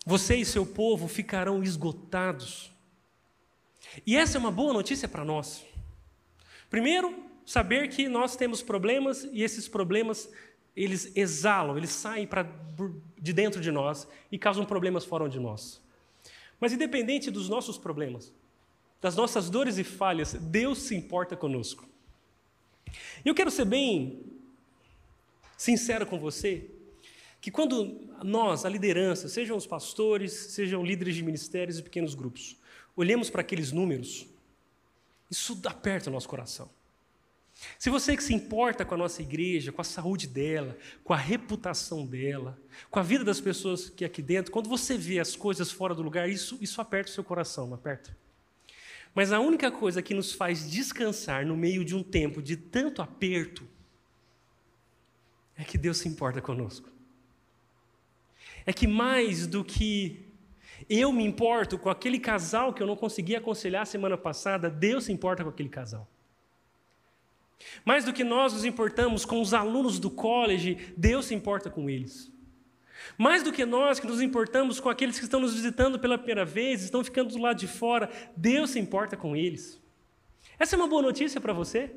você 0.04 0.36
e 0.36 0.44
seu 0.44 0.66
povo 0.66 1.06
ficarão 1.06 1.62
esgotados. 1.62 2.72
E 4.06 4.16
essa 4.16 4.36
é 4.36 4.40
uma 4.40 4.50
boa 4.50 4.72
notícia 4.72 5.06
para 5.06 5.24
nós. 5.24 5.64
Primeiro, 6.70 7.14
saber 7.44 7.88
que 7.88 8.08
nós 8.08 8.34
temos 8.34 8.62
problemas 8.62 9.28
e 9.32 9.42
esses 9.42 9.68
problemas 9.68 10.28
eles 10.74 11.12
exalam, 11.14 11.76
eles 11.76 11.90
saem 11.90 12.26
pra, 12.26 12.46
de 13.20 13.32
dentro 13.32 13.60
de 13.60 13.70
nós 13.70 14.08
e 14.30 14.38
causam 14.38 14.64
problemas 14.64 15.04
fora 15.04 15.28
de 15.28 15.38
nós. 15.38 15.81
Mas 16.62 16.72
independente 16.72 17.28
dos 17.28 17.48
nossos 17.48 17.76
problemas, 17.76 18.32
das 19.00 19.16
nossas 19.16 19.50
dores 19.50 19.78
e 19.78 19.82
falhas, 19.82 20.34
Deus 20.34 20.78
se 20.82 20.94
importa 20.94 21.36
conosco. 21.36 21.84
E 23.24 23.28
eu 23.28 23.34
quero 23.34 23.50
ser 23.50 23.64
bem 23.64 24.22
sincero 25.56 26.06
com 26.06 26.20
você, 26.20 26.70
que 27.40 27.50
quando 27.50 28.08
nós, 28.22 28.64
a 28.64 28.68
liderança, 28.68 29.28
sejam 29.28 29.56
os 29.56 29.66
pastores, 29.66 30.32
sejam 30.32 30.84
líderes 30.84 31.16
de 31.16 31.24
ministérios 31.24 31.80
e 31.80 31.82
pequenos 31.82 32.14
grupos, 32.14 32.56
olhemos 32.94 33.28
para 33.28 33.40
aqueles 33.40 33.72
números, 33.72 34.24
isso 35.28 35.60
aperta 35.64 36.10
o 36.10 36.12
nosso 36.12 36.28
coração. 36.28 36.70
Se 37.78 37.90
você 37.90 38.16
que 38.16 38.22
se 38.22 38.34
importa 38.34 38.84
com 38.84 38.94
a 38.94 38.98
nossa 38.98 39.22
igreja, 39.22 39.72
com 39.72 39.80
a 39.80 39.84
saúde 39.84 40.26
dela, 40.26 40.76
com 41.04 41.12
a 41.12 41.16
reputação 41.16 42.04
dela, 42.04 42.58
com 42.90 42.98
a 42.98 43.02
vida 43.02 43.24
das 43.24 43.40
pessoas 43.40 43.88
que 43.88 44.04
aqui 44.04 44.22
dentro, 44.22 44.52
quando 44.52 44.68
você 44.68 44.96
vê 44.96 45.18
as 45.18 45.36
coisas 45.36 45.70
fora 45.70 45.94
do 45.94 46.02
lugar, 46.02 46.28
isso, 46.28 46.58
isso 46.60 46.80
aperta 46.80 47.10
o 47.10 47.14
seu 47.14 47.24
coração, 47.24 47.66
não 47.66 47.74
aperta? 47.74 48.16
Mas 49.14 49.30
a 49.30 49.40
única 49.40 49.70
coisa 49.70 50.02
que 50.02 50.14
nos 50.14 50.32
faz 50.32 50.70
descansar 50.70 51.44
no 51.46 51.56
meio 51.56 51.84
de 51.84 51.94
um 51.94 52.02
tempo 52.02 52.40
de 52.42 52.56
tanto 52.56 53.02
aperto 53.02 53.66
é 55.56 55.64
que 55.64 55.76
Deus 55.76 55.98
se 55.98 56.08
importa 56.08 56.40
conosco. 56.40 56.88
É 58.64 58.72
que 58.72 58.86
mais 58.86 59.46
do 59.46 59.64
que 59.64 60.24
eu 60.88 61.12
me 61.12 61.24
importo 61.24 61.78
com 61.78 61.90
aquele 61.90 62.18
casal 62.18 62.72
que 62.72 62.82
eu 62.82 62.86
não 62.86 62.96
consegui 62.96 63.36
aconselhar 63.36 63.86
semana 63.86 64.16
passada, 64.16 64.70
Deus 64.70 65.04
se 65.04 65.12
importa 65.12 65.44
com 65.44 65.50
aquele 65.50 65.68
casal. 65.68 66.08
Mais 67.84 68.04
do 68.04 68.12
que 68.12 68.24
nós 68.24 68.52
nos 68.52 68.64
importamos 68.64 69.24
com 69.24 69.40
os 69.40 69.52
alunos 69.54 69.98
do 69.98 70.10
college, 70.10 70.92
Deus 70.96 71.26
se 71.26 71.34
importa 71.34 71.70
com 71.70 71.88
eles. 71.88 72.30
Mais 73.18 73.42
do 73.42 73.52
que 73.52 73.64
nós 73.64 73.98
que 73.98 74.06
nos 74.06 74.20
importamos 74.20 74.80
com 74.80 74.88
aqueles 74.88 75.18
que 75.18 75.24
estão 75.24 75.40
nos 75.40 75.54
visitando 75.54 75.98
pela 75.98 76.16
primeira 76.16 76.44
vez, 76.44 76.82
estão 76.82 77.02
ficando 77.02 77.30
do 77.30 77.40
lado 77.40 77.58
de 77.58 77.66
fora, 77.66 78.10
Deus 78.36 78.70
se 78.70 78.78
importa 78.78 79.16
com 79.16 79.36
eles. 79.36 79.80
Essa 80.58 80.76
é 80.76 80.78
uma 80.78 80.86
boa 80.86 81.02
notícia 81.02 81.40
para 81.40 81.52
você? 81.52 81.90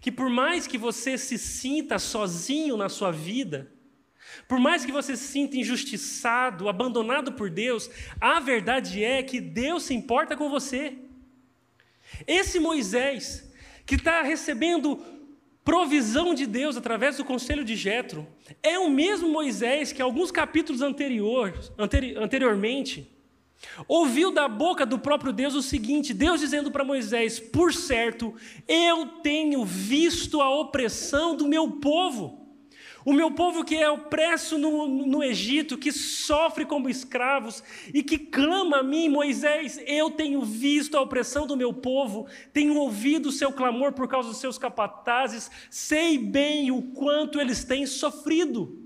Que 0.00 0.10
por 0.10 0.28
mais 0.28 0.66
que 0.66 0.76
você 0.76 1.16
se 1.16 1.38
sinta 1.38 1.98
sozinho 1.98 2.76
na 2.76 2.88
sua 2.88 3.10
vida, 3.10 3.70
por 4.48 4.58
mais 4.58 4.84
que 4.84 4.92
você 4.92 5.16
se 5.16 5.28
sinta 5.28 5.56
injustiçado, 5.56 6.68
abandonado 6.68 7.32
por 7.32 7.48
Deus, 7.48 7.88
a 8.20 8.40
verdade 8.40 9.02
é 9.02 9.22
que 9.22 9.40
Deus 9.40 9.84
se 9.84 9.94
importa 9.94 10.36
com 10.36 10.50
você. 10.50 10.98
Esse 12.26 12.58
Moisés, 12.58 13.50
que 13.86 13.96
está 13.96 14.22
recebendo 14.22 14.98
provisão 15.64 16.34
de 16.34 16.46
Deus 16.46 16.76
através 16.76 17.16
do 17.16 17.24
conselho 17.24 17.64
de 17.64 17.74
Jetro, 17.74 18.26
é 18.62 18.78
o 18.78 18.90
mesmo 18.90 19.28
Moisés 19.28 19.92
que 19.92 20.02
alguns 20.02 20.30
capítulos 20.30 20.82
anterior, 20.82 21.54
anteri 21.78 22.16
anteriormente 22.16 23.10
ouviu 23.88 24.30
da 24.30 24.46
boca 24.48 24.84
do 24.84 24.98
próprio 24.98 25.32
Deus 25.32 25.54
o 25.54 25.62
seguinte: 25.62 26.12
Deus 26.12 26.40
dizendo 26.40 26.70
para 26.70 26.84
Moisés: 26.84 27.40
Por 27.40 27.72
certo, 27.72 28.34
eu 28.68 29.06
tenho 29.22 29.64
visto 29.64 30.40
a 30.40 30.50
opressão 30.50 31.36
do 31.36 31.48
meu 31.48 31.70
povo. 31.72 32.43
O 33.04 33.12
meu 33.12 33.30
povo 33.30 33.64
que 33.64 33.76
é 33.76 33.90
opresso 33.90 34.56
no, 34.56 34.86
no 34.86 35.22
Egito, 35.22 35.76
que 35.76 35.92
sofre 35.92 36.64
como 36.64 36.88
escravos 36.88 37.62
e 37.92 38.02
que 38.02 38.16
clama 38.16 38.78
a 38.78 38.82
mim, 38.82 39.10
Moisés, 39.10 39.78
eu 39.86 40.10
tenho 40.10 40.40
visto 40.42 40.96
a 40.96 41.02
opressão 41.02 41.46
do 41.46 41.56
meu 41.56 41.72
povo, 41.72 42.26
tenho 42.52 42.74
ouvido 42.76 43.28
o 43.28 43.32
seu 43.32 43.52
clamor 43.52 43.92
por 43.92 44.08
causa 44.08 44.30
dos 44.30 44.38
seus 44.38 44.56
capatazes, 44.56 45.50
sei 45.68 46.16
bem 46.16 46.70
o 46.70 46.80
quanto 46.80 47.38
eles 47.38 47.62
têm 47.62 47.84
sofrido. 47.84 48.80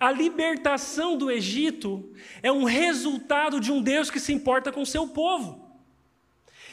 A 0.00 0.10
libertação 0.10 1.16
do 1.16 1.30
Egito 1.30 2.12
é 2.42 2.50
um 2.50 2.64
resultado 2.64 3.60
de 3.60 3.70
um 3.70 3.80
Deus 3.80 4.10
que 4.10 4.18
se 4.18 4.32
importa 4.32 4.72
com 4.72 4.80
o 4.80 4.86
seu 4.86 5.06
povo. 5.08 5.65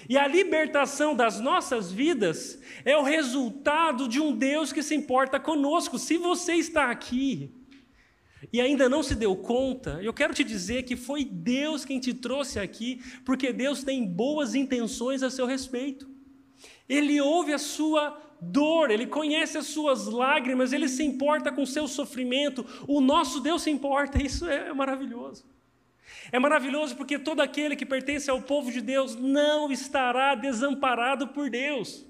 E 0.09 0.17
a 0.17 0.27
libertação 0.27 1.15
das 1.15 1.39
nossas 1.39 1.91
vidas 1.91 2.59
é 2.83 2.97
o 2.97 3.03
resultado 3.03 4.07
de 4.07 4.19
um 4.19 4.35
Deus 4.35 4.73
que 4.73 4.83
se 4.83 4.95
importa 4.95 5.39
conosco. 5.39 5.97
Se 5.97 6.17
você 6.17 6.53
está 6.53 6.91
aqui 6.91 7.51
e 8.51 8.59
ainda 8.59 8.89
não 8.89 9.01
se 9.01 9.15
deu 9.15 9.35
conta, 9.35 9.99
eu 10.01 10.13
quero 10.13 10.33
te 10.33 10.43
dizer 10.43 10.83
que 10.83 10.95
foi 10.95 11.23
Deus 11.23 11.85
quem 11.85 11.99
te 11.99 12.13
trouxe 12.13 12.59
aqui, 12.59 13.01
porque 13.23 13.53
Deus 13.53 13.83
tem 13.83 14.05
boas 14.05 14.55
intenções 14.55 15.23
a 15.23 15.29
seu 15.29 15.45
respeito. 15.45 16.09
Ele 16.87 17.21
ouve 17.21 17.53
a 17.53 17.57
sua 17.57 18.19
dor, 18.41 18.91
ele 18.91 19.07
conhece 19.07 19.57
as 19.57 19.67
suas 19.67 20.05
lágrimas, 20.07 20.73
ele 20.73 20.89
se 20.89 21.03
importa 21.03 21.51
com 21.51 21.63
o 21.63 21.67
seu 21.67 21.87
sofrimento. 21.87 22.65
O 22.87 22.99
nosso 22.99 23.39
Deus 23.39 23.61
se 23.61 23.69
importa, 23.69 24.21
isso 24.21 24.45
é 24.47 24.73
maravilhoso. 24.73 25.45
É 26.31 26.39
maravilhoso 26.39 26.95
porque 26.95 27.19
todo 27.19 27.41
aquele 27.41 27.75
que 27.75 27.85
pertence 27.85 28.29
ao 28.29 28.41
povo 28.41 28.71
de 28.71 28.81
Deus 28.81 29.15
não 29.15 29.71
estará 29.71 30.35
desamparado 30.35 31.27
por 31.29 31.49
Deus. 31.49 32.05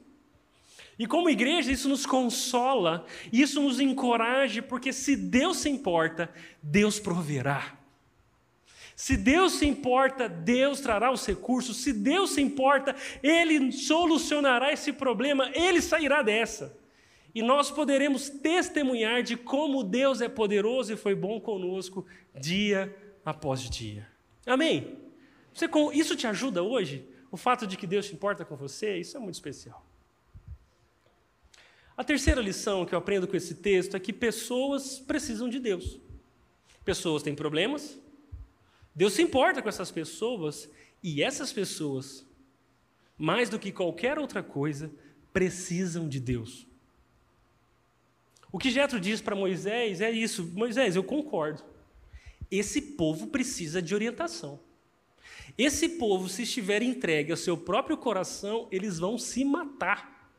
E 0.98 1.08
como 1.08 1.30
igreja, 1.30 1.72
isso 1.72 1.90
nos 1.90 2.06
consola, 2.06 3.06
isso 3.32 3.62
nos 3.62 3.80
encoraja, 3.80 4.62
porque 4.62 4.94
se 4.94 5.16
Deus 5.16 5.58
se 5.58 5.70
importa, 5.70 6.30
Deus 6.62 7.00
proverá. 7.00 7.78
Se 8.96 9.18
Deus 9.18 9.54
se 9.54 9.66
importa, 9.66 10.30
Deus 10.30 10.80
trará 10.80 11.12
os 11.12 11.26
recursos. 11.26 11.78
Se 11.78 11.92
Deus 11.92 12.32
se 12.32 12.42
importa, 12.42 12.96
Ele 13.24 13.72
solucionará 13.72 14.72
esse 14.72 14.94
problema, 14.94 15.50
Ele 15.56 15.82
sairá 15.82 16.22
dessa. 16.22 16.78
E 17.34 17.42
nós 17.42 17.72
poderemos 17.72 18.30
testemunhar 18.30 19.24
de 19.24 19.36
como 19.36 19.84
Deus 19.84 20.22
é 20.22 20.30
poderoso 20.30 20.94
e 20.94 20.96
foi 20.96 21.16
bom 21.16 21.42
conosco 21.42 22.06
dia 22.40 22.96
após 23.26 23.70
dia. 23.70 24.08
Amém? 24.46 24.98
Você, 25.54 25.70
isso 25.94 26.16
te 26.16 26.28
ajuda 26.28 26.64
hoje? 26.64 27.08
O 27.32 27.38
fato 27.38 27.66
de 27.66 27.78
que 27.78 27.88
Deus 27.88 28.08
se 28.08 28.14
importa 28.14 28.46
com 28.46 28.56
você, 28.56 28.98
isso 28.98 29.18
é 29.18 29.20
muito 29.20 29.36
especial. 29.36 29.86
A 31.96 32.04
terceira 32.04 32.42
lição 32.42 32.86
que 32.86 32.94
eu 32.94 33.00
aprendo 33.00 33.28
com 33.28 33.36
esse 33.36 33.56
texto 33.56 33.96
é 33.96 34.00
que 34.00 34.12
pessoas 34.12 35.00
precisam 35.00 35.48
de 35.48 35.60
Deus. 35.60 36.00
Pessoas 36.84 37.24
têm 37.24 37.36
problemas, 37.36 37.98
Deus 38.96 39.14
se 39.14 39.22
importa 39.22 39.62
com 39.62 39.70
essas 39.70 39.90
pessoas, 39.90 40.70
e 41.02 41.22
essas 41.22 41.52
pessoas, 41.52 42.26
mais 43.18 43.50
do 43.50 43.60
que 43.60 43.72
qualquer 43.72 44.18
outra 44.20 44.44
coisa, 44.44 44.92
precisam 45.32 46.08
de 46.08 46.20
Deus. 46.20 46.68
O 48.52 48.60
que 48.60 48.70
Jetro 48.70 49.00
diz 49.00 49.20
para 49.20 49.36
Moisés 49.36 50.00
é 50.00 50.12
isso: 50.12 50.46
Moisés, 50.54 50.96
eu 50.96 51.04
concordo. 51.04 51.64
Esse 52.56 52.80
povo 52.80 53.26
precisa 53.28 53.82
de 53.82 53.96
orientação. 53.96 54.60
Esse 55.58 55.90
povo, 55.90 56.30
se 56.30 56.44
estiver 56.44 56.84
entregue 56.84 57.32
ao 57.32 57.38
seu 57.38 57.58
próprio 57.58 57.98
coração, 57.98 58.68
eles 58.72 59.00
vão 59.00 59.18
se 59.18 59.44
matar. 59.44 60.32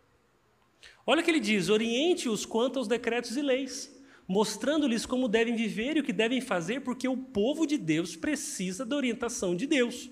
Olha 1.05 1.21
o 1.21 1.25
que 1.25 1.31
ele 1.33 1.41
diz: 1.41 1.69
oriente-os 1.69 2.47
quanto 2.47 2.79
aos 2.79 2.87
decretos 2.87 3.37
e 3.37 3.43
leis, 3.43 3.93
mostrando-lhes 4.29 5.05
como 5.05 5.27
devem 5.27 5.57
viver 5.57 5.97
e 5.97 6.01
o 6.01 6.05
que 6.05 6.13
devem 6.13 6.41
fazer, 6.41 6.83
porque 6.83 7.09
o 7.09 7.17
povo 7.17 7.67
de 7.67 7.77
Deus 7.77 8.15
precisa 8.15 8.87
da 8.87 8.95
orientação 8.95 9.57
de 9.57 9.67
Deus. 9.67 10.09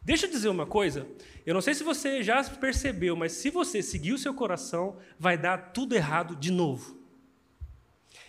Deixa 0.00 0.26
eu 0.26 0.30
dizer 0.30 0.50
uma 0.50 0.66
coisa, 0.66 1.08
eu 1.44 1.52
não 1.52 1.60
sei 1.60 1.74
se 1.74 1.82
você 1.82 2.22
já 2.22 2.44
percebeu, 2.44 3.16
mas 3.16 3.32
se 3.32 3.50
você 3.50 3.82
seguir 3.82 4.12
o 4.12 4.18
seu 4.18 4.32
coração, 4.32 4.98
vai 5.18 5.36
dar 5.36 5.72
tudo 5.72 5.96
errado 5.96 6.36
de 6.36 6.52
novo. 6.52 7.01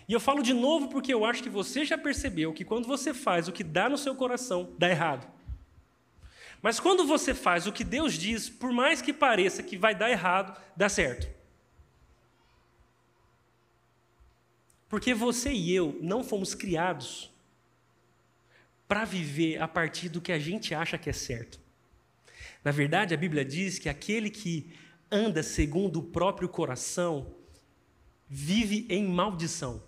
E 0.07 0.13
eu 0.13 0.19
falo 0.19 0.43
de 0.43 0.53
novo 0.53 0.89
porque 0.89 1.13
eu 1.13 1.23
acho 1.25 1.41
que 1.41 1.49
você 1.49 1.85
já 1.85 1.97
percebeu 1.97 2.53
que 2.53 2.65
quando 2.65 2.87
você 2.87 3.13
faz 3.13 3.47
o 3.47 3.51
que 3.51 3.63
dá 3.63 3.89
no 3.89 3.97
seu 3.97 4.15
coração, 4.15 4.73
dá 4.77 4.89
errado. 4.89 5.31
Mas 6.61 6.79
quando 6.79 7.05
você 7.05 7.33
faz 7.33 7.67
o 7.67 7.71
que 7.71 7.83
Deus 7.83 8.13
diz, 8.13 8.49
por 8.49 8.71
mais 8.71 9.01
que 9.01 9.11
pareça 9.11 9.61
que 9.61 9.77
vai 9.77 9.93
dar 9.93 10.09
errado, 10.09 10.59
dá 10.75 10.87
certo. 10.87 11.27
Porque 14.87 15.13
você 15.13 15.51
e 15.51 15.73
eu 15.73 15.97
não 16.01 16.23
fomos 16.23 16.53
criados 16.53 17.31
para 18.87 19.05
viver 19.05 19.61
a 19.61 19.67
partir 19.67 20.07
do 20.07 20.21
que 20.21 20.31
a 20.31 20.39
gente 20.39 20.73
acha 20.73 20.97
que 20.97 21.09
é 21.09 21.13
certo. 21.13 21.59
Na 22.63 22.71
verdade, 22.71 23.13
a 23.13 23.17
Bíblia 23.17 23.43
diz 23.43 23.79
que 23.79 23.89
aquele 23.89 24.29
que 24.29 24.71
anda 25.11 25.43
segundo 25.43 25.99
o 25.99 26.03
próprio 26.03 26.47
coração 26.47 27.35
vive 28.29 28.85
em 28.89 29.05
maldição. 29.05 29.83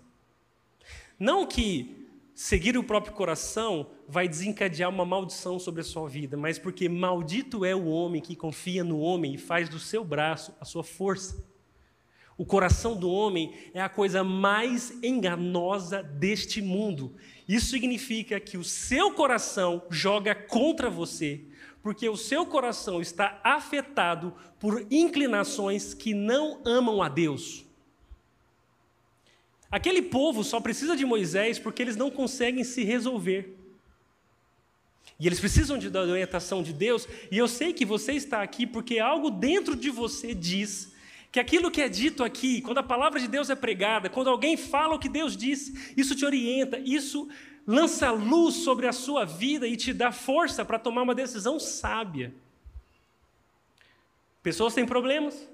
Não 1.18 1.46
que 1.46 2.06
seguir 2.34 2.76
o 2.76 2.84
próprio 2.84 3.14
coração 3.14 3.90
vai 4.06 4.28
desencadear 4.28 4.90
uma 4.90 5.04
maldição 5.04 5.58
sobre 5.58 5.80
a 5.80 5.84
sua 5.84 6.08
vida, 6.08 6.36
mas 6.36 6.58
porque 6.58 6.88
maldito 6.88 7.64
é 7.64 7.74
o 7.74 7.86
homem 7.86 8.20
que 8.20 8.36
confia 8.36 8.84
no 8.84 9.00
homem 9.00 9.34
e 9.34 9.38
faz 9.38 9.68
do 9.68 9.78
seu 9.78 10.04
braço 10.04 10.54
a 10.60 10.64
sua 10.64 10.84
força. 10.84 11.42
O 12.38 12.44
coração 12.44 12.94
do 12.94 13.10
homem 13.10 13.54
é 13.72 13.80
a 13.80 13.88
coisa 13.88 14.22
mais 14.22 14.92
enganosa 15.02 16.02
deste 16.02 16.60
mundo. 16.60 17.14
Isso 17.48 17.70
significa 17.70 18.38
que 18.38 18.58
o 18.58 18.64
seu 18.64 19.12
coração 19.12 19.82
joga 19.88 20.34
contra 20.34 20.90
você, 20.90 21.46
porque 21.82 22.06
o 22.06 22.16
seu 22.16 22.44
coração 22.44 23.00
está 23.00 23.40
afetado 23.42 24.34
por 24.60 24.86
inclinações 24.90 25.94
que 25.94 26.12
não 26.12 26.60
amam 26.66 27.02
a 27.02 27.08
Deus. 27.08 27.65
Aquele 29.70 30.02
povo 30.02 30.44
só 30.44 30.60
precisa 30.60 30.96
de 30.96 31.04
Moisés 31.04 31.58
porque 31.58 31.82
eles 31.82 31.96
não 31.96 32.10
conseguem 32.10 32.64
se 32.64 32.84
resolver. 32.84 33.56
E 35.18 35.26
eles 35.26 35.40
precisam 35.40 35.78
de, 35.78 35.88
da 35.88 36.02
orientação 36.02 36.62
de 36.62 36.72
Deus, 36.72 37.08
e 37.30 37.38
eu 37.38 37.48
sei 37.48 37.72
que 37.72 37.84
você 37.84 38.12
está 38.12 38.42
aqui 38.42 38.66
porque 38.66 38.98
algo 38.98 39.30
dentro 39.30 39.74
de 39.74 39.88
você 39.90 40.34
diz 40.34 40.92
que 41.32 41.40
aquilo 41.40 41.70
que 41.70 41.80
é 41.80 41.88
dito 41.88 42.22
aqui, 42.22 42.60
quando 42.60 42.78
a 42.78 42.82
palavra 42.82 43.18
de 43.18 43.28
Deus 43.28 43.50
é 43.50 43.54
pregada, 43.54 44.08
quando 44.08 44.28
alguém 44.28 44.56
fala 44.56 44.94
o 44.94 44.98
que 44.98 45.08
Deus 45.08 45.36
disse, 45.36 45.92
isso 45.96 46.14
te 46.14 46.24
orienta, 46.24 46.78
isso 46.78 47.28
lança 47.66 48.10
luz 48.10 48.56
sobre 48.56 48.86
a 48.86 48.92
sua 48.92 49.24
vida 49.24 49.66
e 49.66 49.76
te 49.76 49.92
dá 49.92 50.12
força 50.12 50.64
para 50.64 50.78
tomar 50.78 51.02
uma 51.02 51.14
decisão 51.14 51.58
sábia. 51.58 52.32
Pessoas 54.42 54.74
têm 54.74 54.86
problemas, 54.86 55.48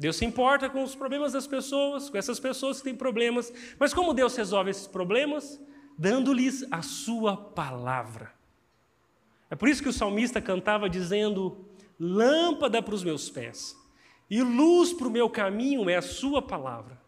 Deus 0.00 0.16
se 0.16 0.24
importa 0.24 0.70
com 0.70 0.82
os 0.82 0.94
problemas 0.94 1.34
das 1.34 1.46
pessoas, 1.46 2.08
com 2.08 2.16
essas 2.16 2.40
pessoas 2.40 2.78
que 2.78 2.84
têm 2.84 2.94
problemas, 2.94 3.52
mas 3.78 3.92
como 3.92 4.14
Deus 4.14 4.34
resolve 4.34 4.70
esses 4.70 4.86
problemas? 4.86 5.60
Dando-lhes 5.98 6.66
a 6.70 6.80
sua 6.80 7.36
palavra. 7.36 8.32
É 9.50 9.54
por 9.54 9.68
isso 9.68 9.82
que 9.82 9.90
o 9.90 9.92
salmista 9.92 10.40
cantava 10.40 10.88
dizendo: 10.88 11.66
Lâmpada 11.98 12.82
para 12.82 12.94
os 12.94 13.04
meus 13.04 13.28
pés 13.28 13.76
e 14.30 14.40
luz 14.40 14.90
para 14.90 15.06
o 15.06 15.10
meu 15.10 15.28
caminho 15.28 15.90
é 15.90 15.96
a 15.96 16.02
Sua 16.02 16.40
palavra. 16.40 16.98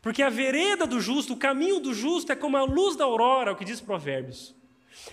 Porque 0.00 0.22
a 0.22 0.30
vereda 0.30 0.86
do 0.86 1.00
justo, 1.00 1.32
o 1.32 1.36
caminho 1.36 1.80
do 1.80 1.92
justo 1.92 2.30
é 2.30 2.36
como 2.36 2.56
a 2.56 2.62
luz 2.62 2.94
da 2.94 3.02
aurora, 3.02 3.50
é 3.50 3.52
o 3.52 3.56
que 3.56 3.64
diz 3.64 3.80
Provérbios, 3.80 4.54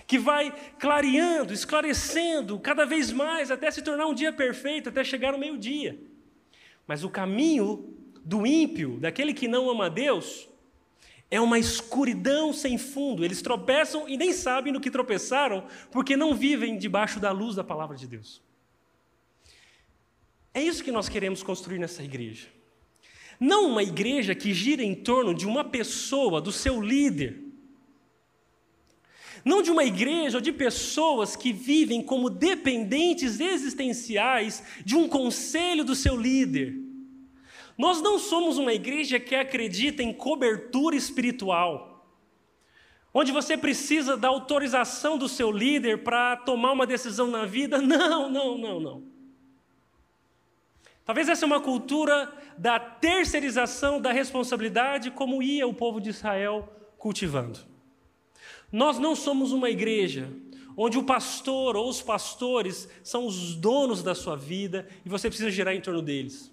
que 0.06 0.16
vai 0.16 0.54
clareando, 0.78 1.52
esclarecendo 1.52 2.56
cada 2.60 2.86
vez 2.86 3.10
mais 3.10 3.50
até 3.50 3.68
se 3.68 3.82
tornar 3.82 4.06
um 4.06 4.14
dia 4.14 4.32
perfeito, 4.32 4.90
até 4.90 5.02
chegar 5.02 5.32
no 5.32 5.38
meio-dia. 5.38 5.98
Mas 6.86 7.04
o 7.04 7.10
caminho 7.10 7.94
do 8.24 8.46
ímpio, 8.46 8.98
daquele 9.00 9.34
que 9.34 9.48
não 9.48 9.68
ama 9.70 9.86
a 9.86 9.88
Deus, 9.88 10.48
é 11.30 11.40
uma 11.40 11.58
escuridão 11.58 12.52
sem 12.52 12.78
fundo. 12.78 13.24
Eles 13.24 13.42
tropeçam 13.42 14.08
e 14.08 14.16
nem 14.16 14.32
sabem 14.32 14.72
no 14.72 14.80
que 14.80 14.90
tropeçaram, 14.90 15.64
porque 15.90 16.16
não 16.16 16.34
vivem 16.34 16.78
debaixo 16.78 17.18
da 17.18 17.30
luz 17.32 17.56
da 17.56 17.64
palavra 17.64 17.96
de 17.96 18.06
Deus. 18.06 18.40
É 20.54 20.62
isso 20.62 20.82
que 20.82 20.92
nós 20.92 21.08
queremos 21.08 21.42
construir 21.42 21.78
nessa 21.78 22.02
igreja. 22.02 22.48
Não 23.38 23.70
uma 23.70 23.82
igreja 23.82 24.34
que 24.34 24.54
gira 24.54 24.82
em 24.82 24.94
torno 24.94 25.34
de 25.34 25.46
uma 25.46 25.62
pessoa, 25.64 26.40
do 26.40 26.50
seu 26.50 26.80
líder. 26.80 27.45
Não 29.46 29.62
de 29.62 29.70
uma 29.70 29.84
igreja 29.84 30.38
ou 30.38 30.42
de 30.42 30.50
pessoas 30.50 31.36
que 31.36 31.52
vivem 31.52 32.02
como 32.02 32.28
dependentes 32.28 33.38
existenciais 33.38 34.60
de 34.84 34.96
um 34.96 35.08
conselho 35.08 35.84
do 35.84 35.94
seu 35.94 36.16
líder. 36.16 36.74
Nós 37.78 38.02
não 38.02 38.18
somos 38.18 38.58
uma 38.58 38.74
igreja 38.74 39.20
que 39.20 39.36
acredita 39.36 40.02
em 40.02 40.12
cobertura 40.12 40.96
espiritual, 40.96 42.04
onde 43.14 43.30
você 43.30 43.56
precisa 43.56 44.16
da 44.16 44.26
autorização 44.26 45.16
do 45.16 45.28
seu 45.28 45.52
líder 45.52 46.02
para 46.02 46.34
tomar 46.38 46.72
uma 46.72 46.84
decisão 46.84 47.28
na 47.28 47.46
vida. 47.46 47.78
Não, 47.80 48.28
não, 48.28 48.58
não, 48.58 48.80
não. 48.80 49.04
Talvez 51.04 51.28
essa 51.28 51.44
é 51.44 51.46
uma 51.46 51.60
cultura 51.60 52.32
da 52.58 52.80
terceirização 52.80 54.00
da 54.00 54.10
responsabilidade, 54.10 55.12
como 55.12 55.40
ia 55.40 55.68
o 55.68 55.72
povo 55.72 56.00
de 56.00 56.10
Israel 56.10 56.68
cultivando. 56.98 57.75
Nós 58.70 58.98
não 58.98 59.14
somos 59.14 59.52
uma 59.52 59.70
igreja 59.70 60.28
onde 60.76 60.98
o 60.98 61.04
pastor 61.04 61.76
ou 61.76 61.88
os 61.88 62.02
pastores 62.02 62.88
são 63.02 63.26
os 63.26 63.54
donos 63.54 64.02
da 64.02 64.14
sua 64.14 64.36
vida 64.36 64.86
e 65.04 65.08
você 65.08 65.28
precisa 65.28 65.50
girar 65.50 65.74
em 65.74 65.80
torno 65.80 66.02
deles. 66.02 66.52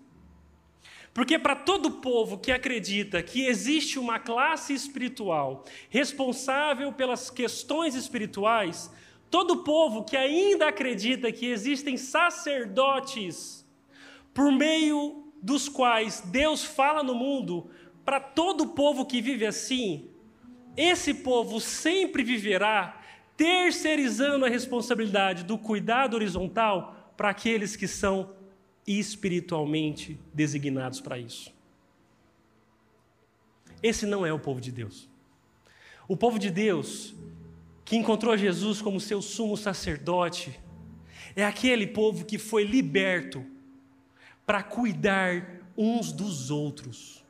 Porque 1.14 1.38
para 1.38 1.56
todo 1.56 1.92
povo 1.92 2.40
que 2.40 2.52
acredita 2.52 3.22
que 3.22 3.46
existe 3.46 4.00
uma 4.00 4.18
classe 4.18 4.74
espiritual 4.74 5.64
responsável 5.90 6.92
pelas 6.92 7.30
questões 7.30 7.94
espirituais, 7.94 8.92
todo 9.30 9.64
povo 9.64 10.04
que 10.04 10.18
ainda 10.18 10.68
acredita 10.68 11.32
que 11.32 11.48
existem 11.48 11.98
sacerdotes 11.98 13.64
por 14.34 14.52
meio 14.52 15.32
dos 15.42 15.70
quais 15.70 16.22
Deus 16.22 16.64
fala 16.64 17.04
no 17.04 17.14
mundo 17.14 17.70
para 18.04 18.20
todo 18.20 18.70
povo 18.70 19.06
que 19.06 19.22
vive 19.22 19.46
assim, 19.46 20.10
esse 20.76 21.14
povo 21.14 21.60
sempre 21.60 22.24
viverá 22.24 23.02
terceirizando 23.36 24.46
a 24.46 24.50
responsabilidade 24.50 25.44
do 25.44 25.58
cuidado 25.58 26.16
horizontal 26.16 27.14
para 27.18 27.30
aqueles 27.30 27.76
que 27.76 27.88
são 27.88 28.34
espiritualmente 28.86 30.20
designados 30.34 31.00
para 31.00 31.18
isso. 31.18 31.54
Esse 33.82 34.06
não 34.06 34.26
é 34.26 34.32
o 34.32 34.40
povo 34.40 34.62
de 34.62 34.72
Deus. 34.72 35.10
O 36.08 36.16
povo 36.16 36.38
de 36.38 36.50
Deus, 36.50 37.14
que 37.84 37.96
encontrou 37.96 38.38
Jesus 38.38 38.82
como 38.82 39.00
seu 39.00 39.22
sumo 39.22 39.58
sacerdote, 39.58 40.60
é 41.36 41.44
aquele 41.44 41.88
povo 41.88 42.26
que 42.26 42.38
foi 42.38 42.64
liberto 42.64 43.46
para 44.46 44.62
cuidar 44.62 45.62
uns 45.78 46.12
dos 46.12 46.52
outros. 46.52 47.24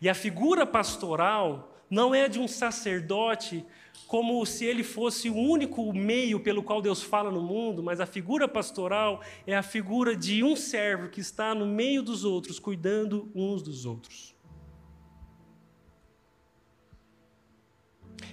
E 0.00 0.08
a 0.08 0.14
figura 0.14 0.66
pastoral 0.66 1.73
não 1.90 2.14
é 2.14 2.28
de 2.28 2.38
um 2.38 2.48
sacerdote 2.48 3.64
como 4.06 4.44
se 4.44 4.64
ele 4.64 4.82
fosse 4.82 5.30
o 5.30 5.36
único 5.36 5.92
meio 5.92 6.40
pelo 6.40 6.62
qual 6.62 6.82
Deus 6.82 7.02
fala 7.02 7.30
no 7.30 7.40
mundo, 7.40 7.82
mas 7.82 8.00
a 8.00 8.06
figura 8.06 8.46
pastoral 8.46 9.22
é 9.46 9.56
a 9.56 9.62
figura 9.62 10.14
de 10.16 10.42
um 10.42 10.54
servo 10.54 11.08
que 11.08 11.20
está 11.20 11.54
no 11.54 11.66
meio 11.66 12.02
dos 12.02 12.24
outros, 12.24 12.58
cuidando 12.58 13.30
uns 13.34 13.62
dos 13.62 13.86
outros. 13.86 14.34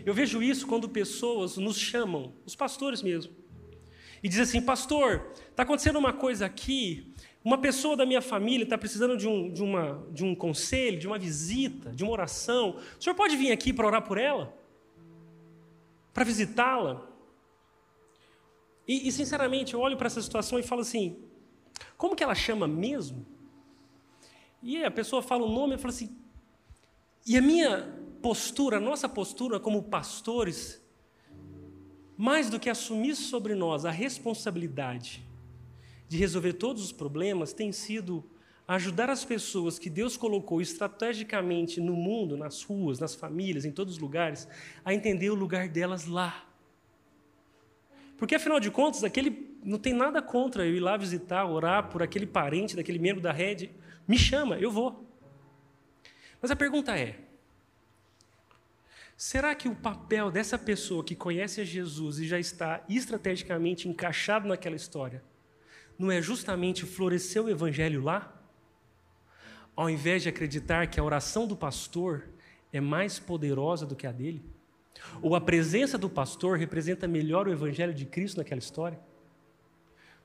Eu 0.05 0.13
vejo 0.13 0.41
isso 0.41 0.65
quando 0.65 0.89
pessoas 0.89 1.57
nos 1.57 1.77
chamam, 1.77 2.33
os 2.45 2.55
pastores 2.55 3.01
mesmo, 3.01 3.33
e 4.23 4.29
dizem 4.29 4.43
assim: 4.43 4.61
Pastor, 4.61 5.31
está 5.49 5.63
acontecendo 5.63 5.99
uma 5.99 6.13
coisa 6.13 6.45
aqui, 6.45 7.10
uma 7.43 7.57
pessoa 7.57 7.97
da 7.97 8.05
minha 8.05 8.21
família 8.21 8.63
está 8.63 8.77
precisando 8.77 9.17
de 9.17 9.27
um, 9.27 9.51
de, 9.51 9.63
uma, 9.63 10.07
de 10.11 10.23
um 10.23 10.35
conselho, 10.35 10.99
de 10.99 11.07
uma 11.07 11.17
visita, 11.17 11.91
de 11.91 12.03
uma 12.03 12.11
oração. 12.11 12.77
O 12.99 13.03
senhor 13.03 13.15
pode 13.15 13.35
vir 13.35 13.51
aqui 13.51 13.73
para 13.73 13.87
orar 13.87 14.03
por 14.03 14.17
ela? 14.17 14.55
Para 16.13 16.23
visitá-la? 16.23 17.09
E, 18.87 19.07
e, 19.07 19.11
sinceramente, 19.11 19.73
eu 19.73 19.79
olho 19.79 19.97
para 19.97 20.07
essa 20.07 20.21
situação 20.21 20.59
e 20.59 20.63
falo 20.63 20.81
assim: 20.81 21.17
como 21.97 22.15
que 22.15 22.23
ela 22.23 22.35
chama 22.35 22.67
mesmo? 22.67 23.25
E 24.61 24.83
a 24.83 24.91
pessoa 24.91 25.23
fala 25.23 25.43
o 25.43 25.51
nome 25.51 25.75
e 25.75 25.77
fala 25.79 25.93
assim. 25.93 26.15
E 27.25 27.37
a 27.37 27.41
minha 27.41 27.91
postura, 28.21 28.77
a 28.77 28.79
nossa 28.79 29.09
postura 29.09 29.59
como 29.59 29.83
pastores, 29.83 30.79
mais 32.15 32.51
do 32.51 32.59
que 32.59 32.69
assumir 32.69 33.15
sobre 33.15 33.55
nós 33.55 33.83
a 33.83 33.89
responsabilidade 33.89 35.30
de 36.11 36.17
resolver 36.17 36.51
todos 36.51 36.83
os 36.83 36.91
problemas 36.91 37.53
tem 37.53 37.71
sido 37.71 38.21
ajudar 38.67 39.09
as 39.09 39.23
pessoas 39.23 39.79
que 39.79 39.89
Deus 39.89 40.17
colocou 40.17 40.59
estrategicamente 40.59 41.79
no 41.79 41.93
mundo, 41.93 42.35
nas 42.35 42.63
ruas, 42.63 42.99
nas 42.99 43.15
famílias, 43.15 43.63
em 43.63 43.71
todos 43.71 43.93
os 43.93 43.99
lugares, 44.01 44.45
a 44.83 44.93
entender 44.93 45.29
o 45.29 45.35
lugar 45.35 45.69
delas 45.69 46.07
lá. 46.07 46.45
Porque 48.17 48.35
afinal 48.35 48.59
de 48.59 48.69
contas, 48.69 49.05
aquele 49.05 49.57
não 49.63 49.79
tem 49.79 49.93
nada 49.93 50.21
contra 50.21 50.67
eu 50.67 50.75
ir 50.75 50.81
lá 50.81 50.97
visitar, 50.97 51.45
orar 51.45 51.87
por 51.87 52.03
aquele 52.03 52.27
parente 52.27 52.75
daquele 52.75 52.99
membro 52.99 53.21
da 53.21 53.31
rede. 53.31 53.71
Me 54.05 54.17
chama, 54.17 54.57
eu 54.57 54.69
vou. 54.69 55.07
Mas 56.41 56.51
a 56.51 56.57
pergunta 56.57 56.93
é: 56.99 57.21
será 59.15 59.55
que 59.55 59.69
o 59.69 59.75
papel 59.75 60.29
dessa 60.29 60.57
pessoa 60.57 61.05
que 61.05 61.15
conhece 61.15 61.61
a 61.61 61.63
Jesus 61.63 62.19
e 62.19 62.27
já 62.27 62.37
está 62.37 62.83
estrategicamente 62.89 63.87
encaixado 63.87 64.45
naquela 64.45 64.75
história 64.75 65.30
não 66.01 66.11
é 66.11 66.21
justamente 66.21 66.85
florescer 66.85 67.43
o 67.43 67.49
evangelho 67.49 68.01
lá? 68.01 68.35
Ao 69.75 69.89
invés 69.89 70.23
de 70.23 70.29
acreditar 70.29 70.87
que 70.87 70.99
a 70.99 71.03
oração 71.03 71.47
do 71.47 71.55
pastor 71.55 72.27
é 72.73 72.81
mais 72.81 73.19
poderosa 73.19 73.85
do 73.85 73.95
que 73.95 74.07
a 74.07 74.11
dele? 74.11 74.43
Ou 75.21 75.35
a 75.35 75.41
presença 75.41 75.97
do 75.97 76.09
pastor 76.09 76.57
representa 76.57 77.07
melhor 77.07 77.47
o 77.47 77.51
evangelho 77.51 77.93
de 77.93 78.05
Cristo 78.05 78.37
naquela 78.37 78.59
história? 78.59 78.99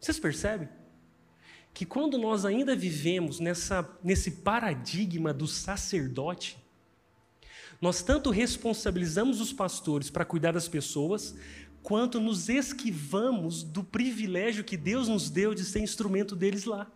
Vocês 0.01 0.19
percebem? 0.19 0.69
Que 1.73 1.85
quando 1.85 2.19
nós 2.19 2.45
ainda 2.45 2.75
vivemos 2.75 3.39
nessa, 3.39 3.89
nesse 4.03 4.31
paradigma 4.31 5.33
do 5.33 5.47
sacerdote, 5.47 6.59
nós 7.81 8.03
tanto 8.03 8.31
responsabilizamos 8.31 9.41
os 9.41 9.53
pastores 9.53 10.09
para 10.09 10.25
cuidar 10.25 10.53
das 10.53 10.69
pessoas, 10.69 11.37
quanto 11.87 12.19
nos 12.19 12.49
esquivamos 12.49 13.63
do 13.63 13.85
privilégio 13.85 14.65
que 14.65 14.77
Deus 14.77 15.07
nos 15.07 15.31
deu 15.31 15.55
de 15.55 15.65
ser 15.65 15.79
instrumento 15.79 16.35
deles 16.35 16.65
lá. 16.65 16.91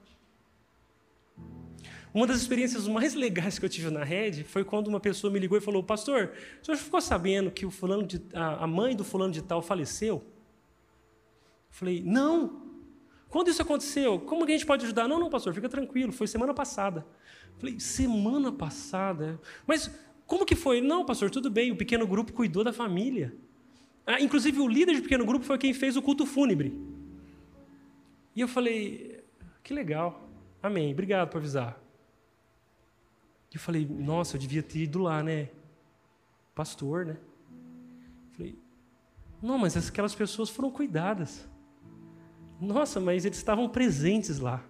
Uma 2.12 2.26
das 2.26 2.40
experiências 2.40 2.88
mais 2.88 3.14
legais 3.14 3.56
que 3.56 3.64
eu 3.64 3.68
tive 3.68 3.88
na 3.88 4.02
rede 4.02 4.42
foi 4.42 4.64
quando 4.64 4.88
uma 4.88 4.98
pessoa 4.98 5.32
me 5.32 5.38
ligou 5.38 5.56
e 5.56 5.60
falou: 5.60 5.80
Pastor, 5.80 6.32
o 6.60 6.64
senhor 6.66 6.76
ficou 6.76 7.00
sabendo 7.00 7.52
que 7.52 7.64
o 7.64 7.70
fulano 7.70 8.04
de, 8.04 8.20
a, 8.34 8.64
a 8.64 8.66
mãe 8.66 8.96
do 8.96 9.04
fulano 9.04 9.32
de 9.32 9.42
tal 9.42 9.62
faleceu? 9.62 10.16
Eu 10.16 10.24
falei: 11.70 12.02
Não. 12.04 12.60
Quando 13.28 13.46
isso 13.46 13.62
aconteceu? 13.62 14.18
Como 14.18 14.44
que 14.44 14.50
a 14.50 14.56
gente 14.56 14.66
pode 14.66 14.84
ajudar? 14.86 15.06
Não, 15.06 15.20
não, 15.20 15.30
pastor, 15.30 15.54
fica 15.54 15.68
tranquilo. 15.68 16.10
Foi 16.10 16.26
semana 16.26 16.52
passada. 16.52 17.06
Eu 17.54 17.60
falei: 17.60 17.78
Semana 17.78 18.50
passada? 18.50 19.40
Mas 19.68 19.88
como 20.26 20.44
que 20.44 20.56
foi? 20.56 20.80
Não, 20.80 21.04
pastor, 21.04 21.30
tudo 21.30 21.48
bem. 21.48 21.70
O 21.70 21.76
pequeno 21.76 22.08
grupo 22.08 22.32
cuidou 22.32 22.64
da 22.64 22.72
família. 22.72 23.32
Ah, 24.14 24.20
inclusive, 24.20 24.60
o 24.60 24.68
líder 24.68 24.94
de 24.94 25.02
pequeno 25.02 25.24
grupo 25.24 25.44
foi 25.44 25.58
quem 25.58 25.72
fez 25.72 25.96
o 25.96 26.02
culto 26.02 26.26
fúnebre. 26.26 26.74
E 28.34 28.40
eu 28.40 28.48
falei: 28.48 29.22
Que 29.62 29.72
legal. 29.72 30.28
Amém. 30.62 30.92
Obrigado 30.92 31.28
por 31.28 31.38
avisar. 31.38 31.80
E 33.50 33.56
eu 33.56 33.60
falei, 33.60 33.86
nossa, 33.86 34.36
eu 34.36 34.40
devia 34.40 34.62
ter 34.62 34.80
ido 34.80 35.00
lá, 35.00 35.22
né? 35.22 35.48
Pastor, 36.54 37.04
né? 37.04 37.16
Eu 37.16 38.36
falei, 38.36 38.58
não, 39.42 39.58
mas 39.58 39.76
aquelas 39.76 40.14
pessoas 40.14 40.48
foram 40.48 40.70
cuidadas. 40.70 41.48
Nossa, 42.60 43.00
mas 43.00 43.24
eles 43.24 43.38
estavam 43.38 43.68
presentes 43.68 44.38
lá. 44.38 44.64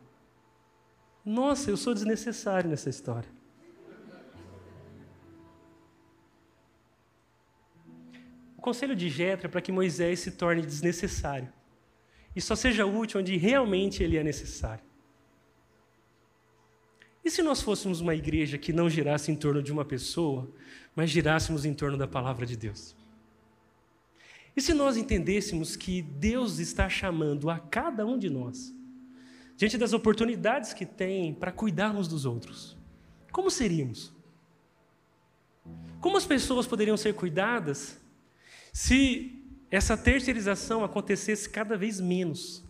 Nossa, 1.24 1.70
eu 1.70 1.76
sou 1.76 1.92
desnecessário 1.92 2.70
nessa 2.70 2.88
história. 2.88 3.28
O 8.60 8.62
conselho 8.62 8.94
de 8.94 9.08
Jetro 9.08 9.46
é 9.46 9.48
para 9.48 9.62
que 9.62 9.72
Moisés 9.72 10.20
se 10.20 10.32
torne 10.32 10.60
desnecessário 10.60 11.50
e 12.36 12.42
só 12.42 12.54
seja 12.54 12.84
útil 12.84 13.18
onde 13.18 13.34
realmente 13.38 14.02
ele 14.02 14.18
é 14.18 14.22
necessário. 14.22 14.84
E 17.24 17.30
se 17.30 17.42
nós 17.42 17.62
fôssemos 17.62 18.02
uma 18.02 18.14
igreja 18.14 18.58
que 18.58 18.70
não 18.70 18.90
girasse 18.90 19.32
em 19.32 19.34
torno 19.34 19.62
de 19.62 19.72
uma 19.72 19.82
pessoa, 19.82 20.52
mas 20.94 21.08
girássemos 21.08 21.64
em 21.64 21.72
torno 21.72 21.96
da 21.96 22.06
palavra 22.06 22.44
de 22.44 22.54
Deus? 22.54 22.94
E 24.54 24.60
se 24.60 24.74
nós 24.74 24.98
entendêssemos 24.98 25.74
que 25.74 26.02
Deus 26.02 26.58
está 26.58 26.86
chamando 26.86 27.48
a 27.48 27.58
cada 27.58 28.04
um 28.04 28.18
de 28.18 28.28
nós, 28.28 28.74
diante 29.56 29.78
das 29.78 29.94
oportunidades 29.94 30.74
que 30.74 30.84
tem 30.84 31.32
para 31.32 31.50
cuidarmos 31.50 32.06
dos 32.06 32.26
outros, 32.26 32.76
como 33.32 33.50
seríamos? 33.50 34.12
Como 35.98 36.18
as 36.18 36.26
pessoas 36.26 36.66
poderiam 36.66 36.98
ser 36.98 37.14
cuidadas 37.14 37.98
se 38.72 39.42
essa 39.70 39.96
terceirização 39.96 40.84
acontecesse 40.84 41.48
cada 41.48 41.76
vez 41.76 42.00
menos? 42.00 42.64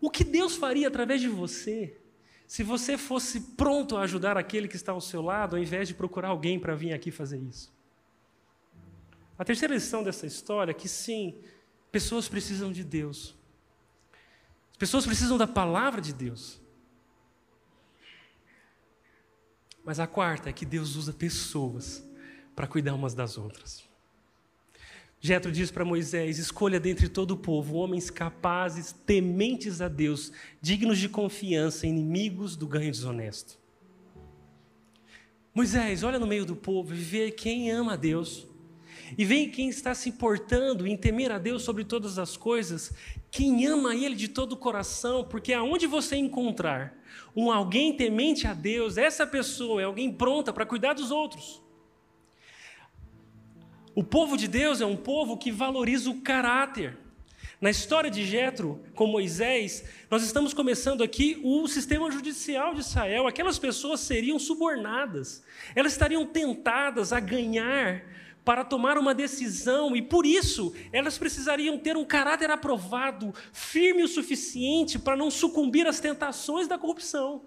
O 0.00 0.10
que 0.10 0.24
Deus 0.24 0.56
faria 0.56 0.88
através 0.88 1.20
de 1.20 1.28
você 1.28 1.96
se 2.46 2.62
você 2.62 2.96
fosse 2.96 3.40
pronto 3.40 3.96
a 3.96 4.02
ajudar 4.02 4.36
aquele 4.36 4.68
que 4.68 4.76
está 4.76 4.92
ao 4.92 5.00
seu 5.00 5.22
lado, 5.22 5.56
ao 5.56 5.62
invés 5.62 5.88
de 5.88 5.94
procurar 5.94 6.28
alguém 6.28 6.58
para 6.58 6.74
vir 6.74 6.92
aqui 6.92 7.10
fazer 7.10 7.38
isso. 7.38 7.72
A 9.38 9.44
terceira 9.44 9.74
lição 9.74 10.04
dessa 10.04 10.26
história 10.26 10.70
é 10.70 10.74
que 10.74 10.88
sim, 10.88 11.42
pessoas 11.90 12.28
precisam 12.28 12.70
de 12.70 12.84
Deus. 12.84 13.34
As 14.70 14.76
pessoas 14.76 15.06
precisam 15.06 15.38
da 15.38 15.46
palavra 15.46 16.00
de 16.00 16.12
Deus. 16.12 16.60
Mas 19.84 19.98
a 19.98 20.06
quarta 20.06 20.48
é 20.48 20.52
que 20.52 20.64
Deus 20.64 20.96
usa 20.96 21.12
pessoas 21.12 22.06
para 22.54 22.66
cuidar 22.66 22.94
umas 22.94 23.14
das 23.14 23.36
outras. 23.36 23.88
Jetro 25.26 25.50
diz 25.50 25.70
para 25.70 25.86
Moisés: 25.86 26.38
escolha 26.38 26.78
dentre 26.78 27.08
todo 27.08 27.30
o 27.30 27.36
povo 27.38 27.76
homens 27.76 28.10
capazes, 28.10 28.92
tementes 29.06 29.80
a 29.80 29.88
Deus, 29.88 30.30
dignos 30.60 30.98
de 30.98 31.08
confiança, 31.08 31.86
inimigos 31.86 32.56
do 32.56 32.66
ganho 32.66 32.90
desonesto. 32.90 33.58
Moisés, 35.54 36.02
olha 36.02 36.18
no 36.18 36.26
meio 36.26 36.44
do 36.44 36.54
povo 36.54 36.92
e 36.92 36.98
vê 36.98 37.30
quem 37.30 37.70
ama 37.70 37.94
a 37.94 37.96
Deus. 37.96 38.46
E 39.16 39.24
vê 39.24 39.46
quem 39.46 39.70
está 39.70 39.94
se 39.94 40.10
importando 40.10 40.86
em 40.86 40.94
temer 40.94 41.32
a 41.32 41.38
Deus 41.38 41.62
sobre 41.62 41.84
todas 41.84 42.18
as 42.18 42.36
coisas, 42.36 42.92
quem 43.30 43.66
ama 43.66 43.96
Ele 43.96 44.14
de 44.14 44.28
todo 44.28 44.52
o 44.52 44.58
coração, 44.58 45.24
porque 45.24 45.54
aonde 45.54 45.86
você 45.86 46.16
encontrar 46.16 47.02
um 47.34 47.50
alguém 47.50 47.96
temente 47.96 48.46
a 48.46 48.52
Deus, 48.52 48.98
essa 48.98 49.26
pessoa 49.26 49.80
é 49.80 49.84
alguém 49.86 50.12
pronta 50.12 50.52
para 50.52 50.66
cuidar 50.66 50.92
dos 50.92 51.10
outros. 51.10 51.63
O 53.94 54.02
povo 54.02 54.36
de 54.36 54.48
Deus 54.48 54.80
é 54.80 54.86
um 54.86 54.96
povo 54.96 55.36
que 55.36 55.52
valoriza 55.52 56.10
o 56.10 56.20
caráter. 56.20 56.98
Na 57.60 57.70
história 57.70 58.10
de 58.10 58.24
Jetro 58.24 58.82
com 58.92 59.06
Moisés, 59.06 59.84
nós 60.10 60.24
estamos 60.24 60.52
começando 60.52 61.02
aqui 61.04 61.40
o 61.44 61.68
sistema 61.68 62.10
judicial 62.10 62.74
de 62.74 62.80
Israel. 62.80 63.28
Aquelas 63.28 63.56
pessoas 63.56 64.00
seriam 64.00 64.36
subornadas. 64.36 65.44
Elas 65.76 65.92
estariam 65.92 66.26
tentadas 66.26 67.12
a 67.12 67.20
ganhar 67.20 68.04
para 68.44 68.64
tomar 68.64 68.98
uma 68.98 69.14
decisão 69.14 69.94
e 69.94 70.02
por 70.02 70.26
isso 70.26 70.74
elas 70.92 71.16
precisariam 71.16 71.78
ter 71.78 71.96
um 71.96 72.04
caráter 72.04 72.50
aprovado, 72.50 73.32
firme 73.52 74.02
o 74.02 74.08
suficiente 74.08 74.98
para 74.98 75.16
não 75.16 75.30
sucumbir 75.30 75.86
às 75.86 76.00
tentações 76.00 76.66
da 76.66 76.76
corrupção. 76.76 77.42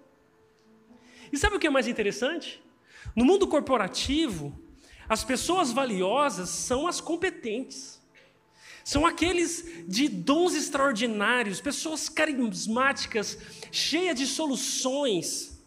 E 1.29 1.37
sabe 1.37 1.57
o 1.57 1.59
que 1.59 1.67
é 1.67 1.69
mais 1.69 1.89
interessante? 1.89 2.63
No 3.13 3.25
mundo 3.25 3.45
corporativo, 3.47 4.57
as 5.09 5.23
pessoas 5.23 5.71
valiosas 5.71 6.49
são 6.49 6.87
as 6.87 6.99
competentes. 6.99 7.97
São 8.83 9.05
aqueles 9.05 9.85
de 9.87 10.07
dons 10.07 10.53
extraordinários, 10.53 11.59
pessoas 11.59 12.07
carismáticas, 12.07 13.37
cheias 13.71 14.15
de 14.15 14.25
soluções. 14.25 15.61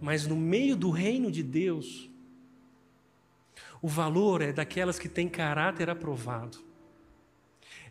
Mas 0.00 0.26
no 0.26 0.34
meio 0.34 0.74
do 0.74 0.90
reino 0.90 1.30
de 1.30 1.44
Deus, 1.44 2.10
o 3.80 3.86
valor 3.86 4.42
é 4.42 4.52
daquelas 4.52 4.98
que 4.98 5.08
têm 5.08 5.28
caráter 5.28 5.88
aprovado. 5.88 6.58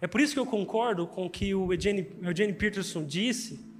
É 0.01 0.07
por 0.07 0.19
isso 0.19 0.33
que 0.33 0.39
eu 0.39 0.45
concordo 0.45 1.05
com 1.05 1.27
o 1.27 1.29
que 1.29 1.53
o 1.53 1.71
Eugene, 1.71 2.09
Eugene 2.21 2.53
Peterson 2.53 3.05
disse. 3.05 3.70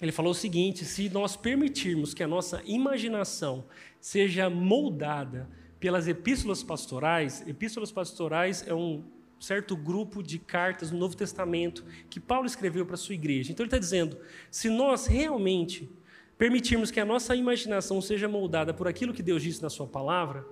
Ele 0.00 0.12
falou 0.12 0.32
o 0.32 0.34
seguinte: 0.34 0.84
se 0.84 1.08
nós 1.08 1.36
permitirmos 1.36 2.14
que 2.14 2.22
a 2.22 2.28
nossa 2.28 2.62
imaginação 2.64 3.64
seja 4.00 4.50
moldada 4.50 5.48
pelas 5.84 6.08
epístolas 6.08 6.62
pastorais. 6.62 7.46
Epístolas 7.46 7.92
pastorais 7.92 8.66
é 8.66 8.72
um 8.72 9.04
certo 9.38 9.76
grupo 9.76 10.22
de 10.22 10.38
cartas 10.38 10.90
no 10.90 10.98
Novo 10.98 11.14
Testamento 11.14 11.84
que 12.08 12.18
Paulo 12.18 12.46
escreveu 12.46 12.86
para 12.86 12.94
a 12.94 12.96
sua 12.96 13.14
igreja. 13.14 13.52
Então 13.52 13.64
ele 13.64 13.68
está 13.68 13.76
dizendo: 13.76 14.16
se 14.50 14.70
nós 14.70 15.04
realmente 15.04 15.90
permitirmos 16.38 16.90
que 16.90 16.98
a 17.00 17.04
nossa 17.04 17.36
imaginação 17.36 18.00
seja 18.00 18.26
moldada 18.26 18.72
por 18.72 18.88
aquilo 18.88 19.12
que 19.12 19.22
Deus 19.22 19.42
disse 19.42 19.62
na 19.62 19.68
Sua 19.68 19.86
palavra, 19.86 20.46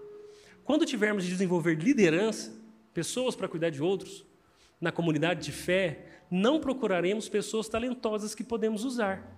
quando 0.64 0.84
tivermos 0.84 1.24
de 1.24 1.30
desenvolver 1.30 1.76
liderança, 1.76 2.52
pessoas 2.92 3.34
para 3.34 3.48
cuidar 3.48 3.70
de 3.70 3.82
outros, 3.82 4.26
na 4.78 4.92
comunidade 4.92 5.46
de 5.46 5.52
fé, 5.52 6.21
não 6.32 6.58
procuraremos 6.58 7.28
pessoas 7.28 7.68
talentosas 7.68 8.34
que 8.34 8.42
podemos 8.42 8.84
usar. 8.84 9.36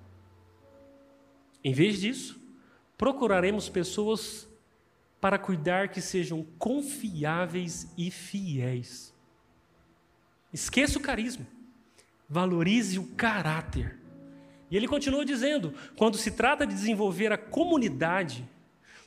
Em 1.63 1.73
vez 1.73 2.01
disso, 2.01 2.41
procuraremos 2.97 3.69
pessoas 3.69 4.49
para 5.21 5.39
cuidar 5.39 5.89
que 5.89 6.01
sejam 6.01 6.47
confiáveis 6.59 7.91
e 7.97 8.11
fiéis. 8.11 9.13
Esqueça 10.53 10.99
o 10.99 11.03
carisma, 11.03 11.47
valorize 12.29 12.99
o 12.99 13.09
caráter. 13.17 13.99
E 14.71 14.77
ele 14.77 14.87
continua 14.87 15.25
dizendo: 15.25 15.75
quando 15.97 16.17
se 16.17 16.31
trata 16.31 16.67
de 16.67 16.75
desenvolver 16.75 17.33
a 17.33 17.39
comunidade, 17.39 18.49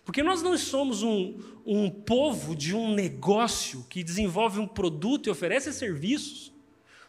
porque 0.03 0.23
nós 0.23 0.41
não 0.41 0.57
somos 0.57 1.03
um, 1.03 1.37
um 1.65 1.89
povo 1.89 2.55
de 2.55 2.75
um 2.75 2.93
negócio 2.93 3.85
que 3.89 4.03
desenvolve 4.03 4.59
um 4.59 4.67
produto 4.67 5.27
e 5.27 5.29
oferece 5.29 5.71
serviços. 5.71 6.56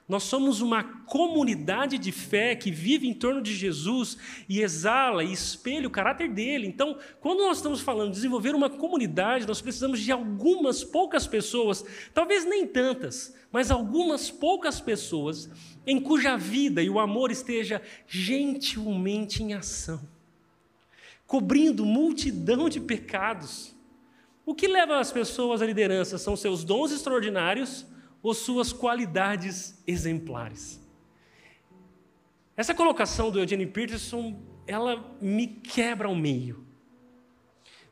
Nós 0.09 0.22
somos 0.22 0.62
uma 0.62 0.82
comunidade 0.82 1.98
de 1.98 2.11
fé 2.11 2.56
que 2.56 2.70
vive 2.70 3.06
em 3.06 3.12
torno 3.12 3.42
de 3.42 3.54
Jesus 3.54 4.16
e 4.48 4.62
exala 4.62 5.22
e 5.22 5.30
espelha 5.30 5.86
o 5.86 5.90
caráter 5.90 6.30
dele. 6.30 6.66
Então, 6.66 6.98
quando 7.20 7.40
nós 7.40 7.59
estamos 7.59 7.82
falando 7.82 8.09
de 8.09 8.14
desenvolver 8.14 8.54
uma 8.54 8.70
comunidade, 8.70 9.46
nós 9.46 9.61
precisamos 9.61 10.00
de 10.00 10.11
algumas 10.11 10.82
poucas 10.82 11.26
pessoas, 11.26 11.84
talvez 12.14 12.46
nem 12.46 12.66
tantas, 12.66 13.36
mas 13.52 13.70
algumas 13.70 14.30
poucas 14.30 14.80
pessoas 14.80 15.50
em 15.86 16.00
cuja 16.00 16.38
vida 16.38 16.82
e 16.82 16.88
o 16.88 16.98
amor 16.98 17.30
esteja 17.30 17.82
gentilmente 18.06 19.42
em 19.42 19.52
ação, 19.52 20.00
cobrindo 21.26 21.84
multidão 21.84 22.70
de 22.70 22.80
pecados. 22.80 23.76
O 24.46 24.54
que 24.54 24.66
leva 24.66 24.98
as 24.98 25.12
pessoas 25.12 25.61
à 25.61 25.66
liderança 25.66 26.16
são 26.16 26.34
seus 26.34 26.64
dons 26.64 26.92
extraordinários 26.92 27.84
ou 28.22 28.34
suas 28.34 28.72
qualidades 28.72 29.82
exemplares. 29.86 30.80
Essa 32.56 32.74
colocação 32.74 33.30
do 33.30 33.38
Eugene 33.38 33.66
Peterson, 33.66 34.36
ela 34.66 35.16
me 35.20 35.46
quebra 35.46 36.08
ao 36.08 36.14
meio. 36.14 36.66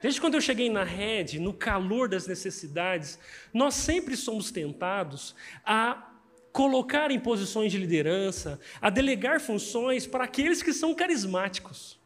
Desde 0.01 0.20
quando 0.20 0.35
eu 0.35 0.41
cheguei 0.41 0.68
na 0.68 0.85
rede, 0.85 1.39
no 1.39 1.53
calor 1.53 2.09
das 2.09 2.27
necessidades, 2.27 3.18
nós 3.53 3.74
sempre 3.74 4.16
somos 4.16 4.51
tentados 4.51 5.35
a 5.64 6.12
colocar 6.53 7.11
em 7.11 7.20
posições 7.20 7.70
de 7.70 7.79
liderança, 7.79 8.59
a 8.81 8.91
delegar 8.91 9.41
funções 9.41 10.07
para 10.07 10.24
aqueles 10.24 10.62
que 10.62 10.72
são 10.72 10.95
carismáticos. 10.95 11.99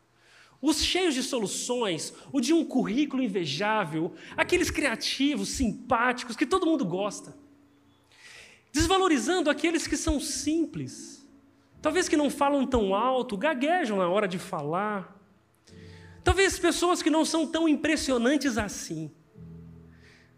Os 0.60 0.84
cheios 0.84 1.14
de 1.14 1.22
soluções, 1.22 2.12
o 2.30 2.40
de 2.40 2.52
um 2.52 2.64
currículo 2.64 3.22
invejável, 3.22 4.14
aqueles 4.36 4.70
criativos, 4.70 5.48
simpáticos, 5.50 6.36
que 6.36 6.44
todo 6.44 6.66
mundo 6.66 6.84
gosta. 6.84 7.34
Desvalorizando 8.72 9.50
aqueles 9.50 9.86
que 9.86 9.96
são 9.96 10.20
simples, 10.20 11.26
talvez 11.82 12.08
que 12.08 12.16
não 12.16 12.30
falam 12.30 12.66
tão 12.66 12.94
alto, 12.94 13.36
gaguejam 13.36 13.96
na 13.96 14.08
hora 14.08 14.28
de 14.28 14.38
falar. 14.38 15.16
Talvez 16.22 16.58
pessoas 16.58 17.02
que 17.02 17.10
não 17.10 17.24
são 17.24 17.46
tão 17.46 17.68
impressionantes 17.68 18.58
assim. 18.58 19.10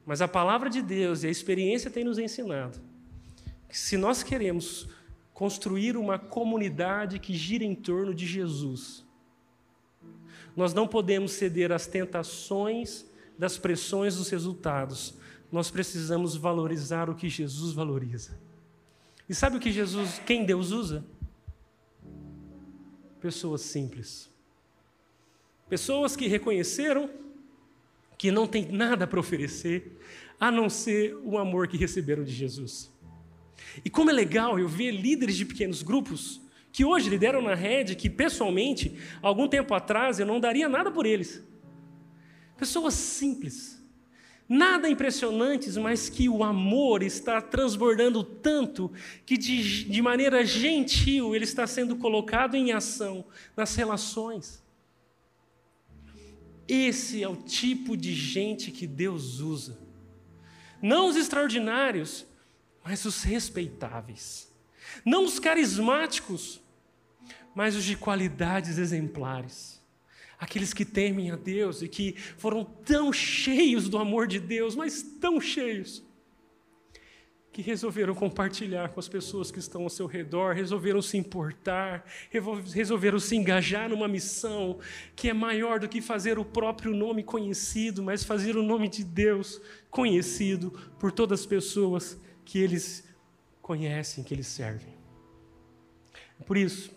Mas 0.04 0.20
a 0.20 0.28
palavra 0.28 0.70
de 0.70 0.82
Deus 0.82 1.22
e 1.22 1.26
a 1.26 1.30
experiência 1.30 1.90
tem 1.90 2.04
nos 2.04 2.18
ensinado 2.18 2.80
que 3.68 3.78
se 3.78 3.96
nós 3.96 4.22
queremos 4.22 4.86
construir 5.32 5.96
uma 5.96 6.18
comunidade 6.18 7.18
que 7.18 7.34
gira 7.34 7.64
em 7.64 7.74
torno 7.74 8.14
de 8.14 8.26
Jesus, 8.26 9.02
nós 10.54 10.74
não 10.74 10.86
podemos 10.86 11.32
ceder 11.32 11.72
às 11.72 11.86
tentações 11.86 13.06
das 13.38 13.56
pressões 13.56 14.16
dos 14.16 14.28
resultados. 14.28 15.14
Nós 15.52 15.70
precisamos 15.70 16.34
valorizar 16.34 17.10
o 17.10 17.14
que 17.14 17.28
Jesus 17.28 17.74
valoriza. 17.74 18.40
E 19.28 19.34
sabe 19.34 19.58
o 19.58 19.60
que 19.60 19.70
Jesus, 19.70 20.18
quem 20.24 20.46
Deus 20.46 20.70
usa? 20.70 21.04
Pessoas 23.20 23.60
simples. 23.60 24.30
Pessoas 25.68 26.16
que 26.16 26.26
reconheceram 26.26 27.08
que 28.16 28.30
não 28.30 28.46
tem 28.46 28.70
nada 28.72 29.06
para 29.06 29.20
oferecer 29.20 29.98
a 30.40 30.50
não 30.50 30.70
ser 30.70 31.14
o 31.22 31.36
amor 31.36 31.68
que 31.68 31.76
receberam 31.76 32.24
de 32.24 32.32
Jesus. 32.32 32.90
E 33.84 33.90
como 33.90 34.10
é 34.10 34.12
legal 34.12 34.58
eu 34.58 34.68
ver 34.68 34.90
líderes 34.90 35.36
de 35.36 35.44
pequenos 35.44 35.82
grupos 35.82 36.40
que 36.72 36.84
hoje 36.84 37.10
lideram 37.10 37.42
na 37.42 37.54
rede, 37.54 37.94
que 37.94 38.08
pessoalmente, 38.08 38.96
algum 39.20 39.46
tempo 39.46 39.74
atrás, 39.74 40.18
eu 40.18 40.26
não 40.26 40.40
daria 40.40 40.68
nada 40.68 40.90
por 40.90 41.04
eles. 41.04 41.44
Pessoas 42.56 42.94
simples, 42.94 43.81
nada 44.52 44.86
impressionantes, 44.86 45.78
mas 45.78 46.10
que 46.10 46.28
o 46.28 46.44
amor 46.44 47.02
está 47.02 47.40
transbordando 47.40 48.22
tanto 48.22 48.92
que 49.24 49.38
de, 49.38 49.84
de 49.84 50.02
maneira 50.02 50.44
gentil 50.44 51.34
ele 51.34 51.44
está 51.44 51.66
sendo 51.66 51.96
colocado 51.96 52.54
em 52.54 52.70
ação 52.70 53.24
nas 53.56 53.74
relações. 53.74 54.62
Esse 56.68 57.22
é 57.22 57.28
o 57.28 57.34
tipo 57.36 57.96
de 57.96 58.14
gente 58.14 58.70
que 58.70 58.86
Deus 58.86 59.40
usa. 59.40 59.78
Não 60.82 61.08
os 61.08 61.16
extraordinários, 61.16 62.26
mas 62.84 63.06
os 63.06 63.22
respeitáveis. 63.22 64.52
Não 65.02 65.24
os 65.24 65.38
carismáticos, 65.38 66.60
mas 67.54 67.74
os 67.74 67.84
de 67.84 67.96
qualidades 67.96 68.76
exemplares. 68.76 69.71
Aqueles 70.42 70.74
que 70.74 70.84
temem 70.84 71.30
a 71.30 71.36
Deus 71.36 71.82
e 71.82 71.88
que 71.88 72.16
foram 72.36 72.64
tão 72.64 73.12
cheios 73.12 73.88
do 73.88 73.96
amor 73.96 74.26
de 74.26 74.40
Deus, 74.40 74.74
mas 74.74 75.00
tão 75.00 75.40
cheios, 75.40 76.02
que 77.52 77.62
resolveram 77.62 78.12
compartilhar 78.12 78.88
com 78.88 78.98
as 78.98 79.08
pessoas 79.08 79.52
que 79.52 79.60
estão 79.60 79.84
ao 79.84 79.88
seu 79.88 80.04
redor, 80.04 80.52
resolveram 80.52 81.00
se 81.00 81.16
importar, 81.16 82.04
resolveram 82.74 83.20
se 83.20 83.36
engajar 83.36 83.88
numa 83.88 84.08
missão 84.08 84.80
que 85.14 85.28
é 85.28 85.32
maior 85.32 85.78
do 85.78 85.88
que 85.88 86.00
fazer 86.00 86.40
o 86.40 86.44
próprio 86.44 86.92
nome 86.92 87.22
conhecido, 87.22 88.02
mas 88.02 88.24
fazer 88.24 88.56
o 88.56 88.64
nome 88.64 88.88
de 88.88 89.04
Deus 89.04 89.60
conhecido 89.92 90.72
por 90.98 91.12
todas 91.12 91.42
as 91.42 91.46
pessoas 91.46 92.20
que 92.44 92.58
eles 92.58 93.08
conhecem, 93.60 94.24
que 94.24 94.34
eles 94.34 94.48
servem. 94.48 94.92
Por 96.44 96.56
isso, 96.56 96.90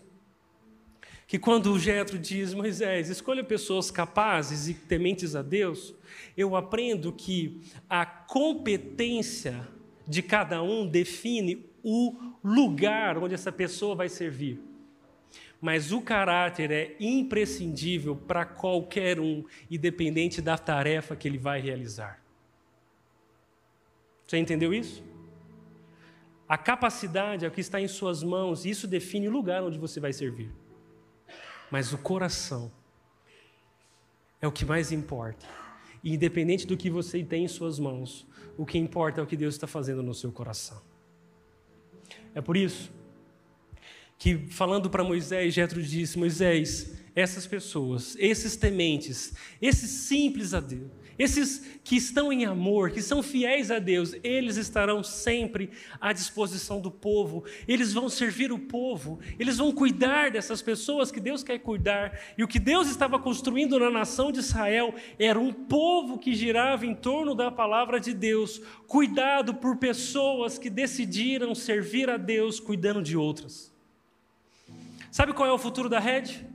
que 1.26 1.38
quando 1.38 1.72
o 1.72 1.78
Jetro 1.78 2.18
diz, 2.18 2.54
Moisés, 2.54 3.08
escolha 3.08 3.42
pessoas 3.42 3.90
capazes 3.90 4.68
e 4.68 4.74
tementes 4.74 5.34
a 5.34 5.42
Deus, 5.42 5.92
eu 6.36 6.54
aprendo 6.54 7.12
que 7.12 7.60
a 7.90 8.06
competência 8.06 9.66
de 10.06 10.22
cada 10.22 10.62
um 10.62 10.86
define 10.86 11.66
o 11.82 12.14
lugar 12.44 13.18
onde 13.18 13.34
essa 13.34 13.50
pessoa 13.50 13.96
vai 13.96 14.08
servir. 14.08 14.60
Mas 15.60 15.90
o 15.90 16.00
caráter 16.00 16.70
é 16.70 16.96
imprescindível 17.00 18.14
para 18.14 18.44
qualquer 18.44 19.18
um, 19.18 19.44
independente 19.68 20.40
da 20.40 20.56
tarefa 20.56 21.16
que 21.16 21.26
ele 21.26 21.38
vai 21.38 21.60
realizar. 21.60 22.22
Você 24.24 24.36
entendeu 24.36 24.72
isso? 24.72 25.02
A 26.48 26.56
capacidade 26.56 27.44
é 27.44 27.48
o 27.48 27.50
que 27.50 27.60
está 27.60 27.80
em 27.80 27.88
suas 27.88 28.22
mãos, 28.22 28.64
e 28.64 28.70
isso 28.70 28.86
define 28.86 29.26
o 29.26 29.32
lugar 29.32 29.64
onde 29.64 29.78
você 29.78 29.98
vai 29.98 30.12
servir 30.12 30.52
mas 31.70 31.92
o 31.92 31.98
coração 31.98 32.70
é 34.40 34.46
o 34.46 34.52
que 34.52 34.64
mais 34.64 34.92
importa. 34.92 35.46
E 36.02 36.14
independente 36.14 36.66
do 36.66 36.76
que 36.76 36.88
você 36.88 37.22
tem 37.24 37.44
em 37.44 37.48
suas 37.48 37.78
mãos, 37.78 38.26
o 38.56 38.64
que 38.64 38.78
importa 38.78 39.20
é 39.20 39.24
o 39.24 39.26
que 39.26 39.36
Deus 39.36 39.54
está 39.54 39.66
fazendo 39.66 40.02
no 40.02 40.14
seu 40.14 40.30
coração. 40.30 40.80
É 42.34 42.40
por 42.40 42.56
isso 42.56 42.92
que, 44.18 44.46
falando 44.50 44.88
para 44.88 45.02
Moisés, 45.02 45.52
Jetro 45.52 45.82
disse: 45.82 46.18
Moisés, 46.18 47.02
essas 47.14 47.46
pessoas, 47.46 48.16
esses 48.18 48.56
tementes, 48.56 49.34
esses 49.60 49.90
simples 49.90 50.54
a 50.54 50.60
Deus, 50.60 50.90
esses 51.18 51.80
que 51.82 51.96
estão 51.96 52.32
em 52.32 52.44
amor, 52.44 52.90
que 52.90 53.00
são 53.00 53.22
fiéis 53.22 53.70
a 53.70 53.78
Deus, 53.78 54.14
eles 54.22 54.56
estarão 54.56 55.02
sempre 55.02 55.70
à 56.00 56.12
disposição 56.12 56.80
do 56.80 56.90
povo, 56.90 57.44
eles 57.66 57.92
vão 57.92 58.08
servir 58.08 58.52
o 58.52 58.58
povo, 58.58 59.18
eles 59.38 59.56
vão 59.56 59.72
cuidar 59.72 60.30
dessas 60.30 60.60
pessoas 60.60 61.10
que 61.10 61.20
Deus 61.20 61.42
quer 61.42 61.58
cuidar. 61.58 62.18
E 62.36 62.44
o 62.44 62.48
que 62.48 62.58
Deus 62.58 62.88
estava 62.88 63.18
construindo 63.18 63.78
na 63.78 63.90
nação 63.90 64.30
de 64.30 64.40
Israel 64.40 64.94
era 65.18 65.38
um 65.38 65.52
povo 65.52 66.18
que 66.18 66.34
girava 66.34 66.84
em 66.84 66.94
torno 66.94 67.34
da 67.34 67.50
palavra 67.50 67.98
de 67.98 68.12
Deus, 68.12 68.60
cuidado 68.86 69.54
por 69.54 69.76
pessoas 69.76 70.58
que 70.58 70.68
decidiram 70.68 71.54
servir 71.54 72.10
a 72.10 72.18
Deus 72.18 72.60
cuidando 72.60 73.02
de 73.02 73.16
outras. 73.16 73.74
Sabe 75.10 75.32
qual 75.32 75.48
é 75.48 75.52
o 75.52 75.58
futuro 75.58 75.88
da 75.88 75.98
rede? 75.98 76.46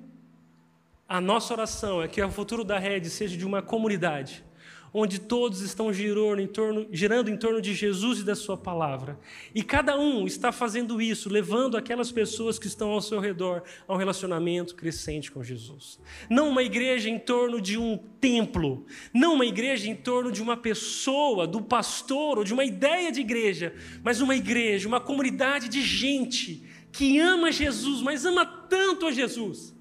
A 1.10 1.20
nossa 1.20 1.52
oração 1.52 2.02
é 2.02 2.08
que 2.08 2.22
o 2.22 2.32
futuro 2.32 2.64
da 2.64 2.78
rede 2.78 3.10
seja 3.10 3.36
de 3.36 3.46
uma 3.46 3.62
comunidade 3.62 4.46
onde 4.94 5.20
todos 5.20 5.62
estão 5.62 5.92
girando 5.94 6.42
em, 6.42 6.48
torno, 6.48 6.86
girando 6.92 7.30
em 7.30 7.38
torno 7.38 7.62
de 7.62 7.74
Jesus 7.74 8.20
e 8.20 8.24
da 8.24 8.36
Sua 8.36 8.58
palavra. 8.58 9.18
E 9.56 9.64
cada 9.64 9.98
um 9.98 10.26
está 10.28 10.52
fazendo 10.52 11.02
isso, 11.02 11.30
levando 11.30 11.78
aquelas 11.78 12.12
pessoas 12.12 12.60
que 12.60 12.68
estão 12.68 12.92
ao 12.92 13.02
seu 13.02 13.20
redor 13.20 13.64
a 13.88 13.94
um 13.94 13.98
relacionamento 13.98 14.76
crescente 14.76 15.32
com 15.32 15.42
Jesus. 15.42 16.00
Não 16.30 16.50
uma 16.50 16.62
igreja 16.62 17.10
em 17.10 17.18
torno 17.18 17.62
de 17.62 17.78
um 17.78 17.98
templo, 18.20 18.86
não 19.14 19.36
uma 19.36 19.46
igreja 19.46 19.90
em 19.90 19.96
torno 19.96 20.32
de 20.32 20.42
uma 20.42 20.58
pessoa, 20.58 21.48
do 21.48 21.62
pastor 21.62 22.40
ou 22.40 22.44
de 22.44 22.54
uma 22.54 22.66
ideia 22.66 23.12
de 23.12 23.22
igreja, 23.22 23.74
mas 24.04 24.20
uma 24.20 24.36
igreja, 24.36 24.88
uma 24.88 25.00
comunidade 25.00 25.70
de 25.70 25.82
gente 25.82 26.64
que 26.92 27.18
ama 27.18 27.52
Jesus, 27.52 28.02
mas 28.02 28.26
ama 28.26 28.46
tanto 28.46 29.08
a 29.08 29.12
Jesus, 29.12 29.74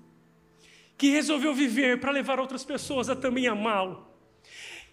que 0.96 1.10
resolveu 1.10 1.52
viver 1.52 1.98
para 1.98 2.12
levar 2.12 2.38
outras 2.38 2.64
pessoas 2.64 3.08
a 3.08 3.16
também 3.16 3.48
amá-lo 3.48 4.09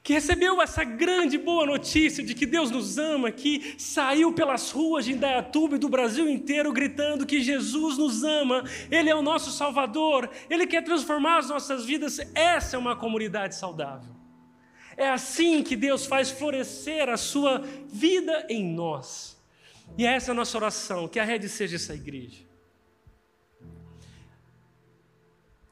que 0.08 0.14
recebeu 0.14 0.62
essa 0.62 0.86
grande 0.86 1.38
boa 1.38 1.66
notícia 1.66 2.24
de 2.24 2.34
que 2.34 2.45
Deus 2.45 2.72
nos 2.72 2.97
ama, 2.97 3.30
que 3.30 3.76
saiu 3.78 4.32
pelas 4.32 4.72
ruas 4.72 5.03
de 5.03 5.12
Indaiatuba 5.12 5.76
e 5.76 5.80
do 5.80 5.89
Brasil 5.89 6.30
inteiro 6.30 6.72
gritando 6.72 7.26
que 7.26 7.41
Jesus 7.41 7.97
nos 7.97 8.24
ama, 8.24 8.64
Ele 8.89 9.10
é 9.10 9.16
o 9.16 9.22
nosso 9.22 9.51
Salvador, 9.51 10.30
Ele 10.49 10.66
quer 10.66 10.82
transformar 10.82 11.39
as 11.39 11.49
nossas 11.49 11.84
vidas. 11.84 12.20
Essa 12.34 12.78
é 12.78 12.80
uma 12.80 12.95
comunidade 12.95 13.55
saudável. 13.55 14.16
É 14.95 15.10
assim 15.10 15.62
que 15.62 15.76
Deus 15.76 16.05
faz 16.05 16.32
florescer 16.32 17.10
a 17.10 17.18
sua 17.18 17.62
vida 17.89 18.47
em 18.49 18.64
nós. 18.64 19.38
E 19.97 20.05
é 20.05 20.14
essa 20.14 20.32
a 20.32 20.34
nossa 20.34 20.58
oração, 20.58 21.10
que 21.10 21.20
a 21.20 21.26
rede 21.26 21.49
seja 21.49 21.76
essa 21.76 21.93
igreja. 21.93 22.45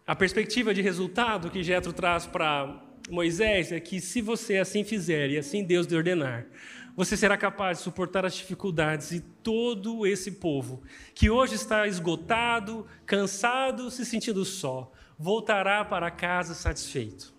A 0.05 0.13
perspectiva 0.13 0.73
de 0.73 0.81
resultado 0.81 1.49
que 1.49 1.63
Jetro 1.63 1.93
traz 1.93 2.25
para 2.25 2.83
Moisés 3.10 3.72
é 3.72 3.80
que 3.80 4.01
se 4.01 4.22
você 4.22 4.58
assim 4.58 4.84
fizer 4.84 5.30
e 5.30 5.38
assim 5.38 5.64
Deus 5.64 5.86
lhe 5.86 5.95
ordenar, 5.95 6.47
você 6.95 7.16
será 7.16 7.38
capaz 7.38 7.78
de 7.78 7.84
suportar 7.84 8.26
as 8.26 8.34
dificuldades 8.34 9.12
e 9.12 9.20
todo 9.20 10.08
esse 10.08 10.32
povo, 10.32 10.82
que 11.14 11.30
hoje 11.30 11.56
está 11.56 11.88
esgotado, 11.88 12.88
cansado, 13.06 13.91
se 13.91 14.06
sentindo 14.06 14.45
só, 14.45 14.91
voltará 15.20 15.84
para 15.84 16.10
casa 16.10 16.53
satisfeito. 16.53 17.34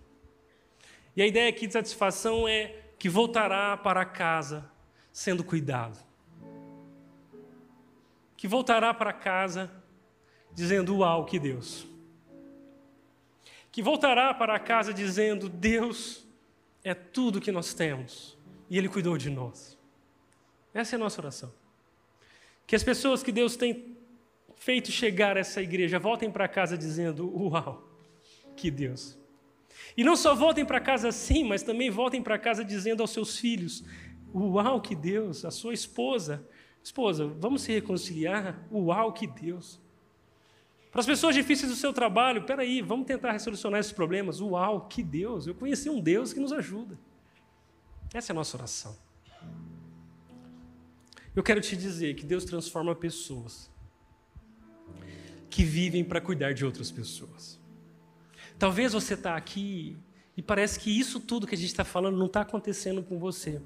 E 1.17 1.23
a 1.23 1.27
ideia 1.27 1.49
aqui 1.49 1.67
de 1.67 1.73
satisfação 1.73 2.47
é 2.47 2.75
que 2.99 3.09
voltará 3.09 3.77
para 3.77 4.05
casa 4.05 4.71
sendo 5.11 5.43
cuidado. 5.43 5.99
Que 8.37 8.47
voltará 8.47 8.93
para 8.93 9.14
casa 9.14 9.71
dizendo: 10.55 10.99
Uau, 10.99 11.25
que 11.25 11.39
Deus! 11.39 11.95
Que 13.77 13.83
voltará 13.83 14.33
para 14.33 14.59
casa 14.59 14.91
dizendo: 14.91 15.51
Deus 15.51 16.27
é 16.83 16.95
tudo 16.95 17.43
que 17.43 17.53
nós 17.53 17.74
temos 17.74 18.35
e 18.70 18.79
Ele 18.79 18.89
cuidou 18.89 19.18
de 19.18 19.29
nós. 19.29 19.79
Essa 20.72 20.95
é 20.95 20.97
a 20.97 20.99
nossa 20.99 21.20
oração. 21.20 21.53
Que 22.66 22.74
as 22.74 22.83
pessoas 22.83 23.22
que 23.22 23.31
Deus 23.31 23.55
tem 23.55 23.95
feito 24.55 24.91
chegar 24.91 25.37
a 25.37 25.41
essa 25.41 25.61
igreja 25.61 25.99
voltem 25.99 26.31
para 26.31 26.49
casa 26.49 26.74
dizendo: 26.74 27.31
Uau, 27.39 27.87
que 28.57 28.70
Deus. 28.70 29.18
E 29.95 30.03
não 30.03 30.16
só 30.16 30.35
voltem 30.35 30.64
para 30.64 30.81
casa 30.81 31.09
assim, 31.09 31.45
mas 31.45 31.62
também 31.62 31.91
voltem 31.91 32.22
para 32.22 32.39
casa 32.39 32.64
dizendo 32.64 33.03
aos 33.03 33.11
seus 33.11 33.39
filhos: 33.39 33.85
Uau, 34.35 34.81
que 34.81 34.97
Deus! 34.97 35.45
A 35.45 35.51
sua 35.51 35.74
esposa, 35.74 36.49
esposa, 36.83 37.27
vamos 37.27 37.61
se 37.61 37.74
reconciliar? 37.74 38.66
Uau, 38.72 39.12
que 39.12 39.27
Deus! 39.27 39.79
Para 40.97 41.03
as 41.03 41.07
pessoas 41.07 41.34
difíceis 41.34 41.70
do 41.70 41.76
seu 41.76 41.92
trabalho, 41.92 42.44
peraí, 42.44 42.80
vamos 42.80 43.07
tentar 43.07 43.30
resolucionar 43.32 43.80
esses 43.80 43.92
problemas. 43.92 44.40
Uau, 44.40 44.88
que 44.88 45.03
Deus! 45.03 45.47
Eu 45.47 45.55
conheci 45.55 45.90
um 45.90 46.01
Deus 46.01 46.32
que 46.32 46.40
nos 46.40 46.55
ajuda. 46.55 46.99
Essa 48.14 48.32
é 48.32 48.32
a 48.32 48.34
nossa 48.34 48.57
oração. 48.57 48.97
Eu 51.34 51.42
quero 51.42 51.61
te 51.61 51.76
dizer 51.76 52.14
que 52.14 52.24
Deus 52.24 52.47
transforma 52.47 52.94
pessoas 52.94 53.70
que 55.51 55.64
vivem 55.64 56.03
para 56.03 56.18
cuidar 56.18 56.55
de 56.55 56.64
outras 56.64 56.90
pessoas. 56.90 57.61
Talvez 58.59 58.94
você 58.94 59.12
está 59.12 59.36
aqui 59.36 59.99
e 60.34 60.40
parece 60.40 60.80
que 60.80 60.99
isso 60.99 61.20
tudo 61.20 61.47
que 61.47 61.55
a 61.55 61.59
gente 61.59 61.72
está 61.72 61.84
falando 61.84 62.16
não 62.16 62.24
está 62.24 62.40
acontecendo 62.40 63.03
com 63.03 63.18
você. 63.18 63.61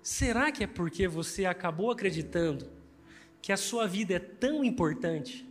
Será 0.00 0.52
que 0.52 0.62
é 0.62 0.66
porque 0.68 1.08
você 1.08 1.44
acabou 1.44 1.90
acreditando 1.90 2.70
que 3.42 3.50
a 3.50 3.56
sua 3.56 3.84
vida 3.88 4.14
é 4.14 4.20
tão 4.20 4.62
importante 4.62 5.47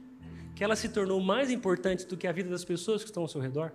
que 0.58 0.64
ela 0.64 0.76
se 0.76 0.90
tornou 0.90 1.22
mais 1.22 1.52
importante 1.52 2.04
do 2.08 2.18
que 2.18 2.26
a 2.26 2.32
vida 2.32 2.50
das 2.50 2.66
pessoas 2.66 3.04
que 3.04 3.10
estão 3.10 3.22
ao 3.22 3.30
seu 3.30 3.40
redor? 3.40 3.72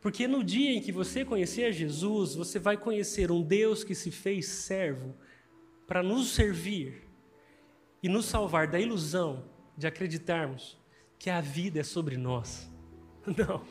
Porque 0.00 0.26
no 0.26 0.42
dia 0.42 0.70
em 0.70 0.80
que 0.80 0.90
você 0.90 1.26
conhecer 1.26 1.70
Jesus, 1.70 2.34
você 2.34 2.58
vai 2.58 2.78
conhecer 2.78 3.30
um 3.30 3.42
Deus 3.42 3.84
que 3.84 3.94
se 3.94 4.10
fez 4.10 4.46
servo 4.48 5.14
para 5.86 6.02
nos 6.02 6.28
servir 6.28 7.06
e 8.02 8.08
nos 8.08 8.24
salvar 8.24 8.66
da 8.66 8.80
ilusão 8.80 9.44
de 9.76 9.86
acreditarmos 9.86 10.78
que 11.18 11.28
a 11.28 11.42
vida 11.42 11.80
é 11.80 11.84
sobre 11.84 12.16
nós. 12.16 12.66
Não, 13.36 13.62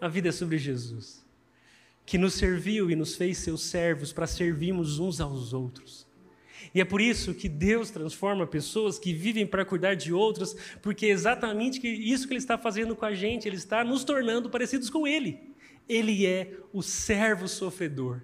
a 0.00 0.08
vida 0.08 0.30
é 0.30 0.32
sobre 0.32 0.58
Jesus, 0.58 1.24
que 2.04 2.18
nos 2.18 2.34
serviu 2.34 2.90
e 2.90 2.96
nos 2.96 3.14
fez 3.14 3.38
seus 3.38 3.62
servos 3.62 4.12
para 4.12 4.26
servirmos 4.26 4.98
uns 4.98 5.20
aos 5.20 5.52
outros. 5.52 6.08
E 6.74 6.80
é 6.80 6.84
por 6.84 7.00
isso 7.00 7.34
que 7.34 7.48
Deus 7.48 7.90
transforma 7.90 8.46
pessoas 8.46 8.98
que 8.98 9.12
vivem 9.12 9.46
para 9.46 9.64
cuidar 9.64 9.94
de 9.94 10.12
outras, 10.12 10.56
porque 10.82 11.06
é 11.06 11.10
exatamente 11.10 11.86
isso 11.86 12.26
que 12.26 12.32
Ele 12.32 12.38
está 12.38 12.58
fazendo 12.58 12.94
com 12.94 13.04
a 13.04 13.14
gente, 13.14 13.48
Ele 13.48 13.56
está 13.56 13.84
nos 13.84 14.04
tornando 14.04 14.50
parecidos 14.50 14.90
com 14.90 15.06
Ele. 15.06 15.40
Ele 15.88 16.26
é 16.26 16.58
o 16.72 16.82
servo 16.82 17.46
sofredor, 17.46 18.20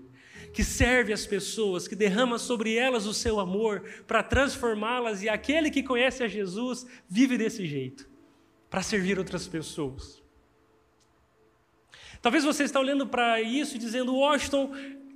que 0.52 0.64
serve 0.64 1.12
as 1.12 1.26
pessoas, 1.26 1.86
que 1.86 1.94
derrama 1.94 2.38
sobre 2.38 2.74
elas 2.74 3.06
o 3.06 3.14
seu 3.14 3.38
amor 3.38 3.82
para 4.06 4.22
transformá-las, 4.22 5.22
e 5.22 5.28
aquele 5.28 5.70
que 5.70 5.82
conhece 5.82 6.22
a 6.22 6.28
Jesus 6.28 6.86
vive 7.08 7.38
desse 7.38 7.66
jeito, 7.66 8.08
para 8.68 8.82
servir 8.82 9.18
outras 9.18 9.46
pessoas. 9.46 10.22
Talvez 12.20 12.44
você 12.44 12.64
está 12.64 12.78
olhando 12.78 13.06
para 13.06 13.40
isso 13.40 13.76
e 13.76 13.78
dizendo, 13.78 14.14
Washington, 14.14 14.72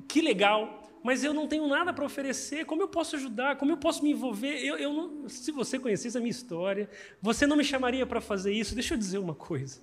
que 0.08 0.20
legal, 0.20 0.85
mas 1.06 1.22
eu 1.22 1.32
não 1.32 1.46
tenho 1.46 1.68
nada 1.68 1.92
para 1.92 2.04
oferecer, 2.04 2.66
como 2.66 2.82
eu 2.82 2.88
posso 2.88 3.14
ajudar, 3.14 3.54
como 3.58 3.70
eu 3.70 3.76
posso 3.76 4.02
me 4.02 4.10
envolver? 4.10 4.56
Eu, 4.56 4.76
eu 4.76 4.92
não, 4.92 5.28
se 5.28 5.52
você 5.52 5.78
conhecesse 5.78 6.18
a 6.18 6.20
minha 6.20 6.32
história, 6.32 6.90
você 7.22 7.46
não 7.46 7.56
me 7.56 7.62
chamaria 7.62 8.04
para 8.04 8.20
fazer 8.20 8.52
isso. 8.52 8.74
Deixa 8.74 8.94
eu 8.94 8.98
dizer 8.98 9.18
uma 9.18 9.32
coisa. 9.32 9.80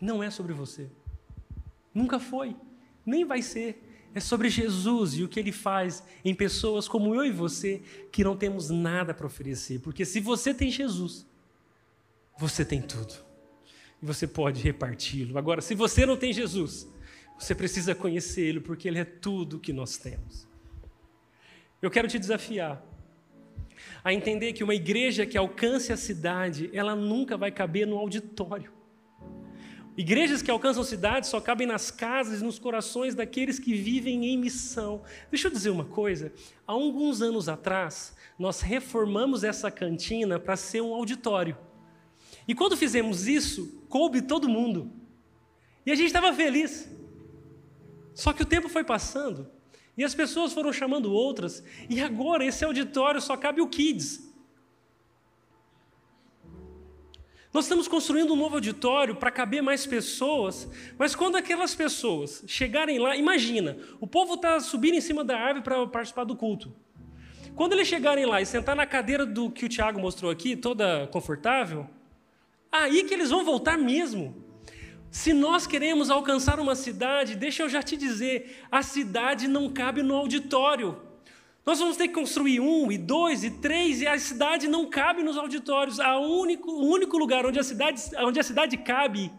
Não 0.00 0.22
é 0.22 0.30
sobre 0.30 0.52
você. 0.52 0.88
Nunca 1.92 2.20
foi, 2.20 2.54
nem 3.04 3.24
vai 3.24 3.42
ser. 3.42 3.84
É 4.14 4.20
sobre 4.20 4.48
Jesus 4.48 5.14
e 5.14 5.24
o 5.24 5.28
que 5.28 5.40
ele 5.40 5.50
faz 5.50 6.00
em 6.24 6.32
pessoas 6.32 6.86
como 6.86 7.12
eu 7.12 7.24
e 7.24 7.32
você 7.32 7.82
que 8.12 8.22
não 8.22 8.36
temos 8.36 8.70
nada 8.70 9.12
para 9.12 9.26
oferecer. 9.26 9.80
Porque 9.80 10.04
se 10.04 10.20
você 10.20 10.54
tem 10.54 10.70
Jesus, 10.70 11.26
você 12.38 12.64
tem 12.64 12.80
tudo. 12.80 13.14
E 14.00 14.06
você 14.06 14.28
pode 14.28 14.62
reparti-lo. 14.62 15.36
Agora, 15.36 15.60
se 15.60 15.74
você 15.74 16.06
não 16.06 16.16
tem 16.16 16.32
Jesus, 16.32 16.86
você 17.38 17.54
precisa 17.54 17.94
conhecê-lo, 17.94 18.60
porque 18.60 18.88
Ele 18.88 18.98
é 18.98 19.04
tudo 19.04 19.60
que 19.60 19.72
nós 19.72 19.96
temos. 19.96 20.48
Eu 21.80 21.90
quero 21.90 22.08
te 22.08 22.18
desafiar 22.18 22.84
a 24.02 24.12
entender 24.12 24.52
que 24.52 24.64
uma 24.64 24.74
igreja 24.74 25.24
que 25.24 25.38
alcance 25.38 25.92
a 25.92 25.96
cidade, 25.96 26.68
ela 26.72 26.96
nunca 26.96 27.36
vai 27.36 27.52
caber 27.52 27.86
no 27.86 27.96
auditório. 27.96 28.72
Igrejas 29.96 30.42
que 30.42 30.50
alcançam 30.50 30.84
cidades 30.84 31.28
só 31.28 31.40
cabem 31.40 31.66
nas 31.66 31.90
casas 31.90 32.40
e 32.40 32.44
nos 32.44 32.58
corações 32.58 33.16
daqueles 33.16 33.58
que 33.58 33.74
vivem 33.74 34.26
em 34.26 34.38
missão. 34.38 35.02
Deixa 35.30 35.48
eu 35.48 35.52
dizer 35.52 35.70
uma 35.70 35.84
coisa: 35.84 36.32
há 36.66 36.72
alguns 36.72 37.20
anos 37.20 37.48
atrás, 37.48 38.16
nós 38.38 38.60
reformamos 38.60 39.42
essa 39.42 39.70
cantina 39.70 40.38
para 40.38 40.56
ser 40.56 40.80
um 40.80 40.94
auditório. 40.94 41.56
E 42.46 42.54
quando 42.54 42.76
fizemos 42.76 43.26
isso, 43.26 43.84
coube 43.88 44.22
todo 44.22 44.48
mundo. 44.48 44.90
E 45.84 45.90
a 45.90 45.94
gente 45.96 46.06
estava 46.06 46.32
feliz. 46.32 46.88
Só 48.18 48.32
que 48.32 48.42
o 48.42 48.46
tempo 48.46 48.68
foi 48.68 48.82
passando 48.82 49.48
e 49.96 50.02
as 50.02 50.12
pessoas 50.12 50.52
foram 50.52 50.72
chamando 50.72 51.12
outras, 51.12 51.62
e 51.88 52.00
agora 52.00 52.44
esse 52.44 52.64
auditório 52.64 53.20
só 53.20 53.36
cabe 53.36 53.60
o 53.60 53.68
Kids. 53.68 54.28
Nós 57.54 57.66
estamos 57.66 57.86
construindo 57.86 58.32
um 58.32 58.36
novo 58.36 58.56
auditório 58.56 59.14
para 59.14 59.30
caber 59.30 59.62
mais 59.62 59.86
pessoas, 59.86 60.68
mas 60.98 61.14
quando 61.14 61.36
aquelas 61.36 61.76
pessoas 61.76 62.42
chegarem 62.48 62.98
lá, 62.98 63.14
imagina, 63.16 63.78
o 64.00 64.06
povo 64.06 64.34
está 64.34 64.58
subindo 64.58 64.96
em 64.96 65.00
cima 65.00 65.22
da 65.22 65.38
árvore 65.38 65.62
para 65.62 65.86
participar 65.86 66.24
do 66.24 66.34
culto. 66.34 66.74
Quando 67.54 67.74
eles 67.74 67.86
chegarem 67.86 68.26
lá 68.26 68.40
e 68.40 68.46
sentar 68.46 68.74
na 68.74 68.84
cadeira 68.84 69.24
do 69.24 69.48
que 69.48 69.64
o 69.64 69.68
Tiago 69.68 70.00
mostrou 70.00 70.28
aqui, 70.28 70.56
toda 70.56 71.06
confortável, 71.12 71.88
aí 72.70 73.04
que 73.04 73.14
eles 73.14 73.30
vão 73.30 73.44
voltar 73.44 73.78
mesmo. 73.78 74.47
Se 75.10 75.32
nós 75.32 75.66
queremos 75.66 76.10
alcançar 76.10 76.60
uma 76.60 76.74
cidade, 76.74 77.34
deixa 77.34 77.62
eu 77.62 77.68
já 77.68 77.82
te 77.82 77.96
dizer, 77.96 78.64
a 78.70 78.82
cidade 78.82 79.48
não 79.48 79.72
cabe 79.72 80.02
no 80.02 80.14
auditório. 80.14 81.00
Nós 81.64 81.78
vamos 81.78 81.96
ter 81.96 82.08
que 82.08 82.14
construir 82.14 82.60
um, 82.60 82.90
e 82.90 82.96
dois, 82.96 83.44
e 83.44 83.50
três, 83.50 84.00
e 84.00 84.06
a 84.06 84.18
cidade 84.18 84.66
não 84.68 84.88
cabe 84.88 85.22
nos 85.22 85.36
auditórios. 85.36 86.00
A 86.00 86.18
único, 86.18 86.70
o 86.70 86.86
único 86.86 87.18
lugar 87.18 87.44
onde 87.44 87.58
a, 87.58 87.62
cidade, 87.62 88.02
onde 88.18 88.40
a 88.40 88.42
cidade 88.42 88.76
cabe 88.78 89.30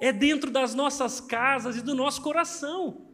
é 0.00 0.12
dentro 0.12 0.50
das 0.50 0.74
nossas 0.74 1.20
casas 1.20 1.76
e 1.76 1.82
do 1.82 1.94
nosso 1.94 2.22
coração. 2.22 3.13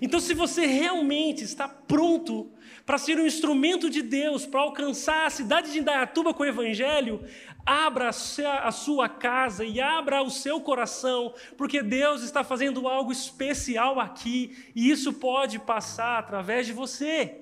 Então, 0.00 0.20
se 0.20 0.34
você 0.34 0.66
realmente 0.66 1.44
está 1.44 1.68
pronto 1.68 2.50
para 2.84 2.98
ser 2.98 3.18
um 3.18 3.26
instrumento 3.26 3.88
de 3.88 4.02
Deus, 4.02 4.44
para 4.44 4.60
alcançar 4.60 5.26
a 5.26 5.30
cidade 5.30 5.72
de 5.72 5.78
Indaiatuba 5.78 6.34
com 6.34 6.42
o 6.42 6.46
Evangelho, 6.46 7.24
abra 7.64 8.10
a 8.10 8.72
sua 8.72 9.08
casa 9.08 9.64
e 9.64 9.80
abra 9.80 10.22
o 10.22 10.30
seu 10.30 10.60
coração, 10.60 11.34
porque 11.56 11.82
Deus 11.82 12.22
está 12.22 12.44
fazendo 12.44 12.86
algo 12.86 13.10
especial 13.10 13.98
aqui 13.98 14.70
e 14.74 14.90
isso 14.90 15.12
pode 15.14 15.58
passar 15.58 16.18
através 16.18 16.66
de 16.66 16.72
você. 16.72 17.40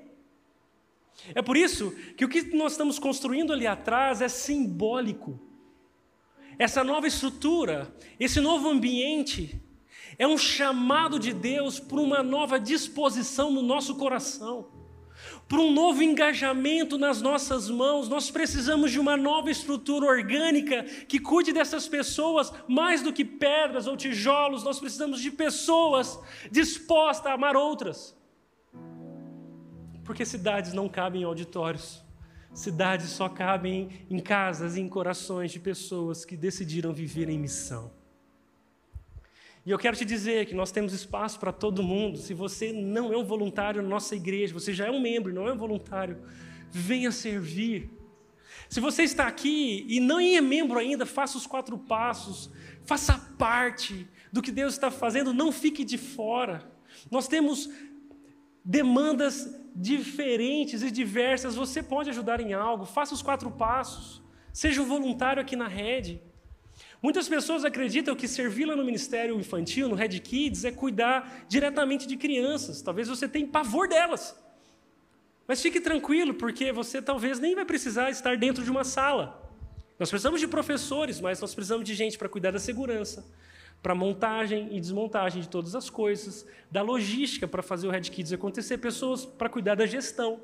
É 1.34 1.42
por 1.42 1.56
isso 1.56 1.90
que 2.16 2.24
o 2.24 2.28
que 2.28 2.54
nós 2.56 2.72
estamos 2.72 2.98
construindo 2.98 3.52
ali 3.52 3.66
atrás 3.66 4.20
é 4.20 4.28
simbólico. 4.28 5.40
Essa 6.58 6.84
nova 6.84 7.06
estrutura, 7.06 7.94
esse 8.20 8.40
novo 8.40 8.68
ambiente, 8.68 9.60
é 10.18 10.26
um 10.26 10.38
chamado 10.38 11.18
de 11.18 11.32
Deus 11.32 11.80
para 11.80 12.00
uma 12.00 12.22
nova 12.22 12.58
disposição 12.58 13.50
no 13.50 13.62
nosso 13.62 13.94
coração 13.96 14.82
para 15.48 15.60
um 15.60 15.70
novo 15.70 16.02
engajamento 16.02 16.96
nas 16.96 17.20
nossas 17.20 17.68
mãos. 17.68 18.08
Nós 18.08 18.30
precisamos 18.30 18.90
de 18.90 18.98
uma 18.98 19.18
nova 19.18 19.50
estrutura 19.50 20.06
orgânica 20.06 20.82
que 21.06 21.18
cuide 21.18 21.52
dessas 21.52 21.86
pessoas 21.86 22.52
mais 22.66 23.02
do 23.02 23.12
que 23.12 23.22
pedras 23.22 23.86
ou 23.86 23.94
tijolos. 23.94 24.64
Nós 24.64 24.80
precisamos 24.80 25.20
de 25.20 25.30
pessoas 25.30 26.18
dispostas 26.50 27.26
a 27.26 27.34
amar 27.34 27.54
outras. 27.54 28.16
Porque 30.04 30.24
cidades 30.24 30.72
não 30.72 30.88
cabem 30.88 31.20
em 31.20 31.24
auditórios. 31.24 32.02
Cidades 32.54 33.10
só 33.10 33.28
cabem 33.28 34.06
em 34.10 34.18
casas 34.18 34.76
e 34.76 34.80
em 34.80 34.88
corações 34.88 35.52
de 35.52 35.60
pessoas 35.60 36.24
que 36.24 36.36
decidiram 36.36 36.92
viver 36.92 37.28
em 37.28 37.38
missão. 37.38 38.01
E 39.64 39.70
eu 39.70 39.78
quero 39.78 39.96
te 39.96 40.04
dizer 40.04 40.46
que 40.46 40.54
nós 40.54 40.72
temos 40.72 40.92
espaço 40.92 41.38
para 41.38 41.52
todo 41.52 41.82
mundo. 41.82 42.18
Se 42.18 42.34
você 42.34 42.72
não 42.72 43.12
é 43.12 43.16
um 43.16 43.24
voluntário 43.24 43.80
na 43.80 43.88
nossa 43.88 44.16
igreja, 44.16 44.52
você 44.52 44.72
já 44.72 44.86
é 44.86 44.90
um 44.90 45.00
membro 45.00 45.30
e 45.30 45.34
não 45.34 45.46
é 45.46 45.52
um 45.52 45.56
voluntário, 45.56 46.20
venha 46.70 47.12
servir. 47.12 47.90
Se 48.68 48.80
você 48.80 49.02
está 49.02 49.26
aqui 49.26 49.86
e 49.88 50.00
não 50.00 50.18
é 50.18 50.40
membro 50.40 50.78
ainda, 50.78 51.06
faça 51.06 51.38
os 51.38 51.46
quatro 51.46 51.78
passos, 51.78 52.50
faça 52.84 53.18
parte 53.38 54.08
do 54.32 54.42
que 54.42 54.50
Deus 54.50 54.74
está 54.74 54.90
fazendo, 54.90 55.32
não 55.32 55.52
fique 55.52 55.84
de 55.84 55.96
fora. 55.98 56.68
Nós 57.10 57.28
temos 57.28 57.70
demandas 58.64 59.54
diferentes 59.74 60.82
e 60.82 60.90
diversas. 60.90 61.54
Você 61.54 61.82
pode 61.82 62.10
ajudar 62.10 62.40
em 62.40 62.52
algo, 62.52 62.84
faça 62.84 63.14
os 63.14 63.22
quatro 63.22 63.50
passos, 63.50 64.22
seja 64.52 64.82
um 64.82 64.86
voluntário 64.86 65.40
aqui 65.40 65.54
na 65.54 65.68
rede. 65.68 66.20
Muitas 67.02 67.28
pessoas 67.28 67.64
acreditam 67.64 68.14
que 68.14 68.28
servir 68.28 68.64
lá 68.64 68.76
no 68.76 68.84
ministério 68.84 69.38
infantil, 69.38 69.88
no 69.88 69.96
Red 69.96 70.20
Kids, 70.20 70.64
é 70.64 70.70
cuidar 70.70 71.44
diretamente 71.48 72.06
de 72.06 72.16
crianças. 72.16 72.80
Talvez 72.80 73.08
você 73.08 73.28
tenha 73.28 73.46
pavor 73.48 73.88
delas. 73.88 74.40
Mas 75.48 75.60
fique 75.60 75.80
tranquilo, 75.80 76.32
porque 76.32 76.70
você 76.72 77.02
talvez 77.02 77.40
nem 77.40 77.56
vai 77.56 77.64
precisar 77.64 78.08
estar 78.10 78.36
dentro 78.36 78.62
de 78.62 78.70
uma 78.70 78.84
sala. 78.84 79.50
Nós 79.98 80.10
precisamos 80.10 80.40
de 80.40 80.46
professores, 80.46 81.20
mas 81.20 81.40
nós 81.40 81.52
precisamos 81.52 81.84
de 81.84 81.92
gente 81.92 82.16
para 82.16 82.28
cuidar 82.28 82.52
da 82.52 82.60
segurança, 82.60 83.26
para 83.82 83.96
montagem 83.96 84.68
e 84.70 84.80
desmontagem 84.80 85.42
de 85.42 85.48
todas 85.48 85.74
as 85.74 85.90
coisas, 85.90 86.46
da 86.70 86.82
logística 86.82 87.48
para 87.48 87.62
fazer 87.64 87.88
o 87.88 87.90
Red 87.90 88.02
Kids 88.02 88.32
acontecer, 88.32 88.78
pessoas 88.78 89.26
para 89.26 89.48
cuidar 89.48 89.74
da 89.74 89.86
gestão, 89.86 90.40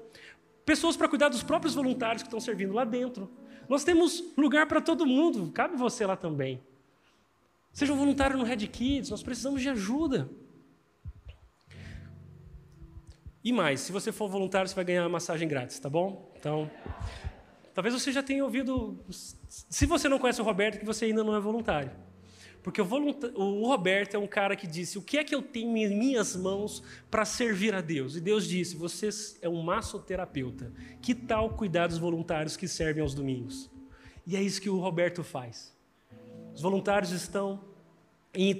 pessoas 0.66 0.96
para 0.96 1.09
cuidar 1.09 1.28
dos 1.28 1.44
próprios 1.44 1.76
voluntários 1.76 2.22
que 2.22 2.26
estão 2.26 2.40
servindo 2.40 2.74
lá 2.74 2.84
dentro. 2.84 3.30
Nós 3.68 3.84
temos 3.84 4.24
lugar 4.36 4.66
para 4.66 4.80
todo 4.80 5.04
mundo, 5.04 5.50
cabe 5.52 5.76
você 5.76 6.06
lá 6.06 6.16
também. 6.16 6.60
Seja 7.72 7.92
um 7.92 7.96
voluntário 7.96 8.36
no 8.36 8.44
Red 8.44 8.66
Kids, 8.66 9.10
nós 9.10 9.22
precisamos 9.22 9.60
de 9.60 9.68
ajuda. 9.68 10.28
E 13.44 13.52
mais, 13.52 13.80
se 13.80 13.92
você 13.92 14.10
for 14.10 14.28
voluntário, 14.28 14.68
você 14.68 14.74
vai 14.74 14.84
ganhar 14.84 15.02
uma 15.02 15.08
massagem 15.08 15.46
grátis, 15.46 15.78
tá 15.78 15.88
bom? 15.88 16.32
Então, 16.36 16.70
talvez 17.74 17.94
você 17.94 18.10
já 18.10 18.22
tenha 18.22 18.42
ouvido. 18.44 18.98
Se 19.10 19.86
você 19.86 20.08
não 20.08 20.18
conhece 20.18 20.40
o 20.40 20.44
Roberto, 20.44 20.78
que 20.78 20.84
você 20.84 21.04
ainda 21.04 21.22
não 21.22 21.36
é 21.36 21.40
voluntário. 21.40 21.90
Porque 22.62 22.80
o, 22.80 22.86
o 23.36 23.66
Roberto 23.66 24.14
é 24.14 24.18
um 24.18 24.26
cara 24.26 24.56
que 24.56 24.66
disse: 24.66 24.98
O 24.98 25.02
que 25.02 25.18
é 25.18 25.24
que 25.24 25.34
eu 25.34 25.42
tenho 25.42 25.76
em 25.76 25.96
minhas 25.96 26.36
mãos 26.36 26.82
para 27.11 27.24
servir 27.24 27.74
a 27.74 27.80
Deus? 27.80 28.16
E 28.16 28.20
Deus 28.20 28.46
disse: 28.46 28.76
Você 28.76 29.09
é 29.40 29.48
um 29.48 29.62
massoterapeuta. 29.62 30.72
Que 31.00 31.14
tal 31.14 31.50
cuidar 31.50 31.86
dos 31.86 31.98
voluntários 31.98 32.56
que 32.56 32.68
servem 32.68 33.02
aos 33.02 33.14
domingos? 33.14 33.70
E 34.26 34.36
é 34.36 34.42
isso 34.42 34.61
que 34.61 34.68
o 34.68 34.78
Roberto 34.78 35.24
faz. 35.24 35.74
Os 36.54 36.61
voluntários 36.61 37.12
estão 37.12 37.61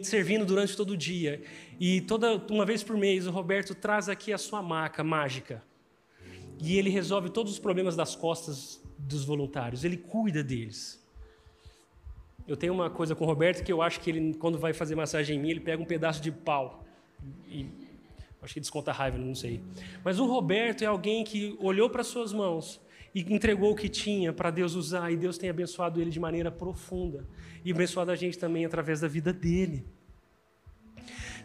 servindo 0.03 0.47
durante 0.47 0.77
todo 0.77 0.91
o 0.91 0.97
dia. 0.97 1.43
E 1.79 2.01
toda 2.03 2.37
uma 2.51 2.65
vez 2.65 2.83
por 2.83 2.97
mês 2.97 3.27
o 3.27 3.31
Roberto 3.31 3.75
traz 3.75 4.09
aqui 4.09 4.33
a 4.33 4.39
sua 4.39 4.63
maca 4.63 5.05
mágica. 5.05 5.63
E 6.61 6.77
ele 6.77 6.91
resolve 6.91 7.31
todos 7.31 7.53
os 7.53 7.59
problemas 7.59 7.95
das 7.95 8.17
costas 8.17 8.81
dos 8.99 9.25
voluntários. 9.25 9.85
Ele 9.85 9.97
cuida 9.97 10.43
deles. 10.43 11.05
Eu 12.49 12.57
tenho 12.57 12.73
uma 12.73 12.89
coisa 12.89 13.15
com 13.15 13.25
o 13.25 13.27
Roberto 13.27 13.63
que 13.63 13.71
eu 13.71 13.83
acho 13.83 14.01
que 14.01 14.09
ele, 14.09 14.33
quando 14.33 14.59
vai 14.59 14.73
fazer 14.73 14.95
massagem 14.95 15.37
em 15.37 15.41
mim, 15.41 15.51
ele 15.51 15.61
pega 15.61 15.83
um 15.83 15.87
pedaço 15.87 16.23
de 16.23 16.33
pau. 16.33 16.83
E 17.47 17.67
acho 18.41 18.55
que 18.55 18.61
desconta 18.61 18.91
a 18.91 18.95
raiva, 18.95 19.19
não 19.19 19.35
sei. 19.35 19.61
Mas 20.03 20.19
o 20.19 20.25
Roberto 20.25 20.83
é 20.83 20.87
alguém 20.87 21.23
que 21.25 21.55
olhou 21.61 21.91
para 21.91 22.03
suas 22.03 22.33
mãos 22.33 22.81
e 23.15 23.21
entregou 23.35 23.73
o 23.73 23.77
que 23.77 23.89
tinha 23.89 24.33
para 24.33 24.51
Deus 24.51 24.75
usar, 24.75 25.11
e 25.13 25.17
Deus 25.17 25.37
tem 25.37 25.51
abençoado 25.51 26.01
ele 26.01 26.11
de 26.11 26.19
maneira 26.19 26.51
profunda 26.51 27.27
e 27.63 27.71
abençoado 27.71 28.11
a 28.11 28.17
gente 28.17 28.39
também 28.39 28.65
através 28.65 29.01
da 29.01 29.09
vida 29.09 29.31
dele. 29.31 29.85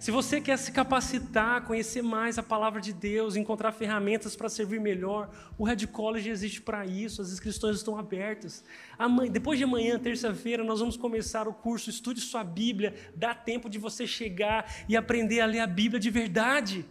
Se 0.03 0.11
você 0.11 0.41
quer 0.41 0.57
se 0.57 0.69
capacitar, 0.69 1.63
conhecer 1.63 2.01
mais 2.01 2.37
a 2.37 2.43
palavra 2.43 2.81
de 2.81 2.91
Deus, 2.91 3.37
encontrar 3.37 3.71
ferramentas 3.71 4.35
para 4.35 4.49
servir 4.49 4.81
melhor, 4.81 5.29
o 5.57 5.63
Red 5.63 5.87
College 5.87 6.29
existe 6.29 6.61
para 6.61 6.85
isso, 6.85 7.21
as 7.21 7.31
inscrições 7.31 7.77
estão 7.77 7.97
abertas. 7.97 8.65
Amanhã, 8.99 9.31
depois 9.31 9.57
de 9.57 9.63
amanhã, 9.63 9.97
terça-feira, 9.97 10.61
nós 10.61 10.81
vamos 10.81 10.97
começar 10.97 11.47
o 11.47 11.53
curso 11.53 11.89
Estude 11.89 12.19
Sua 12.19 12.43
Bíblia. 12.43 12.93
Dá 13.15 13.33
tempo 13.33 13.69
de 13.69 13.79
você 13.79 14.05
chegar 14.05 14.69
e 14.89 14.97
aprender 14.97 15.39
a 15.39 15.45
ler 15.45 15.61
a 15.61 15.67
Bíblia 15.67 16.01
de 16.01 16.09
verdade. 16.09 16.85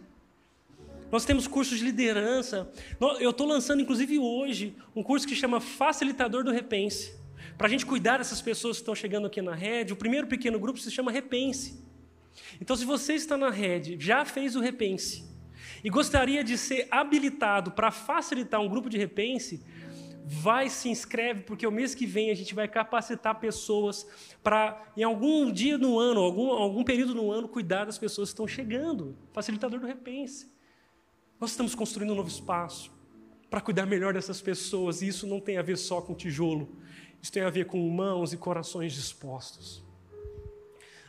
Nós 1.11 1.23
temos 1.23 1.45
cursos 1.45 1.77
de 1.77 1.85
liderança. 1.85 2.67
Eu 3.19 3.29
estou 3.29 3.45
lançando, 3.45 3.79
inclusive 3.79 4.17
hoje, 4.17 4.75
um 4.95 5.03
curso 5.03 5.27
que 5.27 5.35
chama 5.35 5.61
Facilitador 5.61 6.43
do 6.43 6.51
Repense. 6.51 7.13
Para 7.59 7.67
a 7.67 7.69
gente 7.69 7.85
cuidar 7.85 8.17
dessas 8.17 8.41
pessoas 8.41 8.77
que 8.77 8.81
estão 8.81 8.95
chegando 8.95 9.27
aqui 9.27 9.39
na 9.39 9.53
rede, 9.53 9.93
o 9.93 9.95
primeiro 9.95 10.25
pequeno 10.25 10.57
grupo 10.57 10.79
se 10.79 10.89
chama 10.89 11.11
Repense. 11.11 11.82
Então, 12.59 12.75
se 12.75 12.85
você 12.85 13.13
está 13.13 13.37
na 13.37 13.49
rede, 13.49 13.97
já 13.99 14.25
fez 14.25 14.55
o 14.55 14.59
Repense 14.59 15.23
e 15.83 15.89
gostaria 15.89 16.43
de 16.43 16.57
ser 16.57 16.87
habilitado 16.89 17.71
para 17.71 17.91
facilitar 17.91 18.61
um 18.61 18.69
grupo 18.69 18.89
de 18.89 18.97
Repense, 18.97 19.63
vai 20.25 20.69
se 20.69 20.89
inscreve, 20.89 21.41
porque 21.41 21.67
o 21.67 21.71
mês 21.71 21.93
que 21.93 22.05
vem 22.05 22.31
a 22.31 22.33
gente 22.33 22.55
vai 22.55 22.67
capacitar 22.67 23.39
pessoas 23.39 24.07
para, 24.41 24.81
em 24.95 25.03
algum 25.03 25.51
dia 25.51 25.77
no 25.77 25.99
ano, 25.99 26.21
algum, 26.21 26.51
algum 26.51 26.83
período 26.83 27.13
no 27.13 27.31
ano, 27.31 27.47
cuidar 27.47 27.85
das 27.85 27.97
pessoas 27.97 28.29
que 28.29 28.33
estão 28.33 28.47
chegando. 28.47 29.17
Facilitador 29.33 29.79
do 29.79 29.85
Repense. 29.85 30.51
Nós 31.39 31.51
estamos 31.51 31.75
construindo 31.75 32.11
um 32.13 32.15
novo 32.15 32.29
espaço 32.29 32.91
para 33.49 33.59
cuidar 33.59 33.85
melhor 33.85 34.13
dessas 34.13 34.41
pessoas, 34.41 35.01
e 35.01 35.07
isso 35.07 35.27
não 35.27 35.39
tem 35.39 35.57
a 35.57 35.61
ver 35.61 35.77
só 35.77 36.01
com 36.01 36.15
tijolo, 36.15 36.75
isso 37.21 37.31
tem 37.31 37.43
a 37.43 37.49
ver 37.49 37.65
com 37.65 37.77
mãos 37.89 38.33
e 38.33 38.37
corações 38.37 38.93
dispostos. 38.93 39.83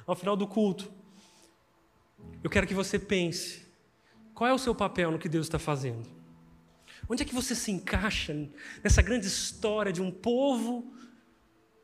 Ao 0.07 0.15
final 0.15 0.37
do 0.37 0.47
culto, 0.47 0.93
eu 2.45 2.51
quero 2.51 2.67
que 2.67 2.75
você 2.75 2.99
pense: 2.99 3.65
qual 4.35 4.49
é 4.49 4.53
o 4.53 4.59
seu 4.59 4.75
papel 4.75 5.11
no 5.11 5.19
que 5.19 5.29
Deus 5.29 5.47
está 5.47 5.59
fazendo? 5.59 6.07
Onde 7.09 7.23
é 7.23 7.27
que 7.27 7.35
você 7.35 7.55
se 7.55 7.71
encaixa 7.71 8.35
nessa 8.83 9.03
grande 9.03 9.27
história 9.27 9.93
de 9.93 10.03
um 10.03 10.11
povo 10.11 10.95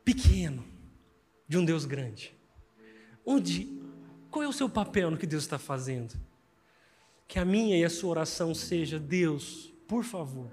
pequeno, 0.05 0.65
de 1.49 1.59
um 1.59 1.65
Deus 1.65 1.85
grande? 1.85 2.35
Onde, 3.25 3.81
qual 4.31 4.43
é 4.43 4.49
o 4.49 4.53
seu 4.53 4.69
papel 4.69 5.11
no 5.11 5.17
que 5.17 5.27
Deus 5.27 5.43
está 5.45 5.59
fazendo? 5.59 6.15
Que 7.27 7.39
a 7.39 7.45
minha 7.45 7.77
e 7.77 7.85
a 7.85 7.91
sua 7.91 8.11
oração 8.11 8.55
seja: 8.55 8.99
Deus, 8.99 9.73
por 9.89 10.05
favor, 10.05 10.51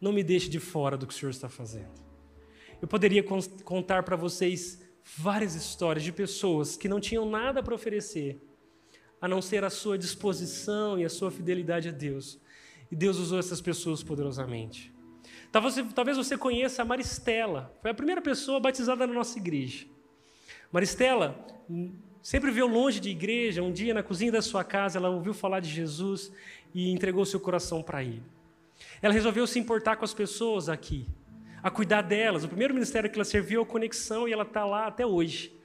não 0.00 0.12
me 0.12 0.22
deixe 0.22 0.48
de 0.48 0.60
fora 0.60 0.96
do 0.96 1.06
que 1.06 1.12
o 1.12 1.16
Senhor 1.16 1.30
está 1.30 1.48
fazendo. 1.48 1.92
Eu 2.80 2.86
poderia 2.86 3.24
contar 3.64 4.04
para 4.04 4.14
vocês 4.14 4.80
várias 5.16 5.56
histórias 5.56 6.04
de 6.04 6.12
pessoas 6.12 6.76
que 6.76 6.88
não 6.88 7.00
tinham 7.00 7.28
nada 7.28 7.62
para 7.62 7.74
oferecer, 7.74 8.40
a 9.20 9.28
não 9.28 9.42
ser 9.42 9.64
a 9.64 9.70
sua 9.70 9.98
disposição 9.98 10.98
e 10.98 11.04
a 11.04 11.08
sua 11.08 11.30
fidelidade 11.30 11.88
a 11.88 11.92
Deus. 11.92 12.38
E 12.90 12.96
Deus 12.96 13.18
usou 13.18 13.38
essas 13.38 13.60
pessoas 13.60 14.02
poderosamente. 14.02 14.92
Talvez 15.50 15.74
você, 15.74 15.84
talvez 15.94 16.16
você 16.16 16.36
conheça 16.36 16.82
a 16.82 16.84
Maristela, 16.84 17.74
foi 17.80 17.90
a 17.90 17.94
primeira 17.94 18.20
pessoa 18.20 18.60
batizada 18.60 19.06
na 19.06 19.12
nossa 19.12 19.38
igreja. 19.38 19.86
Maristela 20.70 21.46
Sempre 22.22 22.50
veio 22.50 22.66
longe 22.66 23.00
de 23.00 23.08
igreja, 23.08 23.62
um 23.62 23.72
dia 23.72 23.94
na 23.94 24.02
cozinha 24.02 24.30
da 24.30 24.42
sua 24.42 24.64
casa, 24.64 24.98
ela 24.98 25.08
ouviu 25.08 25.32
falar 25.32 25.60
de 25.60 25.70
Jesus 25.70 26.32
e 26.74 26.90
entregou 26.90 27.24
seu 27.24 27.40
coração 27.40 27.82
para 27.82 28.02
ele. 28.02 28.22
Ela 29.00 29.14
resolveu 29.14 29.46
se 29.46 29.58
importar 29.58 29.96
com 29.96 30.04
as 30.04 30.12
pessoas 30.12 30.68
aqui, 30.68 31.06
a 31.62 31.70
cuidar 31.70 32.02
delas. 32.02 32.44
O 32.44 32.48
primeiro 32.48 32.74
ministério 32.74 33.08
que 33.08 33.16
ela 33.16 33.24
serviu 33.24 33.60
é 33.60 33.64
a 33.64 33.66
Conexão 33.66 34.28
e 34.28 34.32
ela 34.34 34.42
está 34.42 34.64
lá 34.64 34.86
até 34.86 35.06
hoje. 35.06 35.57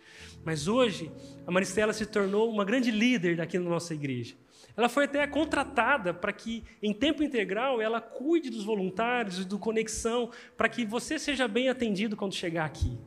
Mas 0.44 0.68
hoje, 0.68 1.12
a 1.48 1.52
Maristela 1.52 1.94
se 1.94 2.06
tornou 2.06 2.50
uma 2.50 2.66
grande 2.66 2.92
líder 2.92 3.38
daqui 3.38 3.58
na 3.58 3.70
nossa 3.70 3.94
igreja. 3.94 4.36
Ela 4.76 4.90
foi 4.90 5.06
até 5.06 5.26
contratada 5.28 6.14
para 6.14 6.34
que, 6.34 6.64
em 6.82 6.94
tempo 6.94 7.22
integral, 7.24 7.80
ela 7.82 8.02
cuide 8.02 8.50
dos 8.50 8.64
voluntários 8.64 9.40
e 9.40 9.46
do 9.46 9.60
Conexão, 9.60 10.32
para 10.58 10.68
que 10.68 10.86
você 10.86 11.20
seja 11.20 11.48
bem 11.48 11.70
atendido 11.70 12.18
quando 12.18 12.34
chegar 12.34 12.66
aqui. 12.66 12.98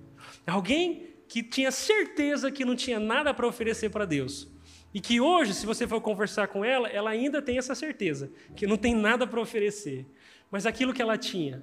Alguém 0.47 1.09
que 1.28 1.43
tinha 1.43 1.70
certeza 1.70 2.53
que 2.53 2.64
não 2.64 2.76
tinha 2.76 3.01
nada 3.01 3.34
para 3.34 3.47
oferecer 3.47 3.91
para 3.91 4.05
Deus. 4.05 4.49
E 4.95 5.01
que 5.01 5.20
hoje, 5.20 5.53
se 5.53 5.66
você 5.66 5.87
for 5.87 6.01
conversar 6.01 6.49
com 6.49 6.64
ela, 6.64 6.89
ela 6.89 7.11
ainda 7.11 7.43
tem 7.43 7.59
essa 7.59 7.74
certeza, 7.74 8.30
que 8.55 8.66
não 8.66 8.76
tem 8.76 8.95
nada 8.95 9.26
para 9.26 9.41
oferecer. 9.41 10.07
Mas 10.51 10.64
aquilo 10.64 10.95
que 10.95 11.03
ela 11.03 11.18
tinha, 11.18 11.62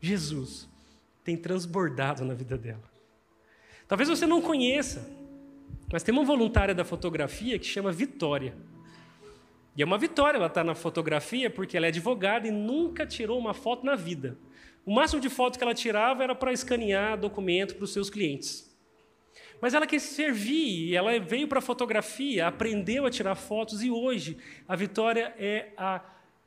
Jesus, 0.00 0.68
tem 1.22 1.36
transbordado 1.36 2.24
na 2.24 2.34
vida 2.34 2.56
dela. 2.56 2.89
Talvez 3.90 4.08
você 4.08 4.24
não 4.24 4.40
conheça, 4.40 5.10
mas 5.92 6.04
tem 6.04 6.14
uma 6.14 6.22
voluntária 6.22 6.72
da 6.72 6.84
fotografia 6.84 7.58
que 7.58 7.66
chama 7.66 7.90
Vitória. 7.90 8.54
E 9.76 9.82
é 9.82 9.84
uma 9.84 9.98
vitória 9.98 10.38
ela 10.38 10.46
estar 10.46 10.60
tá 10.60 10.64
na 10.64 10.76
fotografia 10.76 11.50
porque 11.50 11.76
ela 11.76 11.86
é 11.86 11.88
advogada 11.88 12.46
e 12.46 12.52
nunca 12.52 13.04
tirou 13.04 13.36
uma 13.36 13.52
foto 13.52 13.84
na 13.84 13.96
vida. 13.96 14.38
O 14.86 14.94
máximo 14.94 15.20
de 15.20 15.28
foto 15.28 15.58
que 15.58 15.64
ela 15.64 15.74
tirava 15.74 16.22
era 16.22 16.36
para 16.36 16.52
escanear 16.52 17.18
documento 17.18 17.74
para 17.74 17.82
os 17.82 17.92
seus 17.92 18.08
clientes. 18.08 18.72
Mas 19.60 19.74
ela 19.74 19.88
quis 19.88 20.04
servir, 20.04 20.94
ela 20.94 21.18
veio 21.18 21.48
para 21.48 21.58
a 21.58 21.62
fotografia, 21.62 22.46
aprendeu 22.46 23.06
a 23.06 23.10
tirar 23.10 23.34
fotos 23.34 23.82
e 23.82 23.90
hoje 23.90 24.38
a 24.68 24.76
Vitória 24.76 25.34
é 25.36 25.70
a 25.76 26.00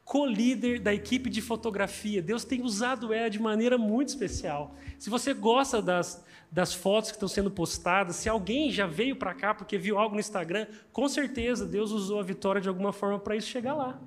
co-líder 0.06 0.80
da 0.80 0.94
equipe 0.94 1.30
de 1.30 1.42
fotografia. 1.42 2.22
Deus 2.22 2.46
tem 2.46 2.62
usado 2.62 3.14
ela 3.14 3.30
de 3.30 3.42
maneira 3.42 3.78
muito 3.78 4.10
especial. 4.10 4.76
Se 4.98 5.10
você 5.10 5.34
gosta 5.34 5.82
das, 5.82 6.24
das 6.54 6.72
fotos 6.72 7.10
que 7.10 7.16
estão 7.16 7.28
sendo 7.28 7.50
postadas, 7.50 8.16
se 8.18 8.30
alguém 8.30 8.70
já 8.70 8.86
veio 8.86 9.16
para 9.16 9.34
cá 9.34 9.56
porque 9.56 9.76
viu 9.76 9.98
algo 9.98 10.14
no 10.14 10.20
Instagram, 10.20 10.68
com 10.92 11.10
certeza 11.10 11.66
Deus 11.66 11.90
usou 11.90 12.20
a 12.20 12.24
Vitória 12.24 12.62
de 12.62 12.70
alguma 12.70 12.94
forma 12.94 13.18
para 13.18 13.36
isso 13.36 13.48
chegar 13.48 13.74
lá. 13.74 14.00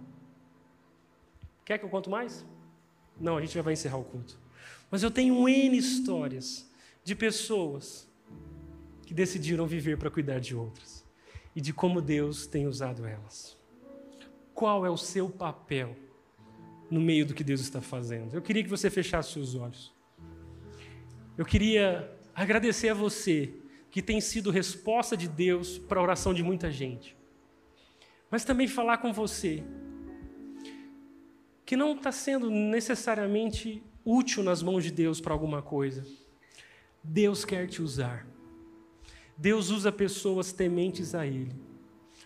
Quer 1.65 1.77
que 1.79 1.85
eu 1.85 1.89
conto 1.89 2.09
mais? 2.09 2.47
Não, 3.21 3.37
a 3.37 3.41
gente 3.41 3.53
já 3.53 3.63
vai 3.63 3.73
encerrar 3.73 3.97
o 3.97 4.05
culto. 4.05 4.39
Mas 4.89 5.03
eu 5.03 5.11
tenho 5.11 5.49
N 5.49 5.77
histórias 5.77 6.71
de 7.03 7.17
pessoas 7.17 8.09
que 9.05 9.13
decidiram 9.13 9.67
viver 9.67 9.99
para 9.99 10.09
cuidar 10.09 10.39
de 10.39 10.55
outras 10.55 11.05
e 11.55 11.61
de 11.61 11.73
como 11.73 12.01
Deus 12.01 12.47
tem 12.47 12.69
usado 12.69 13.05
elas. 13.05 13.59
Qual 14.55 14.87
é 14.87 14.91
o 14.91 14.97
seu 14.97 15.29
papel 15.29 15.97
no 16.89 17.01
meio 17.01 17.27
do 17.27 17.35
que 17.35 17.43
Deus 17.43 17.61
está 17.61 17.81
fazendo? 17.81 18.35
Eu 18.35 18.43
queria 18.43 18.63
que 18.63 18.71
você 18.71 18.89
fechasse 18.89 19.33
seus 19.33 19.57
olhos. 19.57 19.93
Eu 21.37 21.45
queria 21.45 22.16
agradecer 22.43 22.91
a 22.91 22.95
você 22.95 23.55
que 23.91 24.03
tem 24.03 24.21
sido 24.21 24.51
resposta 24.51 25.17
de 25.17 25.29
Deus 25.29 25.79
para 25.79 25.99
a 25.99 26.03
oração 26.03 26.35
de 26.35 26.43
muita 26.43 26.71
gente. 26.71 27.17
Mas 28.31 28.45
também 28.45 28.69
falar 28.69 28.99
com 28.99 29.13
você 29.13 29.65
que 31.65 31.77
não 31.77 31.97
está 31.97 32.13
sendo 32.13 32.51
necessariamente 32.51 33.83
útil 34.05 34.43
nas 34.43 34.63
mãos 34.63 34.85
de 34.85 34.93
Deus 34.93 35.21
para 35.21 35.33
alguma 35.33 35.63
coisa 35.63 36.07
Deus 37.09 37.45
quer 37.45 37.69
te 37.69 37.81
usar. 37.81 38.27
Deus 39.37 39.71
usa 39.71 39.93
pessoas 39.93 40.53
tementes 40.53 41.15
a 41.15 41.27
Ele, 41.27 41.55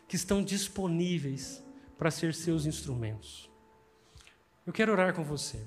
que 0.08 0.16
estão 0.16 0.42
disponíveis 0.42 1.62
para 1.98 2.10
ser 2.10 2.32
seus 2.34 2.64
instrumentos. 2.64 3.50
Eu 4.66 4.72
quero 4.72 4.92
orar 4.92 5.14
com 5.14 5.22
você. 5.22 5.60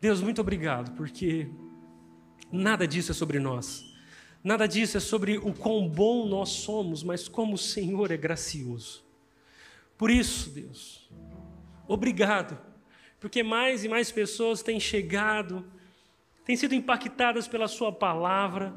Deus, 0.00 0.22
muito 0.22 0.40
obrigado, 0.40 0.92
porque 0.92 1.50
nada 2.50 2.86
disso 2.86 3.12
é 3.12 3.14
sobre 3.14 3.38
nós. 3.38 3.84
Nada 4.42 4.66
disso 4.66 4.96
é 4.96 5.00
sobre 5.00 5.36
o 5.36 5.52
quão 5.52 5.86
bom 5.88 6.26
nós 6.26 6.48
somos, 6.48 7.02
mas 7.02 7.28
como 7.28 7.54
o 7.54 7.58
Senhor 7.58 8.10
é 8.10 8.16
gracioso. 8.16 9.04
Por 9.98 10.10
isso, 10.10 10.48
Deus, 10.48 11.10
obrigado, 11.86 12.58
porque 13.18 13.42
mais 13.42 13.84
e 13.84 13.88
mais 13.88 14.10
pessoas 14.10 14.62
têm 14.62 14.80
chegado, 14.80 15.70
têm 16.44 16.56
sido 16.56 16.74
impactadas 16.74 17.46
pela 17.46 17.68
Sua 17.68 17.92
palavra, 17.92 18.74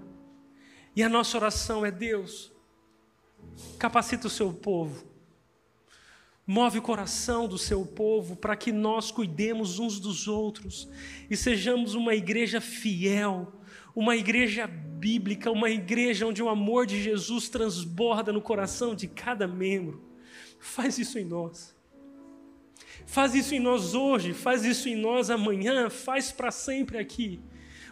e 0.94 1.02
a 1.02 1.08
nossa 1.08 1.38
oração 1.38 1.86
é: 1.86 1.92
Deus, 1.92 2.52
capacita 3.80 4.28
o 4.28 4.30
seu 4.30 4.52
povo, 4.52 5.06
move 6.46 6.80
o 6.80 6.82
coração 6.82 7.48
do 7.48 7.58
seu 7.58 7.86
povo 7.86 8.36
para 8.36 8.56
que 8.56 8.72
nós 8.72 9.12
cuidemos 9.12 9.80
uns 9.80 10.00
dos 10.00 10.28
outros 10.28 10.90
e 11.30 11.38
sejamos 11.38 11.96
uma 11.96 12.14
igreja 12.14 12.60
fiel 12.60 13.54
uma 13.96 14.16
igreja 14.16 14.66
bíblica, 14.66 15.52
uma 15.52 15.70
igreja 15.70 16.26
onde 16.26 16.42
o 16.42 16.50
amor 16.50 16.86
de 16.86 17.02
Jesus 17.02 17.50
transborda 17.50 18.34
no 18.34 18.42
coração 18.42 18.96
de 18.96 19.08
cada 19.08 19.48
membro. 19.48 20.04
Faz 20.60 20.98
isso 20.98 21.20
em 21.20 21.26
nós. 21.26 21.76
Faz 23.06 23.36
isso 23.36 23.54
em 23.54 23.60
nós 23.60 23.94
hoje, 23.94 24.34
faz 24.34 24.64
isso 24.64 24.88
em 24.88 24.96
nós 24.96 25.30
amanhã, 25.30 25.90
faz 25.90 26.32
para 26.32 26.52
sempre 26.52 26.98
aqui 26.98 27.42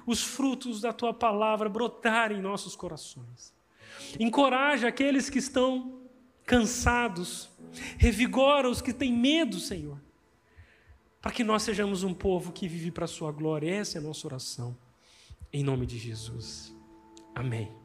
os 0.06 0.24
frutos 0.24 0.82
da 0.82 0.94
tua 0.94 1.14
palavra 1.14 1.70
brotarem 1.70 2.40
em 2.40 2.42
nossos 2.42 2.76
corações. 2.76 3.54
Encoraja 4.20 4.88
aqueles 4.88 5.30
que 5.30 5.38
estão 5.38 6.02
cansados, 6.46 7.51
revigora 7.98 8.70
os 8.70 8.82
que 8.82 8.94
têm 8.94 9.14
medo, 9.14 9.60
Senhor, 9.60 10.00
para 11.22 11.32
que 11.32 11.44
nós 11.44 11.64
sejamos 11.64 12.04
um 12.04 12.14
povo 12.14 12.52
que 12.52 12.68
vive 12.68 12.92
para 12.92 13.06
a 13.06 13.08
sua 13.08 13.32
glória. 13.32 13.70
Essa 13.70 13.98
é 13.98 14.00
a 14.00 14.04
nossa 14.04 14.28
oração. 14.28 14.78
Em 15.54 15.64
nome 15.64 15.86
de 15.86 15.98
Jesus. 15.98 16.76
Amém. 17.36 17.81